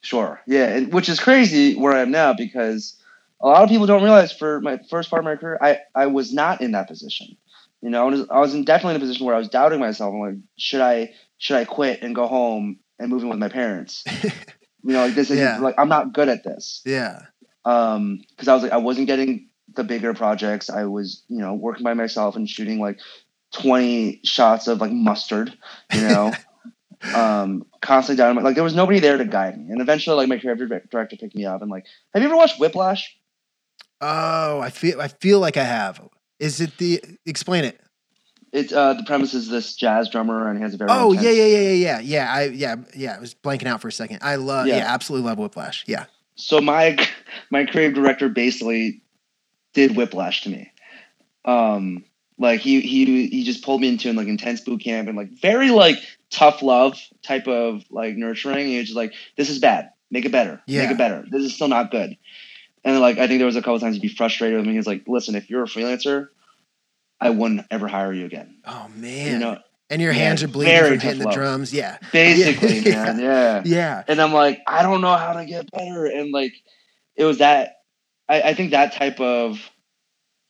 Sure. 0.01 0.41
Yeah, 0.47 0.67
and 0.67 0.93
which 0.93 1.09
is 1.09 1.21
crazy 1.21 1.75
where 1.75 1.93
I 1.93 2.01
am 2.03 2.11
now 2.11 2.33
because 2.33 2.97
a 3.41 3.47
lot 3.47 3.63
of 3.63 3.69
people 3.69 3.87
don't 3.87 4.03
realize 4.03 4.33
for 4.33 4.61
my 4.61 4.79
first 4.91 5.11
part 5.11 5.21
of 5.21 5.25
my 5.25 5.37
career, 5.37 5.59
I, 5.61 5.79
I 5.95 6.07
was 6.07 6.33
not 6.33 6.61
in 6.61 6.73
that 6.73 6.89
position. 6.89 7.37
You 7.83 7.91
know, 7.91 8.07
I 8.07 8.11
was, 8.11 8.27
I 8.31 8.39
was 8.41 8.55
in 8.55 8.65
definitely 8.65 8.97
in 8.97 9.01
a 9.01 9.05
position 9.05 9.27
where 9.27 9.35
I 9.35 9.39
was 9.39 9.49
doubting 9.49 9.81
myself. 9.81 10.13
I'm 10.13 10.21
like, 10.21 10.35
should 10.57 10.81
I 10.81 11.15
should 11.39 11.57
I 11.57 11.65
quit 11.65 12.03
and 12.03 12.15
go 12.15 12.27
home 12.27 12.79
and 12.99 13.09
move 13.11 13.23
in 13.23 13.29
with 13.29 13.39
my 13.39 13.49
parents? 13.49 14.03
you 14.23 14.93
know, 14.93 15.05
like 15.07 15.15
this 15.15 15.31
is 15.31 15.39
Yeah. 15.39 15.59
like 15.61 15.77
I'm 15.79 15.89
not 15.89 16.13
good 16.13 16.29
at 16.29 16.43
this. 16.45 16.83
yeah 16.85 17.21
Um, 17.65 18.21
because 18.31 18.49
I 18.49 18.55
was 18.55 18.63
like 18.65 18.73
I 18.73 18.79
wasn't 18.79 19.07
getting 19.07 19.49
the 19.75 19.85
bigger 19.85 20.15
projects. 20.15 20.71
I 20.71 20.85
was 20.85 21.23
you 21.29 21.39
know 21.39 21.55
working 21.55 21.85
by 21.85 21.95
myself 21.95 22.35
and 22.35 22.49
shooting 22.49 22.81
like 22.81 22.99
20 23.53 24.21
shots 24.25 24.67
of 24.69 24.81
like 24.81 24.93
mustard. 24.93 25.57
You 25.93 26.01
know. 26.03 26.33
um, 27.15 27.65
constantly 27.81 28.23
down. 28.23 28.37
Like 28.43 28.55
there 28.55 28.65
was 28.65 28.75
nobody 28.75 28.99
there 29.01 29.17
to 29.19 29.25
guide 29.25 29.59
me, 29.59 29.71
and 29.71 29.81
eventually, 29.81 30.17
like 30.17 30.29
my 30.29 30.39
creative 30.39 30.69
director 30.91 31.17
picked 31.17 31.35
me 31.35 31.45
up 31.45 31.63
and 31.63 31.71
like, 31.71 31.85
have 32.15 32.23
you 32.23 32.29
ever 32.29 32.37
watched 32.37 32.59
Whiplash? 32.61 33.15
oh 34.01 34.61
i 34.61 34.71
feel 34.71 35.01
i 35.01 35.09
feel 35.09 35.41
like 35.41 35.57
i 35.57 35.65
have 35.65 36.01
is 36.39 36.61
it 36.61 36.77
the 36.79 37.03
explain 37.27 37.65
it 37.65 37.81
It's 38.53 38.73
uh, 38.73 38.95
the 38.95 39.03
premise 39.03 39.35
is 39.35 39.49
this 39.49 39.75
jazz 39.75 40.09
drummer, 40.09 40.49
and 40.49 40.57
he 40.57 40.63
has 40.63 40.73
a 40.73 40.77
very 40.77 40.89
oh 40.89 41.11
intense- 41.11 41.25
yeah 41.25 41.31
yeah 41.33 41.47
yeah 41.47 41.59
yeah 41.59 41.73
yeah 41.73 42.01
yeah 42.01 42.33
i 42.33 42.43
yeah 42.45 42.77
yeah 42.95 43.17
i 43.17 43.19
was 43.19 43.35
blanking 43.35 43.67
out 43.67 43.81
for 43.81 43.89
a 43.89 43.93
second 43.93 44.21
i 44.23 44.37
love 44.37 44.69
yeah. 44.69 44.77
Yeah. 44.77 44.95
absolutely 44.95 45.29
love 45.29 45.39
whiplash 45.39 45.83
yeah 45.89 46.05
So 46.37 46.61
my 46.61 46.97
my 47.51 47.67
creative 47.67 47.95
director 47.95 48.29
basically 48.29 49.03
did 49.75 49.97
Whiplash 49.97 50.43
to 50.43 50.51
me. 50.51 50.71
Um, 51.45 52.05
like 52.39 52.61
he 52.61 52.81
he 52.81 53.27
he 53.27 53.43
just 53.43 53.65
pulled 53.65 53.81
me 53.81 53.89
into 53.89 54.09
an 54.09 54.15
like 54.17 54.29
intense 54.29 54.61
boot 54.61 54.81
camp 54.81 55.09
and 55.09 55.17
like 55.17 55.31
very 55.43 55.71
like 55.71 55.97
tough 56.31 56.63
love 56.63 56.99
type 57.23 57.47
of 57.49 57.85
like 57.91 58.17
nurturing. 58.17 58.77
Was 58.77 58.87
just 58.87 58.97
like, 58.97 59.15
"This 59.37 59.51
is 59.51 59.59
bad. 59.59 59.91
Make 60.11 60.25
it 60.25 60.33
better. 60.33 60.63
Yeah. 60.67 60.83
Make 60.83 60.93
it 60.93 60.99
better. 60.99 61.25
This 61.31 61.43
is 61.43 61.55
still 61.55 61.69
not 61.69 61.91
good." 61.91 62.17
And 62.85 63.01
like 63.01 63.19
I 63.19 63.27
think 63.27 63.39
there 63.39 63.47
was 63.47 63.57
a 63.57 63.61
couple 63.63 63.79
times 63.81 63.97
he'd 63.97 64.03
be 64.03 64.09
frustrated 64.09 64.59
with 64.59 64.67
me. 64.67 64.75
He's 64.75 64.87
like, 64.87 65.05
"Listen, 65.07 65.35
if 65.35 65.51
you're 65.51 65.65
a 65.65 65.67
freelancer, 65.67 66.29
I 67.21 67.31
wouldn't 67.31 67.67
ever 67.71 67.89
hire 67.89 68.13
you 68.13 68.25
again." 68.27 68.57
oh 68.67 68.89
man 68.95 69.33
You 69.33 69.39
know, 69.39 69.59
and 69.91 70.01
your 70.03 70.13
hands 70.13 70.43
are 70.43 70.49
bleeding 70.49 70.79
from 70.85 71.01
hitting 71.01 71.19
the 71.19 71.25
love. 71.27 71.35
drums 71.35 71.73
yeah 71.75 71.99
basically, 72.13 72.79
Yeah. 72.91 73.05
man. 73.05 73.19
Yeah. 73.21 73.63
yeah 73.65 74.03
and 74.07 74.21
I'm 74.21 74.33
like, 74.33 74.61
I 74.67 74.83
don't 74.83 75.01
know 75.01 75.17
how 75.17 75.33
to 75.35 75.45
get 75.47 75.71
better. 75.73 76.07
And 76.07 76.31
like, 76.33 76.53
it 77.17 77.25
was 77.25 77.39
that. 77.39 77.77
I, 78.29 78.43
I 78.43 78.55
think 78.55 78.73
that 78.73 78.93
type 78.93 79.21
of 79.21 79.59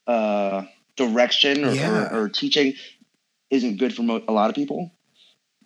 uh, 0.06 0.64
direction 0.96 1.64
or, 1.64 1.72
Yeah. 1.72 2.12
or, 2.14 2.24
or 2.24 2.28
teaching 2.28 2.74
isn't 3.50 3.78
good 3.78 3.94
for 3.94 4.02
mo- 4.02 4.24
a 4.26 4.32
lot 4.32 4.50
of 4.50 4.56
people. 4.56 4.92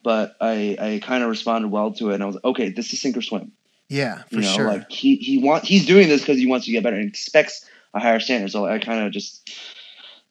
But 0.02 0.36
I, 0.40 0.76
I 0.80 1.00
kind 1.02 1.22
of 1.22 1.30
responded 1.30 1.68
well 1.68 1.92
to 1.94 2.10
it, 2.10 2.14
and 2.14 2.22
I 2.22 2.26
was 2.26 2.34
like, 2.36 2.44
okay, 2.44 2.70
this 2.70 2.92
is 2.92 3.00
sink 3.00 3.16
or 3.16 3.22
swim. 3.22 3.52
yeah 3.88 4.22
for 4.24 4.36
You 4.36 4.40
know, 4.42 4.56
sure 4.56 4.66
like 4.66 4.90
he 4.90 5.16
he 5.16 5.38
want 5.38 5.64
he's 5.64 5.86
doing 5.86 6.08
this 6.08 6.20
because 6.22 6.38
he 6.38 6.46
wants 6.46 6.66
to 6.66 6.72
get 6.72 6.82
better 6.82 6.96
and 6.96 7.08
expects 7.08 7.64
a 7.94 8.00
higher 8.00 8.20
standard. 8.20 8.50
So 8.50 8.64
I 8.66 8.78
kind 8.78 9.06
of 9.06 9.12
just 9.12 9.50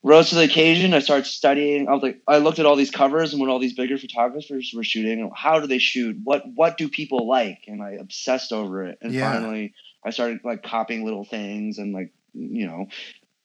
rose 0.03 0.30
to 0.30 0.36
the 0.36 0.43
occasion. 0.43 0.93
I 0.93 0.99
started 0.99 1.26
studying. 1.26 1.88
I 1.88 1.93
was 1.93 2.03
like, 2.03 2.22
I 2.28 2.38
looked 2.39 2.59
at 2.59 2.65
all 2.65 2.76
these 2.76 2.91
covers 2.91 3.34
and 3.34 3.39
what 3.41 3.49
all 3.49 3.59
these 3.59 3.74
bigger 3.76 3.97
photographers 3.97 4.72
were 4.76 4.84
shooting. 4.84 5.32
How 5.36 5.59
do 5.59 5.67
they 5.67 5.78
shoot? 5.78 6.17
What 6.24 6.43
what 6.55 6.78
do 6.78 6.89
people 6.89 7.28
like? 7.28 7.65
And 7.67 7.82
I 7.82 7.91
obsessed 7.93 8.51
over 8.51 8.86
it. 8.86 8.97
And 9.01 9.13
Yeah. 9.15 9.32
finally, 9.32 9.74
I 10.05 10.09
started 10.09 10.39
like 10.43 10.63
copying 10.63 11.05
little 11.05 11.26
things 11.26 11.78
and 11.78 11.93
like 11.93 12.13
you 12.34 12.67
know. 12.67 12.88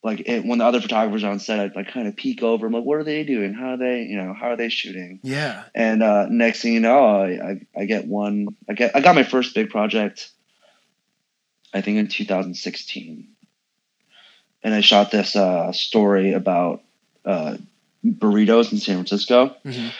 Like 0.06 0.22
it, 0.26 0.44
when 0.44 0.58
the 0.58 0.64
other 0.64 0.80
photographers 0.80 1.24
are 1.24 1.32
on 1.32 1.40
set, 1.40 1.58
I'd 1.58 1.74
like 1.74 1.88
kind 1.92 2.06
of 2.06 2.14
peek 2.14 2.42
over. 2.42 2.66
I'm 2.66 2.72
like, 2.72 2.84
what 2.84 2.98
are 2.98 3.04
they 3.04 3.24
doing? 3.24 3.54
How 3.54 3.70
are 3.72 3.76
they, 3.76 4.02
you 4.02 4.16
know, 4.16 4.32
how 4.34 4.50
are 4.52 4.56
they 4.56 4.68
shooting? 4.68 5.18
yeah 5.24 5.64
And 5.74 6.00
uh, 6.02 6.26
next 6.30 6.62
thing 6.62 6.74
you 6.74 6.80
know, 6.80 7.04
I, 7.04 7.28
I 7.50 7.60
I 7.82 7.84
get 7.86 8.06
one. 8.06 8.46
I 8.68 8.74
get 8.74 8.94
I 8.94 9.00
got 9.00 9.14
my 9.16 9.24
first 9.24 9.54
big 9.54 9.68
project. 9.70 10.30
I 11.74 11.80
think 11.82 11.98
in 11.98 12.06
2016, 12.08 13.28
and 14.62 14.74
I 14.74 14.80
shot 14.80 15.10
this 15.10 15.34
uh, 15.36 15.72
story 15.72 16.32
about 16.32 16.82
uh, 17.24 17.56
burritos 18.04 18.72
in 18.72 18.78
San 18.78 18.96
Francisco, 18.96 19.56
Mhm. 19.64 19.90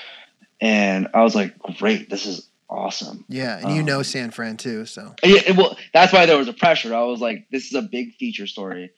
and 0.61 1.09
I 1.13 1.23
was 1.23 1.35
like, 1.35 1.59
"Great, 1.79 2.09
this 2.09 2.27
is 2.27 2.49
awesome." 2.71 3.25
yeah 3.29 3.59
and 3.59 3.77
you 3.77 3.83
know 3.83 3.99
Um, 3.99 4.05
san 4.05 4.31
fran 4.31 4.57
too 4.57 4.87
so 4.87 5.15
yeah, 5.25 5.53
well, 5.53 5.77
that's 5.93 6.13
why 6.13 6.27
there 6.27 6.39
was 6.39 6.49
a 6.49 6.53
pressure. 6.53 6.95
I 6.95 7.03
was 7.03 7.21
like, 7.21 7.49
"This 7.51 7.67
is 7.67 7.75
a 7.75 7.83
big 7.83 8.15
feature 8.15 8.47
story," 8.47 8.91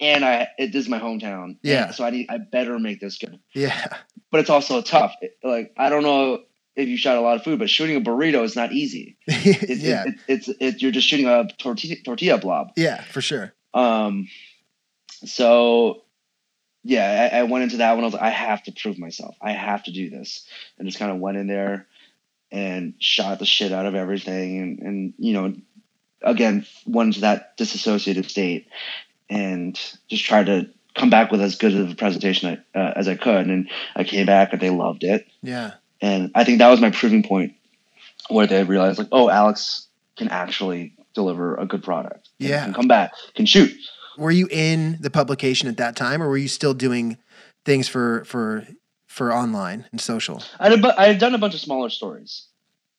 and 0.00 0.24
I 0.24 0.48
it, 0.58 0.72
this 0.72 0.84
is 0.84 0.88
my 0.88 0.98
hometown. 0.98 1.56
Yeah. 1.62 1.90
so 1.92 2.04
I 2.04 2.10
need 2.10 2.26
I 2.30 2.38
better 2.38 2.78
make 2.78 3.00
this 3.00 3.18
good. 3.18 3.38
yeah 3.54 3.86
But 4.30 4.40
it's 4.40 4.50
also 4.50 4.80
tough. 4.82 5.14
It- 5.20 5.36
like 5.42 5.72
I 5.76 5.88
don't 5.90 6.02
know 6.02 6.42
if 6.76 6.88
you 6.88 6.96
shot 6.96 7.16
a 7.16 7.20
lot 7.20 7.36
of 7.36 7.44
food, 7.44 7.58
but 7.60 7.70
shooting 7.70 7.96
a 7.96 8.00
burrito 8.00 8.42
is 8.42 8.56
not 8.56 8.72
easy. 8.72 9.16
It's, 9.26 9.82
yeah 9.82 10.04
it, 10.06 10.14
it's 10.28 10.48
it's 10.60 10.82
you're 10.82 10.90
just 10.92 11.06
shooting 11.06 11.26
a 11.26 11.46
tortilla 11.58 11.96
tortilla 12.04 12.38
blob. 12.38 12.72
yeah 12.76 13.02
for 13.04 13.20
sure 13.20 13.54
Um, 13.74 14.28
so 15.24 16.02
yeah, 16.86 17.30
I, 17.32 17.38
I 17.38 17.42
went 17.44 17.64
into 17.64 17.78
that 17.78 17.92
one. 17.94 18.04
I 18.04 18.06
was 18.06 18.12
like, 18.14 18.22
I 18.22 18.30
have 18.30 18.62
to 18.64 18.72
prove 18.72 18.98
myself. 18.98 19.36
I 19.40 19.52
have 19.52 19.84
to 19.84 19.90
do 19.92 20.10
this, 20.10 20.46
and 20.78 20.86
just 20.86 20.98
kind 20.98 21.10
of 21.10 21.18
went 21.18 21.38
in 21.38 21.46
there 21.46 21.86
and 22.52 22.92
shot 22.98 23.38
the 23.38 23.46
shit 23.46 23.72
out 23.72 23.86
of 23.86 23.94
everything, 23.94 24.58
and 24.58 24.78
and 24.80 25.14
you 25.18 25.32
know, 25.32 25.54
again 26.22 26.66
went 26.86 27.08
into 27.08 27.20
that 27.20 27.56
disassociative 27.56 28.28
state, 28.28 28.68
and 29.34 29.78
just 30.08 30.24
tried 30.24 30.46
to 30.46 30.68
come 30.94 31.10
back 31.10 31.30
with 31.32 31.40
as 31.40 31.56
good 31.56 31.74
of 31.74 31.90
a 31.90 31.94
presentation 31.94 32.62
uh, 32.74 32.92
as 32.96 33.08
I 33.08 33.16
could, 33.16 33.46
and 33.46 33.68
I 33.96 34.04
came 34.04 34.26
back 34.26 34.52
and 34.52 34.60
they 34.60 34.70
loved 34.70 35.04
it, 35.04 35.26
yeah 35.42 35.72
and 36.00 36.30
I 36.34 36.44
think 36.44 36.58
that 36.58 36.68
was 36.68 36.80
my 36.80 36.90
proving 36.90 37.22
point, 37.22 37.54
where 38.28 38.46
they 38.46 38.62
realized 38.62 38.98
like, 38.98 39.08
oh, 39.10 39.30
Alex 39.30 39.86
can 40.16 40.28
actually 40.28 40.94
deliver 41.14 41.56
a 41.56 41.64
good 41.66 41.82
product. 41.82 42.28
Yeah. 42.38 42.64
can 42.64 42.74
come 42.74 42.88
back, 42.88 43.12
can 43.34 43.46
shoot. 43.46 43.72
were 44.18 44.30
you 44.30 44.46
in 44.50 44.98
the 45.00 45.10
publication 45.10 45.68
at 45.68 45.76
that 45.78 45.96
time 45.96 46.22
or 46.22 46.28
were 46.28 46.36
you 46.36 46.48
still 46.48 46.74
doing 46.74 47.16
things 47.64 47.88
for 47.88 48.24
for 48.26 48.66
for 49.06 49.32
online 49.32 49.86
and 49.92 50.00
social 50.00 50.42
I 50.60 50.70
had, 50.70 50.82
bu- 50.82 50.98
I 50.98 51.06
had 51.06 51.18
done 51.18 51.34
a 51.34 51.38
bunch 51.38 51.54
of 51.54 51.60
smaller 51.60 51.88
stories. 51.88 52.46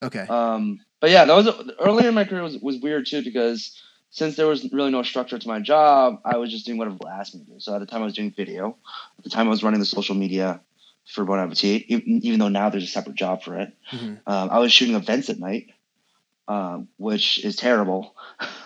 okay 0.02 0.26
Um, 0.28 0.80
but 1.00 1.12
yeah, 1.12 1.26
that 1.26 1.36
was 1.36 1.48
earlier 1.80 2.10
in 2.10 2.16
my 2.16 2.24
career 2.24 2.42
was, 2.42 2.58
was 2.58 2.80
weird 2.80 3.06
too 3.06 3.24
because 3.24 3.80
since 4.16 4.38
there 4.38 4.48
was 4.48 4.72
really 4.72 4.92
no 4.92 5.04
structure 5.04 5.38
to 5.38 5.48
my 5.48 5.60
job, 5.60 6.22
I 6.24 6.38
was 6.38 6.50
just 6.50 6.66
doing 6.66 6.78
whatever 6.78 6.98
asked 7.12 7.36
me 7.36 7.44
to 7.44 7.52
do. 7.52 7.60
So 7.60 7.76
at 7.76 7.80
the 7.80 7.86
time 7.86 8.02
I 8.02 8.06
was 8.06 8.14
doing 8.14 8.32
video. 8.32 8.78
At 9.18 9.26
the 9.26 9.30
time 9.30 9.48
I 9.48 9.50
was 9.50 9.62
running 9.62 9.82
the 9.82 9.86
social 9.86 10.16
media. 10.16 10.62
for 11.06 11.24
Bon 11.26 11.38
Appetit, 11.38 11.84
even, 11.90 12.22
even 12.24 12.40
though 12.40 12.48
now 12.48 12.70
there's 12.70 12.86
a 12.86 12.88
separate 12.88 13.16
job 13.16 13.44
for 13.44 13.60
it. 13.60 13.72
Mhm. 13.92 14.22
Um, 14.26 14.50
I 14.50 14.58
was 14.58 14.72
shooting 14.72 14.96
events 14.96 15.30
at 15.30 15.38
night, 15.38 15.68
um, 16.48 16.88
which 16.98 17.44
is 17.46 17.58
terrible, 17.58 18.16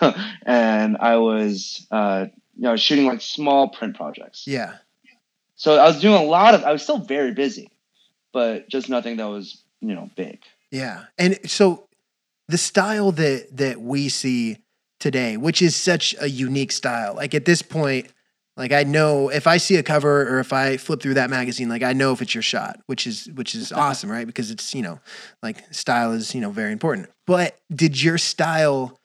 and 0.46 0.96
I 0.96 1.16
was 1.16 1.86
uh, 1.90 2.26
you 2.56 2.62
know 2.62 2.76
shooting 2.76 3.04
like 3.04 3.20
small 3.20 3.68
print 3.68 3.94
projects. 3.96 4.46
Yeah. 4.46 4.76
So 5.56 5.76
I 5.76 5.86
was 5.88 6.00
doing 6.00 6.14
a 6.14 6.22
lot 6.22 6.54
of. 6.54 6.64
I 6.64 6.72
was 6.72 6.82
still 6.82 6.98
very 6.98 7.32
busy, 7.32 7.70
but 8.32 8.70
just 8.70 8.88
nothing 8.88 9.18
that 9.18 9.28
was 9.28 9.60
you 9.80 9.94
know 9.94 10.08
big. 10.16 10.38
Yeah. 10.70 11.04
And 11.18 11.38
so 11.44 11.88
the 12.48 12.56
style 12.56 13.12
that 13.12 13.54
that 13.58 13.82
we 13.82 14.08
see 14.08 14.58
today, 15.00 15.36
which 15.36 15.62
is 15.62 15.74
such 15.74 16.14
a 16.20 16.28
unique 16.28 16.70
style, 16.70 17.14
like 17.14 17.34
at 17.34 17.44
this 17.44 17.62
point, 17.62 18.12
like 18.56 18.72
I 18.72 18.84
know 18.84 19.30
if 19.30 19.46
I 19.46 19.56
see 19.56 19.76
a 19.76 19.82
cover 19.82 20.28
or 20.28 20.38
if 20.38 20.52
I 20.52 20.76
flip 20.76 21.00
through 21.00 21.14
that 21.14 21.30
magazine, 21.30 21.68
like 21.68 21.82
I 21.82 21.92
know 21.94 22.12
if 22.12 22.20
it's 22.20 22.34
your 22.34 22.42
shot, 22.42 22.78
which 22.86 23.06
is 23.06 23.28
which 23.34 23.54
is 23.54 23.72
awesome, 23.72 24.10
right? 24.10 24.26
Because 24.26 24.50
it's, 24.50 24.74
you 24.74 24.82
know, 24.82 25.00
like 25.42 25.64
style 25.72 26.12
is, 26.12 26.34
you 26.34 26.40
know, 26.40 26.50
very 26.50 26.72
important. 26.72 27.08
But 27.26 27.56
did 27.74 28.02
your 28.02 28.18
style 28.18 28.98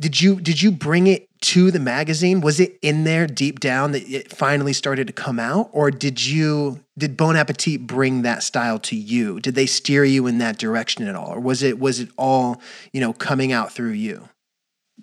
did 0.00 0.18
you 0.18 0.40
did 0.40 0.62
you 0.62 0.72
bring 0.72 1.06
it 1.06 1.28
to 1.42 1.70
the 1.70 1.78
magazine? 1.78 2.40
Was 2.40 2.58
it 2.58 2.78
in 2.80 3.04
there 3.04 3.26
deep 3.26 3.60
down 3.60 3.92
that 3.92 4.08
it 4.08 4.32
finally 4.32 4.72
started 4.72 5.06
to 5.08 5.12
come 5.12 5.38
out? 5.38 5.68
Or 5.72 5.90
did 5.90 6.24
you 6.24 6.80
did 6.98 7.16
Bon 7.18 7.36
Appetit 7.36 7.86
bring 7.86 8.22
that 8.22 8.42
style 8.42 8.78
to 8.80 8.96
you? 8.96 9.40
Did 9.40 9.54
they 9.54 9.66
steer 9.66 10.04
you 10.04 10.26
in 10.26 10.38
that 10.38 10.58
direction 10.58 11.06
at 11.06 11.14
all? 11.14 11.34
Or 11.34 11.40
was 11.40 11.62
it 11.62 11.78
was 11.78 12.00
it 12.00 12.08
all, 12.16 12.62
you 12.92 13.00
know, 13.00 13.12
coming 13.12 13.52
out 13.52 13.72
through 13.72 13.90
you? 13.90 14.28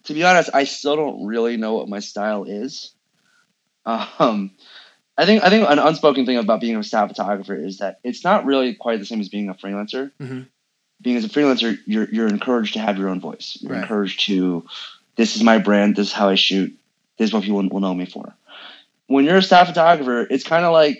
To 0.05 0.13
be 0.13 0.23
honest, 0.23 0.49
I 0.53 0.63
still 0.65 0.95
don't 0.95 1.25
really 1.25 1.57
know 1.57 1.73
what 1.75 1.89
my 1.89 1.99
style 1.99 2.43
is. 2.43 2.91
Um, 3.85 4.51
I 5.17 5.25
think 5.25 5.43
I 5.43 5.49
think 5.49 5.67
an 5.69 5.79
unspoken 5.79 6.25
thing 6.25 6.37
about 6.37 6.61
being 6.61 6.75
a 6.75 6.83
staff 6.83 7.07
photographer 7.09 7.55
is 7.55 7.77
that 7.79 7.99
it's 8.03 8.23
not 8.23 8.45
really 8.45 8.75
quite 8.75 8.99
the 8.99 9.05
same 9.05 9.21
as 9.21 9.29
being 9.29 9.49
a 9.49 9.53
freelancer. 9.53 10.11
Mhm. 10.19 10.47
Being 11.01 11.15
as 11.17 11.25
a 11.25 11.29
freelancer, 11.29 11.77
you're 11.85 12.07
you're 12.09 12.27
encouraged 12.27 12.73
to 12.73 12.79
have 12.79 12.97
your 12.97 13.09
own 13.09 13.19
voice. 13.19 13.57
You're 13.61 13.71
Right. 13.73 13.81
encouraged 13.81 14.25
to, 14.27 14.65
this 15.15 15.35
is 15.35 15.43
my 15.43 15.57
brand. 15.57 15.95
This 15.95 16.07
is 16.07 16.13
how 16.13 16.29
I 16.29 16.35
shoot. 16.35 16.77
This 17.17 17.29
is 17.29 17.33
what 17.33 17.43
people 17.43 17.63
will 17.67 17.79
know 17.79 17.93
me 17.93 18.05
for. 18.05 18.35
When 19.07 19.25
you're 19.25 19.37
a 19.37 19.41
staff 19.41 19.67
photographer, 19.67 20.27
it's 20.29 20.43
kind 20.43 20.65
of 20.65 20.73
like, 20.73 20.99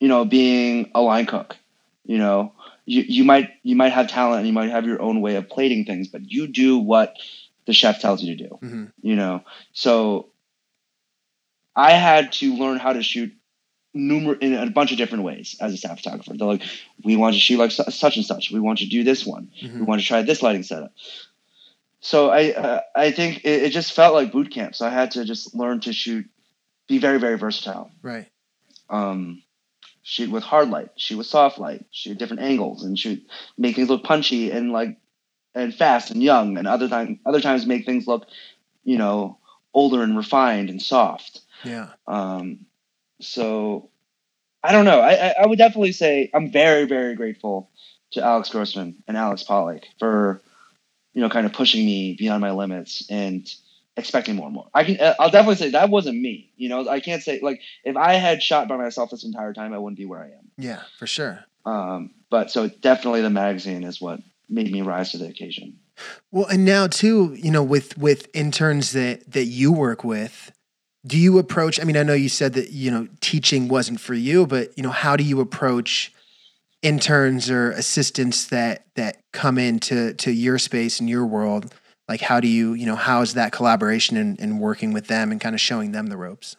you 0.00 0.08
know, 0.08 0.24
being 0.24 0.90
a 0.94 1.00
line 1.00 1.26
cook. 1.26 1.56
You 2.04 2.18
know, 2.18 2.52
you 2.84 3.02
you 3.08 3.24
might 3.24 3.50
you 3.62 3.74
might 3.74 3.92
have 3.92 4.08
talent 4.08 4.40
and 4.40 4.46
you 4.46 4.52
might 4.52 4.70
have 4.70 4.84
your 4.86 5.00
own 5.00 5.20
way 5.22 5.36
of 5.36 5.48
plating 5.48 5.84
things, 5.86 6.08
but 6.08 6.30
you 6.30 6.46
do 6.46 6.78
what 6.78 7.16
the 7.66 7.72
chef 7.72 8.00
tells 8.00 8.22
you 8.22 8.36
to 8.36 8.48
do 8.48 8.58
Mhm. 8.62 8.92
you 9.02 9.16
know? 9.16 9.42
So 9.72 10.30
i 11.76 11.92
had 11.92 12.32
to 12.32 12.54
learn 12.54 12.78
how 12.78 12.92
to 12.92 13.02
shoot 13.02 13.32
numer- 13.96 14.40
in 14.40 14.54
a 14.54 14.70
bunch 14.70 14.90
of 14.92 14.98
different 14.98 15.24
ways 15.24 15.56
as 15.60 15.72
a 15.72 15.76
staff 15.76 15.98
photographer. 15.98 16.34
They're 16.36 16.46
like 16.48 16.62
we 17.04 17.16
want 17.16 17.34
to 17.34 17.40
shoot 17.40 17.58
like 17.58 17.70
su- 17.70 17.90
such 17.90 18.16
and 18.16 18.26
such. 18.26 18.50
We 18.50 18.60
want 18.60 18.78
to 18.80 18.86
do 18.86 19.02
this 19.04 19.24
one. 19.26 19.50
We 19.62 19.68
Mhm. 19.68 19.86
want 19.86 20.00
to 20.00 20.06
try 20.06 20.22
this 20.22 20.42
lighting 20.42 20.62
setup. 20.64 20.92
So 22.00 22.28
i 22.30 22.52
uh, 22.52 22.80
i 22.94 23.10
think 23.12 23.44
it, 23.44 23.62
it 23.64 23.70
just 23.70 23.92
felt 23.92 24.14
like 24.14 24.32
boot 24.32 24.50
camp. 24.50 24.74
So 24.74 24.86
i 24.86 24.90
had 24.90 25.12
to 25.12 25.24
just 25.24 25.54
learn 25.54 25.80
to 25.80 25.92
shoot 25.92 26.26
be 26.88 26.98
very 26.98 27.18
very 27.18 27.38
versatile. 27.38 27.90
Right. 28.02 28.26
um, 28.90 29.42
shoot 30.02 30.30
with 30.30 30.42
hard 30.44 30.68
light, 30.68 30.90
shoot 30.96 31.16
with 31.16 31.26
soft 31.26 31.58
light, 31.58 31.86
shoot 31.90 32.18
different 32.18 32.42
angles, 32.42 32.84
and 32.84 32.98
shoot 32.98 33.24
make 33.56 33.74
things 33.76 33.88
look 33.88 34.04
punchy 34.04 34.50
and 34.50 34.70
like 34.70 34.98
and 35.54 35.74
fast 35.74 36.10
and 36.10 36.22
young, 36.22 36.58
and 36.58 36.66
other 36.66 36.88
time 36.88 37.20
other 37.24 37.40
times 37.40 37.66
make 37.66 37.86
things 37.86 38.06
look, 38.06 38.26
you 38.84 38.98
know, 38.98 39.38
older 39.72 40.02
and 40.02 40.16
refined 40.16 40.70
and 40.70 40.80
soft. 40.80 41.40
Yeah. 41.64 41.88
Um, 42.06 42.66
so 43.20 43.90
I 44.62 44.72
don't 44.72 44.84
know. 44.84 45.00
I, 45.00 45.28
I 45.28 45.34
I 45.42 45.46
would 45.46 45.58
definitely 45.58 45.92
say 45.92 46.30
I'm 46.34 46.50
very 46.50 46.84
very 46.86 47.14
grateful 47.14 47.70
to 48.12 48.22
Alex 48.22 48.50
Grossman 48.50 49.02
and 49.06 49.16
Alex 49.16 49.42
Pollock 49.42 49.84
for 49.98 50.42
you 51.12 51.20
know 51.20 51.28
kind 51.28 51.46
of 51.46 51.52
pushing 51.52 51.84
me 51.84 52.14
beyond 52.18 52.40
my 52.40 52.50
limits 52.50 53.06
and 53.10 53.52
expecting 53.96 54.36
more 54.36 54.46
and 54.46 54.54
more. 54.54 54.66
I 54.74 54.84
can 54.84 54.98
I'll 55.18 55.30
definitely 55.30 55.56
say 55.56 55.70
that 55.70 55.90
wasn't 55.90 56.20
me. 56.20 56.52
You 56.56 56.68
know, 56.68 56.88
I 56.88 57.00
can't 57.00 57.22
say 57.22 57.40
like 57.40 57.60
if 57.84 57.96
I 57.96 58.14
had 58.14 58.42
shot 58.42 58.68
by 58.68 58.76
myself 58.76 59.10
this 59.10 59.24
entire 59.24 59.52
time, 59.52 59.72
I 59.72 59.78
wouldn't 59.78 59.98
be 59.98 60.06
where 60.06 60.20
I 60.20 60.26
am. 60.26 60.50
Yeah, 60.56 60.82
for 60.98 61.06
sure. 61.06 61.44
Um, 61.66 62.10
but 62.30 62.50
so 62.50 62.68
definitely 62.68 63.22
the 63.22 63.30
magazine 63.30 63.84
is 63.84 64.00
what 64.00 64.20
made 64.48 64.70
me 64.70 64.82
rise 64.82 65.12
to 65.12 65.18
the 65.18 65.26
occasion. 65.26 65.78
Well, 66.30 66.46
and 66.46 66.64
now 66.64 66.86
too, 66.86 67.34
you 67.34 67.50
know, 67.50 67.62
with 67.62 67.96
with 67.96 68.28
interns 68.34 68.92
that 68.92 69.32
that 69.32 69.44
you 69.44 69.72
work 69.72 70.04
with, 70.04 70.52
do 71.06 71.18
you 71.18 71.38
approach? 71.38 71.80
I 71.80 71.84
mean, 71.84 71.96
I 71.96 72.02
know 72.02 72.14
you 72.14 72.28
said 72.28 72.54
that 72.54 72.70
you 72.70 72.90
know 72.90 73.08
teaching 73.20 73.68
wasn't 73.68 74.00
for 74.00 74.14
you, 74.14 74.46
but 74.46 74.76
you 74.76 74.82
know, 74.82 74.90
how 74.90 75.16
do 75.16 75.24
you 75.24 75.40
approach 75.40 76.12
interns 76.82 77.48
or 77.50 77.70
assistants 77.72 78.46
that 78.46 78.86
that 78.96 79.18
come 79.32 79.58
into 79.58 80.14
to 80.14 80.32
your 80.32 80.58
space 80.58 81.00
and 81.00 81.08
your 81.08 81.26
world? 81.26 81.74
Like, 82.08 82.20
how 82.20 82.38
do 82.38 82.48
you, 82.48 82.74
you 82.74 82.84
know, 82.84 82.96
how 82.96 83.22
is 83.22 83.34
that 83.34 83.52
collaboration 83.52 84.16
and, 84.16 84.38
and 84.38 84.60
working 84.60 84.92
with 84.92 85.06
them 85.06 85.32
and 85.32 85.40
kind 85.40 85.54
of 85.54 85.60
showing 85.60 85.92
them 85.92 86.08
the 86.08 86.16
ropes? 86.16 86.54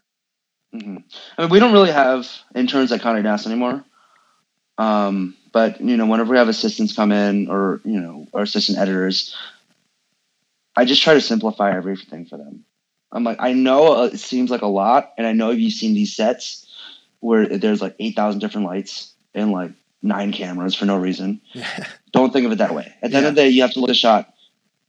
hmm 0.71 0.97
I 1.37 1.43
mean, 1.43 1.51
we 1.51 1.59
don't 1.59 1.71
really 1.71 1.91
have 1.91 2.27
interns 2.55 2.91
at 2.91 3.01
Condé 3.01 3.23
Nast 3.23 3.45
anymore. 3.45 3.85
Um, 4.77 5.37
but 5.55 5.79
you 5.79 5.95
know, 5.95 6.05
whenever 6.05 6.31
we 6.31 6.37
have 6.37 6.49
assistants 6.49 6.93
come 6.93 7.13
in, 7.13 7.47
or 7.47 7.79
you 7.85 8.01
know, 8.01 8.27
or 8.33 8.41
assistant 8.41 8.77
editors, 8.77 9.33
I 10.75 10.83
just 10.83 11.01
try 11.01 11.13
to 11.13 11.21
simplify 11.21 11.73
everything 11.73 12.25
for 12.25 12.35
them. 12.35 12.65
I'm 13.09 13.23
like, 13.23 13.37
I 13.39 13.53
know 13.53 14.01
uh, 14.01 14.05
it 14.07 14.17
seems 14.17 14.51
like 14.51 14.63
a 14.63 14.67
lot, 14.67 15.13
and 15.17 15.25
I 15.25 15.31
know 15.31 15.51
you've 15.51 15.71
seen 15.71 15.93
these 15.93 16.13
sets 16.13 16.69
where 17.21 17.47
there's 17.47 17.81
like 17.81 17.95
eight 17.99 18.17
thousand 18.17 18.41
different 18.41 18.67
lights 18.67 19.13
and 19.33 19.53
like 19.53 19.71
nine 20.01 20.33
cameras 20.33 20.75
for 20.75 20.83
no 20.83 20.97
reason. 20.97 21.39
Yeah. 21.53 21.87
Don't 22.11 22.33
think 22.33 22.45
of 22.45 22.51
it 22.51 22.57
that 22.57 22.75
way. 22.75 22.93
At 23.01 23.11
the 23.11 23.17
end 23.17 23.25
of 23.27 23.35
the 23.35 23.41
day, 23.43 23.47
you 23.47 23.61
have 23.61 23.71
to 23.71 23.79
look 23.79 23.87
at 23.87 23.93
the 23.93 23.97
shot. 23.97 24.33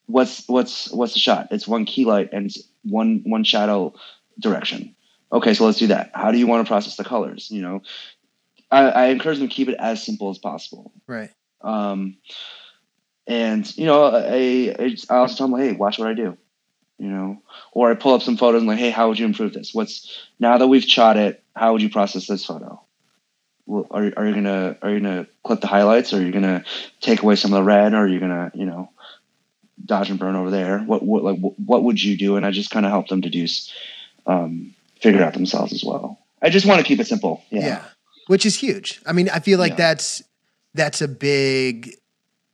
What's 0.06 0.48
what's 0.48 0.90
what's 0.90 1.12
the 1.12 1.20
shot? 1.20 1.46
It's 1.52 1.68
one 1.68 1.84
key 1.84 2.06
light 2.06 2.30
and 2.32 2.46
it's 2.46 2.60
one 2.82 3.22
one 3.24 3.44
shadow 3.44 3.94
direction. 4.40 4.96
Okay, 5.32 5.54
so 5.54 5.64
let's 5.64 5.78
do 5.78 5.88
that. 5.88 6.10
How 6.12 6.32
do 6.32 6.38
you 6.38 6.48
want 6.48 6.66
to 6.66 6.68
process 6.68 6.96
the 6.96 7.04
colors? 7.04 7.52
You 7.52 7.62
know, 7.62 7.82
I, 8.70 8.88
I 8.88 9.06
encourage 9.06 9.38
them 9.38 9.48
to 9.48 9.54
keep 9.54 9.68
it 9.68 9.76
as 9.78 10.04
simple 10.04 10.30
as 10.30 10.38
possible. 10.38 10.92
Right. 11.06 11.30
Um, 11.60 12.16
and 13.26 13.76
you 13.76 13.86
know, 13.86 14.04
I, 14.04 14.74
I, 14.78 14.96
I 15.10 15.16
also 15.16 15.36
tell 15.36 15.48
them, 15.48 15.60
hey, 15.60 15.72
watch 15.72 15.98
what 15.98 16.08
I 16.08 16.14
do. 16.14 16.36
You 16.98 17.08
know, 17.08 17.42
or 17.72 17.90
I 17.90 17.94
pull 17.94 18.14
up 18.14 18.22
some 18.22 18.38
photos 18.38 18.62
and 18.62 18.68
like, 18.68 18.78
hey, 18.78 18.88
how 18.90 19.08
would 19.08 19.18
you 19.18 19.26
improve 19.26 19.52
this? 19.52 19.74
What's 19.74 20.18
now 20.40 20.56
that 20.56 20.66
we've 20.66 20.82
shot 20.82 21.18
it? 21.18 21.42
How 21.54 21.72
would 21.72 21.82
you 21.82 21.90
process 21.90 22.26
this 22.26 22.44
photo? 22.46 22.80
Well, 23.66 23.86
are 23.90 24.10
are 24.16 24.26
you 24.26 24.34
gonna 24.34 24.78
are 24.80 24.90
you 24.90 25.00
gonna 25.00 25.26
clip 25.44 25.60
the 25.60 25.66
highlights? 25.66 26.14
Or 26.14 26.18
are 26.18 26.22
you 26.22 26.32
gonna 26.32 26.64
take 27.02 27.22
away 27.22 27.36
some 27.36 27.52
of 27.52 27.58
the 27.58 27.64
red? 27.64 27.92
Or 27.92 27.98
are 27.98 28.08
you 28.08 28.18
gonna 28.18 28.50
you 28.54 28.64
know 28.64 28.90
dodge 29.84 30.08
and 30.08 30.18
burn 30.18 30.36
over 30.36 30.50
there? 30.50 30.78
What 30.78 31.02
what 31.02 31.22
like 31.22 31.38
what, 31.38 31.58
what 31.58 31.82
would 31.82 32.02
you 32.02 32.16
do? 32.16 32.36
And 32.36 32.46
I 32.46 32.50
just 32.50 32.70
kind 32.70 32.86
of 32.86 32.92
help 32.92 33.08
them 33.08 33.20
deduce, 33.20 33.74
um, 34.26 34.74
figure 35.00 35.22
out 35.22 35.34
themselves 35.34 35.74
as 35.74 35.84
well. 35.84 36.18
I 36.40 36.48
just 36.48 36.64
want 36.64 36.80
to 36.80 36.86
keep 36.86 37.00
it 37.00 37.06
simple. 37.06 37.42
Yeah. 37.50 37.66
Yeah. 37.66 37.84
Which 38.26 38.44
is 38.44 38.56
huge. 38.56 39.00
I 39.06 39.12
mean, 39.12 39.28
I 39.28 39.40
feel 39.40 39.58
like 39.58 39.72
Yeah. 39.72 39.76
that's 39.76 40.22
that's 40.74 41.00
a 41.00 41.08
big 41.08 41.94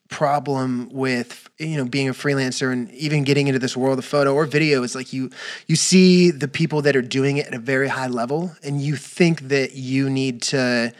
problem 0.08 0.90
with 0.92 1.48
you 1.58 1.76
know 1.78 1.86
being 1.86 2.06
a 2.08 2.12
freelancer 2.12 2.70
and 2.70 2.90
even 2.92 3.24
getting 3.24 3.46
into 3.46 3.58
this 3.58 3.74
world 3.74 3.98
of 3.98 4.04
photo 4.04 4.34
or 4.34 4.44
video 4.44 4.82
is 4.82 4.94
like 4.94 5.10
you 5.14 5.30
you 5.66 5.74
see 5.74 6.30
the 6.30 6.46
people 6.46 6.82
that 6.82 6.94
are 6.94 7.00
doing 7.00 7.38
it 7.38 7.46
at 7.46 7.54
a 7.54 7.58
very 7.58 7.88
high 7.88 8.08
level 8.08 8.54
and 8.62 8.82
you 8.82 8.94
think 8.94 9.40
that 9.48 9.74
you 9.74 10.10
need 10.10 10.42
to 10.42 10.92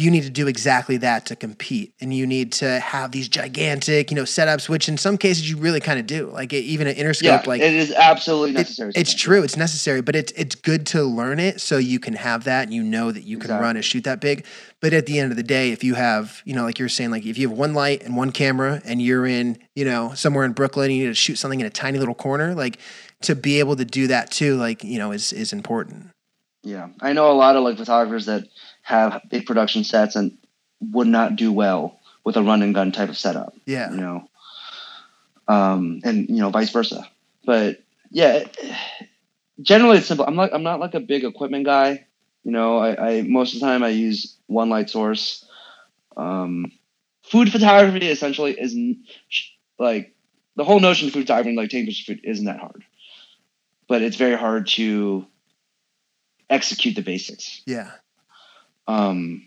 you 0.00 0.10
need 0.10 0.22
to 0.22 0.30
do 0.30 0.48
exactly 0.48 0.96
that 0.96 1.26
to 1.26 1.36
compete 1.36 1.92
and 2.00 2.14
you 2.14 2.26
need 2.26 2.52
to 2.52 2.80
have 2.80 3.12
these 3.12 3.28
gigantic 3.28 4.10
you 4.10 4.14
know 4.14 4.22
setups 4.22 4.68
which 4.68 4.88
in 4.88 4.96
some 4.96 5.18
cases 5.18 5.48
you 5.50 5.56
really 5.58 5.80
kind 5.80 6.00
of 6.00 6.06
do 6.06 6.30
like 6.30 6.52
even 6.52 6.86
an 6.86 6.94
interscope 6.94 7.22
Yeah, 7.22 7.42
like 7.46 7.60
it 7.60 7.74
is 7.74 7.92
absolutely 7.92 8.50
it- 8.50 8.54
necessary. 8.54 8.92
it's 8.94 9.12
true. 9.14 9.42
It's 9.42 9.56
necessary, 9.56 10.00
but 10.00 10.16
it's 10.16 10.32
it's 10.32 10.54
good 10.54 10.86
to 10.88 11.02
learn 11.02 11.38
it 11.38 11.60
so 11.60 11.76
you 11.76 11.98
can 12.00 12.14
have 12.14 12.44
that 12.44 12.64
and 12.64 12.72
you 12.72 12.82
know 12.82 13.12
that 13.12 13.24
you 13.24 13.38
can 13.38 13.50
run 13.50 13.76
and 13.76 13.84
shoot 13.84 14.04
that 14.04 14.20
big. 14.20 14.46
But 14.80 14.94
at 14.94 15.04
the 15.04 15.18
end 15.18 15.30
of 15.30 15.36
the 15.36 15.42
day, 15.42 15.72
if 15.72 15.84
you 15.84 15.94
have, 15.94 16.40
you 16.46 16.54
know, 16.54 16.64
like 16.64 16.78
you're 16.78 16.88
saying, 16.88 17.10
like 17.10 17.26
if 17.26 17.36
you 17.36 17.48
have 17.50 17.58
one 17.58 17.74
light 17.74 18.02
and 18.02 18.16
one 18.16 18.32
camera 18.32 18.80
and 18.86 19.02
you're 19.02 19.26
in, 19.26 19.58
you 19.74 19.84
know, 19.84 20.14
somewhere 20.14 20.46
in 20.46 20.52
Brooklyn, 20.52 20.86
and 20.86 20.94
you 20.96 21.02
need 21.04 21.10
to 21.10 21.14
shoot 21.14 21.36
something 21.36 21.60
in 21.60 21.66
a 21.66 21.70
tiny 21.70 21.98
little 21.98 22.14
corner, 22.14 22.54
like 22.54 22.78
to 23.22 23.34
be 23.34 23.58
able 23.58 23.76
to 23.76 23.84
do 23.84 24.06
that 24.06 24.30
too, 24.30 24.56
like, 24.56 24.82
you 24.82 24.98
know, 24.98 25.12
is 25.12 25.34
is 25.34 25.52
important. 25.52 26.08
Yeah, 26.62 26.88
I 27.00 27.12
know 27.12 27.30
a 27.30 27.32
lot 27.32 27.56
of 27.56 27.62
like 27.62 27.76
photographers 27.76 28.24
that 28.26 28.44
have 28.82 29.22
big 29.28 29.46
production 29.46 29.84
sets 29.84 30.16
and 30.16 30.36
would 30.80 31.06
not 31.06 31.36
do 31.36 31.52
well 31.52 32.00
with 32.24 32.36
a 32.36 32.42
run 32.42 32.62
and 32.62 32.74
gun 32.74 32.92
type 32.92 33.08
of 33.08 33.18
setup. 33.18 33.54
Yeah. 33.66 33.90
You 33.90 33.96
know, 33.96 34.28
um, 35.48 36.00
and 36.04 36.28
you 36.28 36.36
know 36.36 36.50
vice 36.50 36.70
versa. 36.70 37.08
But 37.44 37.82
yeah, 38.10 38.44
generally 39.60 39.98
it's 39.98 40.06
simple. 40.06 40.26
I'm 40.26 40.36
like 40.36 40.52
I'm 40.52 40.62
not 40.62 40.80
like 40.80 40.94
a 40.94 41.00
big 41.00 41.24
equipment 41.24 41.64
guy. 41.64 42.06
You 42.44 42.52
know, 42.52 42.78
I, 42.78 43.18
I 43.18 43.22
most 43.22 43.54
of 43.54 43.60
the 43.60 43.66
time 43.66 43.82
I 43.82 43.88
use 43.88 44.36
one 44.46 44.70
light 44.70 44.90
source. 44.90 45.44
Um, 46.16 46.72
food 47.22 47.50
photography 47.52 48.08
essentially 48.08 48.52
is 48.58 48.76
like 49.78 50.14
the 50.56 50.64
whole 50.64 50.80
notion 50.80 51.08
of 51.08 51.14
food 51.14 51.22
photography, 51.26 51.56
like 51.56 51.70
taking 51.70 51.86
pictures 51.86 52.08
of 52.08 52.16
food, 52.16 52.24
isn't 52.24 52.44
that 52.46 52.60
hard. 52.60 52.84
But 53.88 54.02
it's 54.02 54.16
very 54.16 54.36
hard 54.36 54.68
to 54.68 55.26
execute 56.48 56.96
the 56.96 57.02
basics. 57.02 57.62
Yeah. 57.66 57.90
Um, 58.90 59.46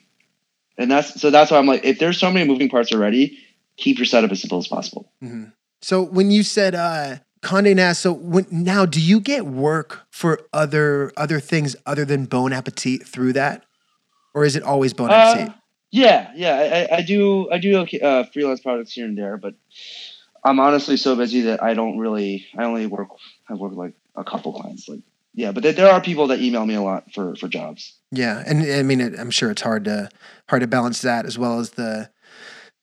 and 0.78 0.90
that's 0.90 1.20
so 1.20 1.30
that's 1.30 1.52
why 1.52 1.58
I'm 1.58 1.68
like, 1.68 1.84
if 1.84 2.00
there's 2.00 2.20
so 2.20 2.32
many 2.32 2.48
moving 2.48 2.70
parts 2.70 2.92
already, 2.92 3.38
keep 3.78 3.98
your 3.98 4.06
setup 4.06 4.32
as 4.32 4.42
simple 4.42 4.58
as 4.58 4.68
possible. 4.68 5.12
Mm-hmm. 5.24 5.46
So 5.82 6.02
when 6.02 6.32
you 6.32 6.44
said 6.44 6.76
uh, 6.76 7.18
Condé 7.42 7.76
Nast, 7.76 8.02
so 8.02 8.14
when, 8.14 8.48
now 8.50 8.86
do 8.86 9.02
you 9.02 9.20
get 9.20 9.46
work 9.46 10.04
for 10.10 10.42
other 10.54 11.12
other 11.18 11.40
things 11.40 11.76
other 11.86 12.06
than 12.06 12.26
Bon 12.26 12.54
Appetit 12.54 13.06
through 13.06 13.34
that, 13.34 13.66
or 14.34 14.46
is 14.46 14.56
it 14.56 14.64
always 14.64 14.94
Bon 14.94 15.12
Appetit? 15.12 15.50
Uh, 15.50 15.54
yeah, 15.92 16.32
yeah, 16.36 16.88
I, 16.92 16.98
I 16.98 17.02
do 17.02 17.52
I 17.52 17.60
do 17.60 17.86
uh, 18.02 18.24
freelance 18.24 18.62
projects 18.62 18.94
here 18.94 19.06
and 19.06 19.18
there, 19.18 19.38
but 19.38 19.54
I'm 20.44 20.60
honestly 20.60 20.98
so 20.98 21.16
busy 21.16 21.42
that 21.42 21.62
I 21.62 21.74
don't 21.74 22.00
really 22.00 22.48
I 22.58 22.64
only 22.64 22.88
work 22.88 23.10
I 23.48 23.54
work 23.54 23.74
like 23.74 23.94
a 24.16 24.24
couple 24.24 24.54
clients 24.54 24.88
like 24.88 25.02
yeah, 25.34 25.52
but 25.52 25.64
there, 25.64 25.92
are 25.92 26.02
people 26.02 26.28
that 26.28 26.40
email 26.42 26.66
me 26.66 26.76
a 26.76 26.82
lot 26.82 27.12
for 27.14 27.36
for 27.36 27.48
jobs. 27.48 27.98
Yeah, 28.12 28.44
and 28.46 28.62
I 28.62 28.84
mean, 28.84 29.02
it, 29.02 29.20
I'm 29.20 29.32
sure 29.32 29.50
it's 29.50 29.62
hard 29.62 29.86
to 29.86 30.10
hard 30.50 30.62
to 30.62 30.68
balance 30.68 31.02
that 31.02 31.26
as 31.26 31.38
well 31.38 31.60
as 31.60 31.72
the 31.72 32.10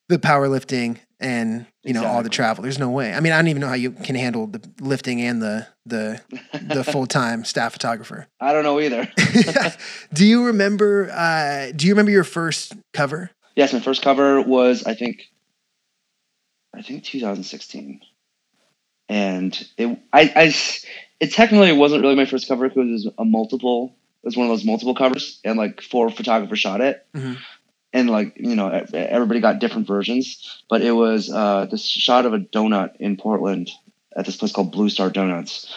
the 0.08 0.18
powerlifting 0.18 0.98
and 1.20 1.66
you 1.84 1.94
know 1.94 2.04
all 2.04 2.22
the 2.24 2.28
travel. 2.28 2.62
There's 2.62 2.78
no 2.78 2.90
way. 2.90 3.14
I 3.14 3.20
mean, 3.20 3.32
I 3.32 3.36
don't 3.36 3.48
even 3.48 3.60
know 3.60 3.68
how 3.68 3.74
you 3.74 3.92
can 3.92 4.16
handle 4.16 4.48
the 4.48 4.60
lifting 4.80 5.20
and 5.20 5.40
the 5.40 5.68
the 5.86 6.20
the 6.60 6.82
full 6.82 7.06
time 7.06 7.44
staff 7.44 7.72
photographer. 7.72 8.26
I 8.40 8.52
don't 8.52 8.64
know 8.64 8.80
either. 8.80 9.08
do 10.12 10.26
you 10.26 10.46
remember? 10.46 11.08
Uh, 11.12 11.70
do 11.74 11.86
you 11.86 11.92
remember 11.92 12.10
your 12.10 12.24
first 12.24 12.74
cover? 12.92 13.30
Yes, 13.54 13.72
my 13.72 13.80
first 13.80 14.02
cover 14.02 14.40
was 14.40 14.84
I 14.84 14.94
think 14.94 15.28
I 16.74 16.82
think 16.82 17.04
2016, 17.04 18.00
and 19.08 19.68
it 19.76 19.98
I 20.12 20.32
I 20.34 20.54
it 21.20 21.32
technically 21.32 21.72
wasn't 21.72 22.02
really 22.02 22.16
my 22.16 22.24
first 22.24 22.48
cover 22.48 22.68
because 22.68 22.88
it 22.88 22.92
was 22.92 23.08
a 23.18 23.24
multiple. 23.24 23.94
It 24.22 24.26
was 24.26 24.36
one 24.36 24.46
of 24.46 24.52
those 24.52 24.64
multiple 24.64 24.94
covers, 24.94 25.38
and 25.44 25.58
like 25.58 25.82
four 25.82 26.10
photographers 26.10 26.58
shot 26.58 26.80
it. 26.80 27.06
Mm-hmm. 27.14 27.34
And 27.92 28.10
like 28.10 28.36
you 28.36 28.56
know, 28.56 28.68
everybody 28.68 29.40
got 29.40 29.58
different 29.58 29.86
versions, 29.86 30.62
but 30.70 30.80
it 30.80 30.92
was 30.92 31.30
uh, 31.30 31.66
this 31.70 31.84
shot 31.84 32.24
of 32.24 32.32
a 32.32 32.38
donut 32.38 32.96
in 32.96 33.16
Portland 33.16 33.70
at 34.16 34.26
this 34.26 34.36
place 34.36 34.52
called 34.52 34.72
Blue 34.72 34.88
Star 34.88 35.10
Donuts, 35.10 35.72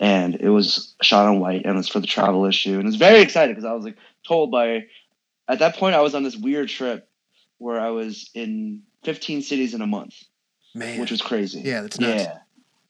and 0.00 0.36
it 0.36 0.48
was 0.48 0.94
shot 1.02 1.26
on 1.26 1.40
white, 1.40 1.64
and 1.64 1.74
it 1.74 1.76
was 1.76 1.88
for 1.88 2.00
the 2.00 2.06
travel 2.06 2.46
issue, 2.46 2.74
and 2.74 2.82
I 2.82 2.86
was 2.86 2.96
very 2.96 3.20
excited 3.20 3.54
because 3.54 3.68
I 3.68 3.72
was 3.72 3.84
like 3.84 3.96
told 4.26 4.50
by, 4.50 4.86
at 5.48 5.58
that 5.58 5.76
point 5.76 5.94
I 5.94 6.00
was 6.00 6.14
on 6.14 6.22
this 6.22 6.36
weird 6.36 6.68
trip 6.68 7.08
where 7.58 7.80
I 7.80 7.90
was 7.90 8.30
in 8.34 8.82
15 9.04 9.42
cities 9.42 9.74
in 9.74 9.80
a 9.80 9.86
month, 9.86 10.14
Man. 10.74 11.00
which 11.00 11.10
was 11.10 11.22
crazy. 11.22 11.60
Yeah, 11.60 11.82
that's 11.82 11.98
nuts. 11.98 12.24
Yeah, 12.24 12.38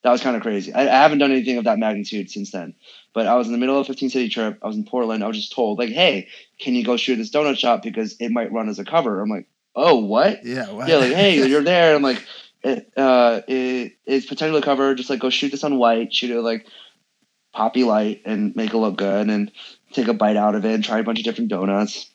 that 0.03 0.11
was 0.11 0.23
kind 0.23 0.37
of 0.37 0.43
crazy. 0.43 0.73
I, 0.73 0.83
I, 0.83 1.03
haven't 1.03 1.19
done 1.19 1.33
anything 1.33 1.59
of 1.59 1.65
that 1.65 1.79
magnitude 1.79 2.31
since 2.31 2.51
then. 2.51 2.75
But 3.13 3.27
I 3.27 3.35
was 3.35 3.47
in 3.47 3.53
the 3.53 3.59
middle 3.59 3.79
of 3.79 3.83
a 3.83 3.85
15 3.87 4.11
city 4.11 4.29
trip. 4.29 4.59
I 4.63 4.67
was 4.67 4.77
in 4.77 4.85
Portland. 4.85 5.25
I 5.25 5.29
was 5.29 5.37
just 5.37 5.53
told, 5.53 5.79
like, 5.79 5.91
hey, 5.91 6.29
can 6.61 6.75
you 6.75 6.85
go 6.85 6.97
shoot 6.97 7.17
this 7.17 7.31
donut 7.31 7.57
shop 7.57 7.83
because 7.83 8.17
it 8.21 8.31
might 8.31 8.53
run 8.53 8.69
as 8.69 8.79
a 8.79 8.85
cover? 8.85 9.21
I'm 9.21 9.29
like, 9.29 9.49
oh, 9.75 10.05
what? 10.05 10.45
Yeah, 10.45 10.71
what? 10.71 10.89
Yeah, 10.89 10.97
like, 10.97 11.13
hey, 11.13 11.47
you're 11.49 11.63
there. 11.63 11.95
I'm 11.95 12.03
like, 12.03 12.23
it, 12.63 12.93
uh, 12.97 13.43
it, 13.49 13.97
it's 14.05 14.27
potentially 14.27 14.61
a 14.61 14.65
cover. 14.65 14.95
Just 14.95 15.11
like 15.11 15.21
go 15.21 15.31
shoot 15.31 15.51
this 15.51 15.65
on 15.65 15.79
white, 15.79 16.13
shoot 16.13 16.31
it 16.31 16.41
like 16.41 16.67
poppy 17.53 17.85
light, 17.85 18.23
and 18.25 18.55
make 18.55 18.73
it 18.73 18.77
look 18.77 18.97
good, 18.97 19.29
and 19.31 19.51
take 19.93 20.09
a 20.09 20.15
bite 20.15 20.37
out 20.37 20.55
of 20.55 20.65
it, 20.65 20.75
and 20.75 20.85
try 20.85 20.99
a 20.99 21.05
bunch 21.05 21.19
of 21.19 21.25
different 21.25 21.51
donuts. 21.51 22.11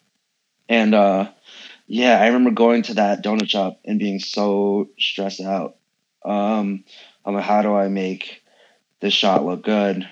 And 0.70 0.94
uh, 0.94 1.32
yeah, 1.88 2.20
I 2.22 2.28
remember 2.28 2.52
going 2.52 2.84
to 2.84 2.94
that 2.96 3.24
donut 3.24 3.50
shop 3.50 3.80
and 3.84 4.00
being 4.00 4.20
so 4.20 4.90
stressed 4.98 5.42
out. 5.42 5.78
Um, 6.24 6.84
I'm 7.26 7.36
like, 7.36 7.44
how 7.44 7.62
do 7.62 7.74
I 7.76 7.88
make 7.88 8.42
this 9.00 9.14
shot 9.14 9.46
look 9.46 9.64
good? 9.64 10.08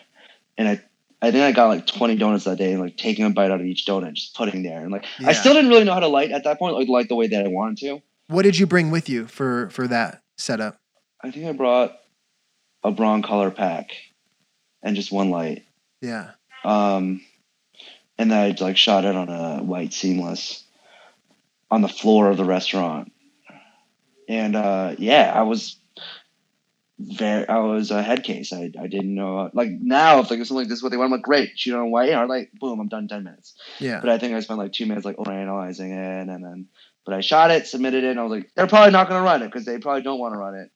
And 0.58 0.68
I, 0.68 0.82
I 1.22 1.32
think 1.32 1.44
I 1.44 1.52
got 1.52 1.68
like 1.68 1.88
20 1.88 2.16
donuts 2.18 2.46
that 2.46 2.58
day 2.58 2.72
and 2.72 2.82
like 2.82 2.98
taking 2.98 3.26
a 3.26 3.30
bite 3.30 3.52
out 3.52 3.60
of 3.60 3.66
each 3.66 3.86
donut, 3.86 4.14
just 4.14 4.36
putting 4.36 4.64
there. 4.64 4.82
And 4.82 4.92
like, 4.92 5.06
yeah. 5.20 5.30
I 5.30 5.34
still 5.34 5.54
didn't 5.54 5.70
really 5.70 5.84
know 5.84 5.94
how 5.94 6.00
to 6.00 6.08
light 6.08 6.32
at 6.32 6.44
that 6.44 6.60
point, 6.60 6.76
like 6.76 6.88
light 6.88 7.10
the 7.10 7.16
way 7.16 7.28
that 7.28 7.46
I 7.46 7.48
wanted 7.48 7.78
to. 7.80 8.02
What 8.28 8.44
did 8.44 8.58
you 8.58 8.68
bring 8.68 8.92
with 8.92 9.10
you 9.10 9.28
for, 9.28 9.70
for 9.72 9.88
that 9.88 10.22
setup? 10.38 10.80
I 11.22 11.32
think 11.32 11.46
I 11.46 11.52
brought 11.52 11.98
a 12.84 12.92
Broncolor 12.92 13.54
pack 13.54 13.92
and 14.82 14.96
just 14.96 15.12
one 15.12 15.30
light. 15.30 15.66
Yeah. 16.02 16.32
Um, 16.64 17.22
and 18.18 18.32
then 18.32 18.38
I 18.38 18.64
like 18.64 18.78
shot 18.78 19.06
it 19.06 19.16
on 19.16 19.30
a 19.30 19.64
white 19.64 19.94
seamless 19.94 20.64
on 21.72 21.82
the 21.82 21.88
floor 21.88 22.30
of 22.30 22.38
the 22.38 22.46
restaurant. 22.46 23.12
And 24.28 24.56
uh, 24.56 24.96
yeah, 24.98 25.32
I 25.34 25.44
was 25.44 25.78
very 27.00 27.48
I 27.48 27.60
was 27.60 27.92
a 27.92 28.04
head 28.04 28.24
case. 28.24 28.52
I, 28.52 28.72
I 28.80 28.88
didn't 28.88 29.16
know 29.16 29.50
like 29.54 29.70
now 29.70 30.20
if 30.20 30.30
like 30.30 30.40
something 30.40 30.58
like 30.58 30.68
this 30.68 30.80
is 30.80 30.84
what 30.84 30.90
they 30.90 30.98
want, 30.98 31.08
I'm 31.08 31.14
like 31.14 31.22
great, 31.22 31.58
shoot 31.58 31.76
on 31.76 31.92
white, 31.92 32.14
or 32.14 32.28
like 32.28 32.52
boom, 32.54 32.80
I'm 32.80 32.90
done 32.90 33.08
ten 33.08 33.24
minutes. 33.24 33.56
Yeah. 33.80 34.00
But 34.02 34.10
I 34.10 34.18
think 34.18 34.34
I 34.34 34.40
spent 34.42 34.60
like 34.60 34.74
two 34.74 34.86
minutes 34.86 35.06
like 35.06 35.18
overanalyzing 35.18 35.92
it 35.92 36.30
and 36.30 36.44
then 36.44 36.68
but 37.06 37.14
I 37.14 37.22
shot 37.22 37.50
it, 37.50 37.66
submitted 37.66 38.04
it, 38.04 38.12
and 38.12 38.20
I 38.20 38.24
was 38.24 38.32
like, 38.32 38.52
they're 38.56 38.68
probably 38.68 38.92
not 38.92 39.10
gonna 39.10 39.24
run 39.24 39.42
it 39.42 39.48
because 39.48 39.66
they 39.66 39.80
probably 39.80 40.04
don't 40.04 40.20
want 40.20 40.34
to 40.34 40.38
run 40.38 40.56
it. 40.56 40.72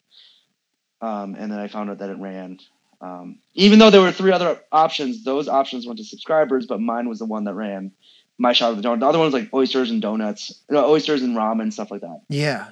Um, 1.02 1.36
and 1.38 1.52
then 1.52 1.60
I 1.60 1.68
found 1.68 1.90
out 1.90 2.00
that 2.00 2.10
it 2.10 2.18
ran. 2.18 2.60
Um, 3.02 3.40
even 3.54 3.78
though 3.78 3.90
there 3.90 4.02
were 4.02 4.14
three 4.14 4.32
other 4.32 4.60
options, 4.72 5.26
those 5.26 5.50
options 5.50 5.86
went 5.86 6.00
to 6.00 6.06
subscribers, 6.06 6.66
but 6.66 6.80
mine 6.80 7.10
was 7.10 7.20
the 7.20 7.26
one 7.26 7.44
that 7.44 7.54
ran. 7.54 7.92
My 8.38 8.54
shot 8.54 8.72
of 8.72 8.82
the 8.82 8.88
donut. 8.88 9.02
The 9.02 9.08
other 9.08 9.20
one 9.20 9.26
was 9.26 9.34
like 9.34 9.54
oysters 9.54 9.92
and 9.92 10.02
donuts, 10.02 10.62
you 10.70 10.76
know, 10.76 10.90
oysters 10.90 11.22
and 11.22 11.36
ramen 11.36 11.72
stuff 11.72 11.92
like 11.92 12.02
that. 12.02 12.22
Yeah. 12.30 12.70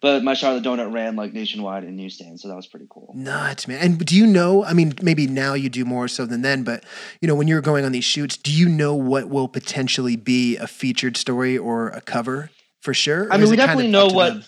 But 0.00 0.24
my 0.24 0.32
Charlotte 0.32 0.64
Donut 0.64 0.92
ran 0.92 1.14
like 1.14 1.34
nationwide 1.34 1.84
in 1.84 1.94
newsstands, 1.94 2.40
so 2.42 2.48
that 2.48 2.56
was 2.56 2.66
pretty 2.66 2.86
cool. 2.88 3.12
Nuts, 3.14 3.68
man. 3.68 3.80
And 3.80 4.04
do 4.04 4.16
you 4.16 4.26
know? 4.26 4.64
I 4.64 4.72
mean, 4.72 4.94
maybe 5.02 5.26
now 5.26 5.52
you 5.52 5.68
do 5.68 5.84
more 5.84 6.08
so 6.08 6.24
than 6.24 6.40
then, 6.40 6.62
but 6.62 6.84
you 7.20 7.28
know, 7.28 7.34
when 7.34 7.48
you're 7.48 7.60
going 7.60 7.84
on 7.84 7.92
these 7.92 8.04
shoots, 8.04 8.38
do 8.38 8.50
you 8.50 8.68
know 8.68 8.94
what 8.94 9.28
will 9.28 9.46
potentially 9.46 10.16
be 10.16 10.56
a 10.56 10.66
featured 10.66 11.18
story 11.18 11.58
or 11.58 11.88
a 11.90 12.00
cover 12.00 12.50
for 12.80 12.94
sure? 12.94 13.30
I 13.30 13.36
mean, 13.36 13.50
we 13.50 13.56
definitely 13.56 13.92
kind 13.92 13.96
of 13.96 14.10
know 14.10 14.14
what 14.16 14.32
them? 14.32 14.44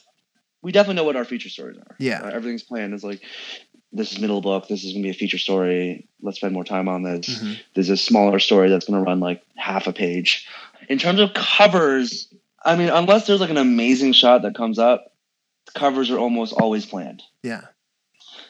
we 0.62 0.72
definitely 0.72 0.96
know 0.96 1.05
what 1.05 1.16
our 1.16 1.26
feature 1.26 1.50
stories 1.50 1.76
are. 1.76 1.96
Yeah, 1.98 2.22
uh, 2.22 2.28
everything's 2.28 2.62
planned. 2.62 2.94
It's 2.94 3.05
like 3.05 3.20
this 3.92 4.11
is 4.12 4.20
middle 4.20 4.40
book. 4.40 4.68
This 4.68 4.84
is 4.84 4.94
gonna 4.94 5.03
be 5.03 5.11
a 5.11 5.14
feature 5.14 5.38
story. 5.38 6.09
Let's 6.22 6.38
spend 6.38 6.55
more 6.55 6.64
time 6.64 6.88
on 6.88 7.03
this. 7.03 7.28
Mm-hmm. 7.28 7.53
There's 7.74 7.90
a 7.90 7.96
smaller 7.98 8.38
story 8.38 8.70
that's 8.70 8.86
gonna 8.86 9.03
run 9.03 9.20
like 9.20 9.42
half 9.57 9.86
a 9.86 9.92
page. 9.92 10.48
In 10.88 10.98
terms 10.98 11.20
of 11.20 11.34
covers, 11.34 12.32
I 12.64 12.76
mean, 12.76 12.88
unless 12.88 13.26
there's 13.26 13.40
like 13.40 13.50
an 13.50 13.59
amazing 13.59 14.14
shot 14.14 14.42
that 14.42 14.55
comes 14.55 14.78
up, 14.78 15.11
covers 15.74 16.10
are 16.10 16.18
almost 16.18 16.52
always 16.52 16.86
planned. 16.86 17.22
Yeah. 17.42 17.62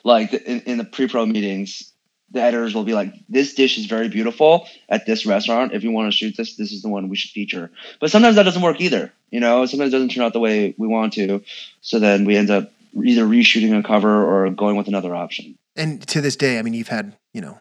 Like 0.05 0.33
in, 0.33 0.61
in 0.63 0.79
the 0.79 0.85
pre-pro 0.85 1.27
meetings, 1.27 1.93
the 2.31 2.41
editors 2.43 2.75
will 2.75 2.85
be 2.85 2.95
like, 2.95 3.13
"This 3.29 3.55
dish 3.55 3.79
is 3.79 3.87
very 3.87 4.09
beautiful 4.09 4.67
at 4.89 5.07
this 5.07 5.27
restaurant. 5.27 5.73
If 5.75 5.85
you 5.85 5.91
want 5.93 6.11
to 6.11 6.17
shoot 6.17 6.37
this, 6.37 6.57
this 6.57 6.73
is 6.73 6.83
the 6.83 6.89
one 6.89 7.09
we 7.09 7.17
should 7.17 7.31
feature." 7.31 7.71
But 8.01 8.11
sometimes 8.11 8.37
that 8.37 8.45
doesn't 8.45 8.63
work 8.63 8.81
either. 8.81 9.13
You 9.31 9.41
know, 9.41 9.65
sometimes 9.67 9.93
it 9.93 9.97
doesn't 9.97 10.11
turn 10.11 10.25
out 10.25 10.33
the 10.33 10.41
way 10.41 10.75
we 10.79 10.89
want 10.89 11.13
to. 11.15 11.43
So 11.83 11.99
then 11.99 12.25
we 12.25 12.37
end 12.37 12.51
up 12.51 12.73
either 13.05 13.25
reshooting 13.25 13.79
a 13.79 13.83
cover 13.83 14.25
or 14.25 14.51
going 14.51 14.77
with 14.77 14.89
another 14.89 15.15
option. 15.15 15.57
And 15.77 16.07
to 16.09 16.21
this 16.21 16.37
day, 16.37 16.59
I 16.59 16.63
mean, 16.63 16.75
you've 16.75 16.89
had 16.89 17.15
you 17.33 17.41
know 17.41 17.61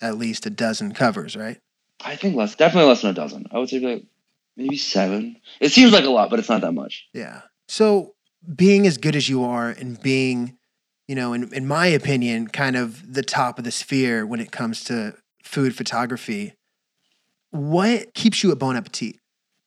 at 0.00 0.18
least 0.18 0.46
a 0.46 0.50
dozen 0.50 0.92
covers, 0.92 1.36
right? 1.36 1.58
I 2.04 2.16
think 2.16 2.36
less, 2.36 2.54
definitely 2.54 2.88
less 2.88 3.02
than 3.02 3.10
a 3.10 3.14
dozen. 3.14 3.46
I 3.52 3.58
would 3.58 3.68
say 3.68 3.80
like 3.80 4.04
maybe 4.56 4.76
seven. 4.76 5.36
It 5.60 5.70
seems 5.72 5.92
like 5.92 6.04
a 6.04 6.10
lot, 6.10 6.30
but 6.30 6.38
it's 6.38 6.48
not 6.48 6.60
that 6.62 6.72
much. 6.72 7.08
Yeah. 7.12 7.42
So 7.68 8.11
being 8.54 8.86
as 8.86 8.98
good 8.98 9.16
as 9.16 9.28
you 9.28 9.44
are 9.44 9.70
and 9.70 10.00
being, 10.02 10.56
you 11.06 11.14
know, 11.14 11.32
in, 11.32 11.52
in 11.52 11.66
my 11.66 11.86
opinion, 11.86 12.48
kind 12.48 12.76
of 12.76 13.14
the 13.14 13.22
top 13.22 13.58
of 13.58 13.64
the 13.64 13.70
sphere 13.70 14.26
when 14.26 14.40
it 14.40 14.50
comes 14.50 14.84
to 14.84 15.14
food 15.42 15.74
photography, 15.74 16.54
what 17.50 18.14
keeps 18.14 18.42
you 18.42 18.50
at 18.50 18.58
Bon 18.58 18.76
Appetit? 18.76 19.16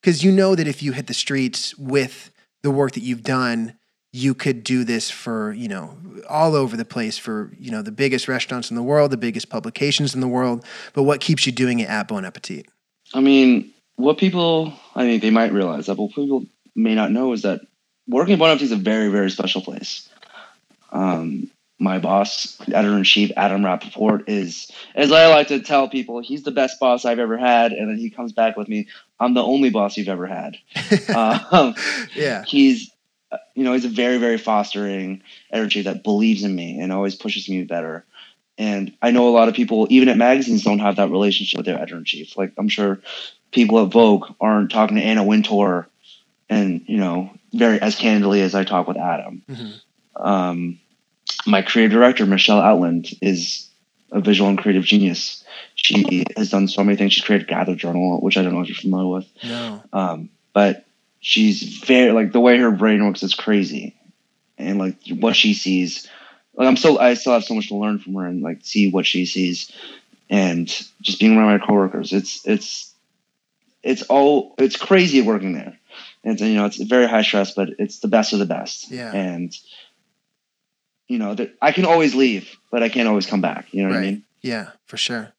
Because 0.01 0.23
you 0.23 0.32
know 0.32 0.55
that 0.55 0.67
if 0.67 0.84
you 0.84 0.91
hit 0.91 1.07
the 1.07 1.13
streets 1.13 1.78
with 1.78 2.32
the 2.63 2.71
work 2.71 2.93
that 2.93 3.03
you've 3.03 3.23
done, 3.23 3.78
you 4.11 4.34
could 4.34 4.63
do 4.63 4.84
this 4.84 5.11
for, 5.11 5.51
you 5.53 5.67
know, 5.67 5.97
all 6.30 6.55
over 6.55 6.78
the 6.78 6.86
place 6.86 7.17
for, 7.17 7.51
you 7.59 7.69
know, 7.69 7.82
the 7.82 7.91
biggest 7.91 8.28
restaurants 8.28 8.69
in 8.69 8.76
the 8.76 8.84
world, 8.84 9.11
the 9.11 9.17
biggest 9.17 9.49
publications 9.49 10.15
in 10.15 10.21
the 10.21 10.28
world. 10.28 10.63
But 10.93 11.03
what 11.03 11.19
keeps 11.19 11.45
you 11.45 11.51
doing 11.51 11.80
it 11.80 11.89
at 11.89 12.07
Bon 12.07 12.23
Appetit? 12.23 12.67
I 13.13 13.19
mean, 13.19 13.73
what 13.97 14.17
people, 14.17 14.73
I 14.95 15.05
mean, 15.05 15.19
they 15.19 15.32
might 15.32 15.51
realize 15.51 15.88
that, 15.88 15.95
but 15.95 16.07
people 16.13 16.45
may 16.76 16.95
not 16.95 17.11
know 17.11 17.34
is 17.34 17.41
that 17.41 17.61
working 18.08 18.34
at 18.34 18.39
Bon 18.39 18.49
Appetit 18.49 18.66
is 18.66 18.72
a 18.72 18.78
very, 18.78 19.10
very 19.10 19.32
special 19.32 19.62
place. 19.62 20.10
Um, 20.91 21.49
my 21.78 21.99
boss, 21.99 22.58
editor 22.72 22.95
in 22.97 23.03
chief 23.03 23.32
Adam 23.36 23.66
Rapoport, 23.66 24.30
is, 24.30 24.72
as 24.95 25.12
I 25.12 25.28
like 25.28 25.47
to 25.49 25.60
tell 25.60 25.89
people, 25.89 26.22
he's 26.22 26.43
the 26.43 26.51
best 26.51 26.80
boss 26.80 27.03
I've 27.03 27.20
ever 27.20 27.38
had. 27.38 27.74
And 27.74 27.89
then 27.89 27.97
he 27.97 28.10
comes 28.10 28.32
back 28.32 28.56
with 28.56 28.70
me, 28.70 28.88
I'm 29.20 29.34
the 29.34 29.43
only 29.43 29.70
boss 29.70 29.97
you've 29.97 30.08
ever 30.08 30.26
had. 30.26 30.58
um, 31.16 31.76
yeah. 32.16 32.43
He's, 32.45 32.91
you 33.56 33.64
know, 33.64 33.74
he's 33.74 33.86
a 33.86 33.89
very, 33.89 34.18
very 34.18 34.38
fostering 34.38 35.22
editor 35.51 35.64
in 35.64 35.70
chief 35.70 35.86
that 35.86 36.03
believes 36.03 36.43
in 36.43 36.56
me 36.56 36.80
and 36.80 36.93
always 36.93 37.16
pushes 37.16 37.49
me 37.49 37.64
better. 37.64 38.06
And 38.58 38.95
I 39.01 39.12
know 39.12 39.28
a 39.28 39.36
lot 39.36 39.49
of 39.49 39.53
people, 39.53 39.86
even 39.89 40.08
at 40.08 40.18
magazines, 40.18 40.64
don't 40.64 40.80
have 40.80 40.95
that 40.95 41.12
relationship 41.12 41.58
with 41.58 41.66
their 41.66 41.78
editor 41.78 41.97
in 41.97 42.06
chief. 42.06 42.38
Like, 42.38 42.53
I'm 42.58 42.70
sure 42.70 43.01
people 43.51 43.84
at 43.84 43.91
Vogue 43.91 44.32
aren't 44.39 44.72
talking 44.72 44.95
to 44.95 45.03
Anna 45.03 45.26
Wintour 45.26 45.89
and, 46.49 46.82
you 46.88 46.97
know, 46.97 47.32
very 47.56 47.82
as 47.82 47.95
candidly 47.95 48.41
as 48.41 48.56
I 48.56 48.64
talk 48.64 48.88
with 48.88 48.97
Adam. 48.97 49.43
Mm-hmm. 49.49 50.22
Um, 50.22 50.80
my 51.45 51.62
creative 51.62 51.91
director, 51.91 52.26
Michele 52.26 52.60
Outland, 52.60 53.10
is 53.22 53.70
a 54.12 54.22
visual 54.22 54.49
and 54.49 54.58
creative 54.58 54.84
genius. 54.84 55.43
she 55.76 56.24
has 56.38 56.49
done 56.49 56.68
so 56.68 56.84
many 56.84 56.97
things. 56.97 57.14
She's 57.14 57.24
created 57.24 57.47
Gather 57.47 57.76
Journal, 57.76 58.20
which 58.22 58.38
I 58.38 58.43
don't 58.43 58.53
know 58.53 58.62
if 58.62 58.70
you're 58.70 58.76
familiar 58.76 59.10
with. 59.10 59.28
No. 59.43 59.84
Um, 59.91 60.30
but 60.53 60.86
she's 61.20 61.64
very 61.64 62.12
like 62.12 62.32
the 62.32 62.39
way 62.39 62.58
her 62.58 62.72
brain 62.72 63.06
works 63.06 63.24
is 63.24 63.34
crazy, 63.36 63.95
and 64.58 64.80
like 64.80 64.95
what 65.10 65.36
she 65.36 65.53
sees. 65.53 66.08
Like 66.56 66.68
I'm 66.68 66.78
still, 66.78 66.97
I 66.99 67.16
still 67.16 67.34
have 67.34 67.43
so 67.43 67.56
much 67.56 67.68
to 67.68 67.76
learn 67.76 67.99
from 67.99 68.16
her 68.16 68.26
and 68.26 68.41
like 68.41 68.60
see 68.62 68.89
what 68.89 69.06
she 69.06 69.26
sees, 69.26 69.72
and 70.30 70.68
just 71.01 71.20
being 71.20 71.38
around 71.38 71.60
my 71.60 71.66
coworkers. 71.66 72.14
It's 72.14 72.45
it's 72.45 72.93
it's 73.84 74.03
all 74.03 74.56
it's 74.58 74.78
crazy 74.78 75.22
working 75.22 75.53
there. 75.53 75.78
And 76.26 76.39
you 76.39 76.55
know 76.55 76.65
it's 76.65 76.78
very 76.78 77.07
high 77.07 77.21
stress, 77.21 77.51
but 77.51 77.69
it's 77.80 77.99
the 77.99 78.07
best 78.07 78.34
of 78.34 78.39
the 78.39 78.45
best. 78.45 78.91
Yeah. 78.91 79.13
And 79.13 79.55
you 81.07 81.19
know 81.19 81.36
that 81.36 81.55
I 81.61 81.71
can 81.71 81.86
always 81.86 82.15
leave, 82.15 82.57
but 82.71 82.84
I 82.84 82.89
can't 82.89 83.07
always 83.07 83.28
come 83.28 83.41
back. 83.41 83.67
You 83.71 83.84
know 83.84 83.89
what 83.89 83.99
I 83.99 84.01
mean? 84.01 84.23
Yeah, 84.41 84.71
for 84.86 84.97
sure. 84.97 85.34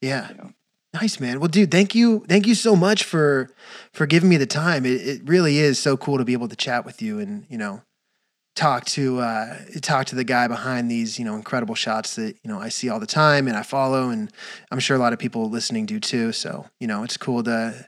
Yeah. 0.00 0.28
Yeah. 0.36 0.50
Nice, 0.92 1.20
man. 1.20 1.38
Well, 1.38 1.48
dude, 1.48 1.70
thank 1.70 1.94
you. 1.94 2.24
Thank 2.28 2.46
you 2.46 2.54
so 2.54 2.74
much 2.74 3.04
for 3.04 3.48
for 3.92 4.06
giving 4.06 4.28
me 4.28 4.36
the 4.36 4.46
time. 4.46 4.84
It, 4.84 5.06
it 5.06 5.22
really 5.24 5.58
is 5.58 5.78
so 5.78 5.96
cool 5.96 6.18
to 6.18 6.24
be 6.24 6.32
able 6.32 6.48
to 6.48 6.56
chat 6.56 6.84
with 6.84 7.00
you 7.00 7.20
and, 7.20 7.46
you 7.48 7.56
know, 7.56 7.82
talk 8.56 8.84
to 8.84 9.20
uh 9.20 9.56
talk 9.80 10.06
to 10.06 10.16
the 10.16 10.24
guy 10.24 10.48
behind 10.48 10.90
these, 10.90 11.18
you 11.18 11.24
know, 11.24 11.36
incredible 11.36 11.76
shots 11.76 12.16
that, 12.16 12.36
you 12.42 12.50
know, 12.50 12.60
I 12.60 12.70
see 12.70 12.88
all 12.88 12.98
the 12.98 13.06
time 13.06 13.46
and 13.46 13.56
I 13.56 13.62
follow 13.62 14.08
and 14.10 14.32
I'm 14.72 14.80
sure 14.80 14.96
a 14.96 15.00
lot 15.00 15.12
of 15.12 15.20
people 15.20 15.48
listening 15.48 15.86
do 15.86 16.00
too. 16.00 16.32
So, 16.32 16.66
you 16.80 16.88
know, 16.88 17.04
it's 17.04 17.16
cool 17.16 17.44
to 17.44 17.86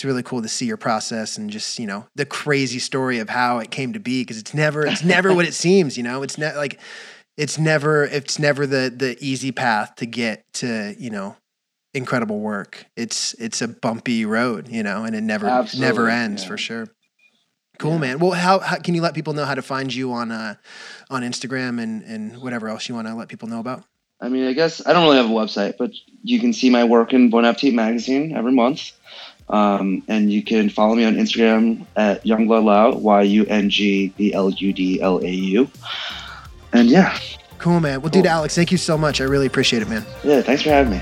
it's 0.00 0.04
really 0.06 0.22
cool 0.22 0.40
to 0.40 0.48
see 0.48 0.64
your 0.64 0.78
process 0.78 1.36
and 1.36 1.50
just, 1.50 1.78
you 1.78 1.86
know, 1.86 2.06
the 2.14 2.24
crazy 2.24 2.78
story 2.78 3.18
of 3.18 3.28
how 3.28 3.58
it 3.58 3.70
came 3.70 3.92
to 3.92 4.00
be 4.00 4.22
because 4.22 4.38
it's 4.38 4.54
never 4.54 4.86
it's 4.86 5.04
never 5.04 5.34
what 5.34 5.44
it 5.44 5.52
seems, 5.66 5.98
you 5.98 6.02
know. 6.02 6.22
It's 6.22 6.38
not 6.38 6.56
like 6.56 6.80
it's 7.36 7.58
never 7.58 8.04
it's 8.04 8.38
never 8.38 8.66
the 8.66 8.90
the 8.96 9.18
easy 9.20 9.52
path 9.52 9.96
to 9.96 10.06
get 10.06 10.50
to 10.54 10.94
you 10.98 11.10
know 11.10 11.36
incredible 11.92 12.40
work 12.40 12.86
it's 12.96 13.34
it's 13.34 13.60
a 13.60 13.68
bumpy 13.68 14.24
road 14.24 14.68
you 14.68 14.82
know 14.82 15.04
and 15.04 15.16
it 15.16 15.22
never 15.22 15.66
never 15.76 16.08
ends 16.08 16.42
yeah. 16.42 16.48
for 16.48 16.56
sure 16.56 16.86
cool 17.78 17.94
Yeah. 17.94 17.98
man 17.98 18.18
well 18.20 18.30
how, 18.30 18.60
how 18.60 18.76
can 18.76 18.94
you 18.94 19.02
let 19.02 19.12
people 19.14 19.32
know 19.32 19.44
how 19.44 19.56
to 19.56 19.62
find 19.62 19.92
you 19.92 20.12
on 20.12 20.30
uh 20.30 20.54
on 21.08 21.22
instagram 21.22 21.82
and 21.82 22.04
and 22.04 22.40
whatever 22.40 22.68
else 22.68 22.88
you 22.88 22.94
want 22.94 23.08
to 23.08 23.14
let 23.14 23.28
people 23.28 23.48
know 23.48 23.58
about 23.58 23.84
I 24.20 24.28
mean, 24.28 24.46
I 24.46 24.52
guess 24.52 24.86
I 24.86 24.92
don't 24.92 25.04
really 25.04 25.16
have 25.16 25.30
a 25.30 25.32
website, 25.32 25.78
but 25.78 25.92
you 26.22 26.40
can 26.40 26.52
see 26.52 26.68
my 26.68 26.84
work 26.84 27.12
in 27.12 27.30
Bon 27.30 27.44
Appetit 27.44 27.74
magazine 27.74 28.36
every 28.36 28.52
month. 28.52 28.92
Um, 29.50 30.02
and 30.08 30.32
you 30.32 30.42
can 30.42 30.68
follow 30.68 30.94
me 30.94 31.04
on 31.04 31.14
Instagram 31.14 31.86
at 31.96 32.24
Yungblud 32.24 32.64
Lau, 32.64 32.92
Y 32.94 33.22
U 33.22 33.46
N 33.46 33.68
G 33.68 34.08
B 34.16 34.32
L 34.32 34.50
U 34.50 34.72
D 34.72 35.00
L 35.00 35.18
A 35.18 35.30
U. 35.30 35.70
And 36.72 36.88
yeah, 36.88 37.18
cool 37.58 37.78
man 37.78 38.00
well 38.00 38.08
dude 38.08 38.24
alex 38.24 38.54
thank 38.54 38.72
you 38.72 38.78
so 38.78 38.96
much 38.96 39.20
i 39.20 39.24
really 39.24 39.46
appreciate 39.46 39.82
it 39.82 39.88
man 39.88 40.04
yeah, 40.24 40.40
thanks 40.40 40.62
for 40.62 40.70
having 40.70 40.92
me. 40.92 41.00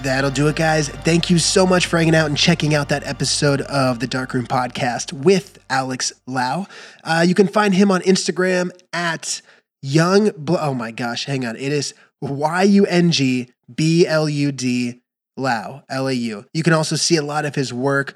That'll 0.00 0.30
do 0.30 0.46
it, 0.46 0.54
guys. 0.54 0.88
Thank 0.88 1.28
you 1.28 1.40
so 1.40 1.66
much 1.66 1.86
for 1.86 1.98
hanging 1.98 2.14
out 2.14 2.28
and 2.28 2.38
checking 2.38 2.72
out 2.72 2.88
that 2.88 3.04
episode 3.04 3.62
of 3.62 3.98
the 3.98 4.06
Darkroom 4.06 4.46
Podcast 4.46 5.12
with 5.12 5.58
Alex 5.68 6.12
Lau. 6.24 6.68
Uh, 7.02 7.24
you 7.26 7.34
can 7.34 7.48
find 7.48 7.74
him 7.74 7.90
on 7.90 8.00
Instagram 8.02 8.70
at 8.92 9.42
Young. 9.82 10.30
Bl- 10.36 10.56
oh 10.60 10.72
my 10.72 10.92
gosh, 10.92 11.24
hang 11.24 11.44
on. 11.44 11.56
It 11.56 11.72
is 11.72 11.94
Y 12.20 12.62
U 12.62 12.86
N 12.86 13.10
G 13.10 13.50
B 13.74 14.06
L 14.06 14.28
U 14.28 14.52
D 14.52 15.00
Lau, 15.36 15.82
L 15.88 16.08
A 16.08 16.12
U. 16.12 16.44
You 16.52 16.62
can 16.62 16.72
also 16.72 16.96
see 16.96 17.16
a 17.16 17.22
lot 17.22 17.44
of 17.44 17.54
his 17.54 17.72
work 17.72 18.14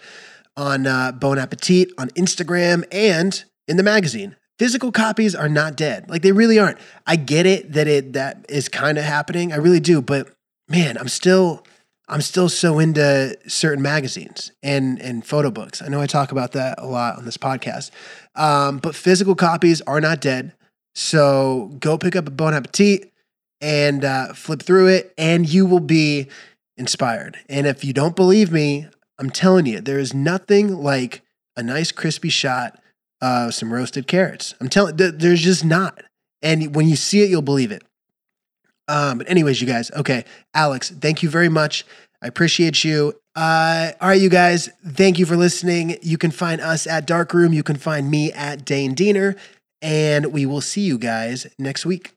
on 0.57 0.87
uh, 0.87 1.13
Bon 1.13 1.39
Appetit 1.39 1.91
on 1.99 2.09
Instagram 2.11 2.85
and 2.93 3.45
in 3.69 3.77
the 3.77 3.83
magazine. 3.83 4.37
Physical 4.59 4.93
copies 4.93 5.35
are 5.35 5.49
not 5.49 5.77
dead. 5.77 6.09
Like 6.09 6.23
they 6.23 6.33
really 6.33 6.59
aren't. 6.59 6.79
I 7.07 7.17
get 7.17 7.47
it 7.47 7.73
that 7.73 7.89
it 7.89 8.13
that 8.13 8.45
is 8.49 8.69
kind 8.69 8.99
of 8.99 9.05
happening. 9.05 9.53
I 9.53 9.57
really 9.57 9.81
do, 9.81 10.03
but 10.03 10.29
man, 10.69 10.99
I'm 10.99 11.09
still 11.09 11.65
I'm 12.09 12.21
still 12.21 12.49
so 12.49 12.79
into 12.79 13.37
certain 13.49 13.83
magazines 13.83 14.53
and 14.63 15.01
and 15.01 15.25
photo 15.27 15.51
books. 15.51 15.81
I 15.83 15.89
know 15.89 16.01
I 16.01 16.07
talk 16.07 16.33
about 16.33 16.53
that 16.53 16.75
a 16.79 16.87
lot 16.87 17.19
on 17.19 17.25
this 17.25 17.37
podcast. 17.37 17.91
Um, 18.35 18.79
but 18.79 18.95
physical 18.95 19.35
copies 19.35 19.81
are 19.83 20.01
not 20.01 20.21
dead. 20.21 20.53
So 20.95 21.71
go 21.79 21.97
pick 21.97 22.15
up 22.15 22.29
a 22.29 22.31
Bon 22.31 22.53
Appetit 22.53 23.12
and 23.63 24.05
uh, 24.05 24.35
flip 24.35 24.61
through 24.61 24.89
it, 24.89 25.15
and 25.17 25.49
you 25.49 25.65
will 25.65 25.81
be 25.81 26.29
inspired. 26.77 27.39
And 27.49 27.67
if 27.67 27.85
you 27.85 27.93
don't 27.93 28.17
believe 28.17 28.53
me, 28.53 28.89
I'm 29.19 29.31
telling 29.31 29.67
you, 29.67 29.81
there 29.81 30.01
is 30.01 30.13
nothing 30.13 30.77
like 30.77 31.23
a 31.57 31.63
nice 31.63 31.93
crispy 31.93 32.29
shot 32.29 32.79
of 33.21 33.55
some 33.55 33.73
roasted 33.73 34.09
carrots. 34.09 34.55
I'm 34.61 34.69
telling, 34.69 34.97
th- 34.97 35.15
there's 35.17 35.41
just 35.41 35.65
not. 35.65 36.03
And 36.43 36.75
when 36.75 36.89
you 36.89 36.97
see 36.97 37.23
it, 37.23 37.31
you'll 37.31 37.41
believe 37.41 37.71
it. 37.71 37.85
Um, 38.89 39.19
but 39.19 39.31
anyways, 39.31 39.61
you 39.61 39.67
guys, 39.67 39.93
okay, 39.93 40.25
Alex, 40.55 40.91
thank 40.91 41.23
you 41.23 41.31
very 41.31 41.49
much. 41.49 41.87
I 42.21 42.27
appreciate 42.27 42.83
you. 42.83 43.15
Uh, 43.37 43.93
all 44.01 44.09
right, 44.09 44.21
you 44.21 44.29
guys, 44.29 44.69
thank 44.85 45.19
you 45.21 45.27
for 45.27 45.37
listening. 45.37 45.99
You 46.03 46.19
can 46.19 46.33
find 46.33 46.61
us 46.61 46.87
at 46.87 47.07
Dark 47.07 47.33
Room. 47.33 47.53
You 47.53 47.63
can 47.63 47.77
find 47.77 48.11
me 48.11 48.33
at 48.33 48.65
Dane 48.65 48.95
Diener, 48.95 49.37
and 49.81 50.33
we 50.33 50.47
will 50.47 50.61
see 50.61 50.83
you 50.83 50.99
guys 50.99 51.47
next 51.59 51.87
week. 51.87 52.13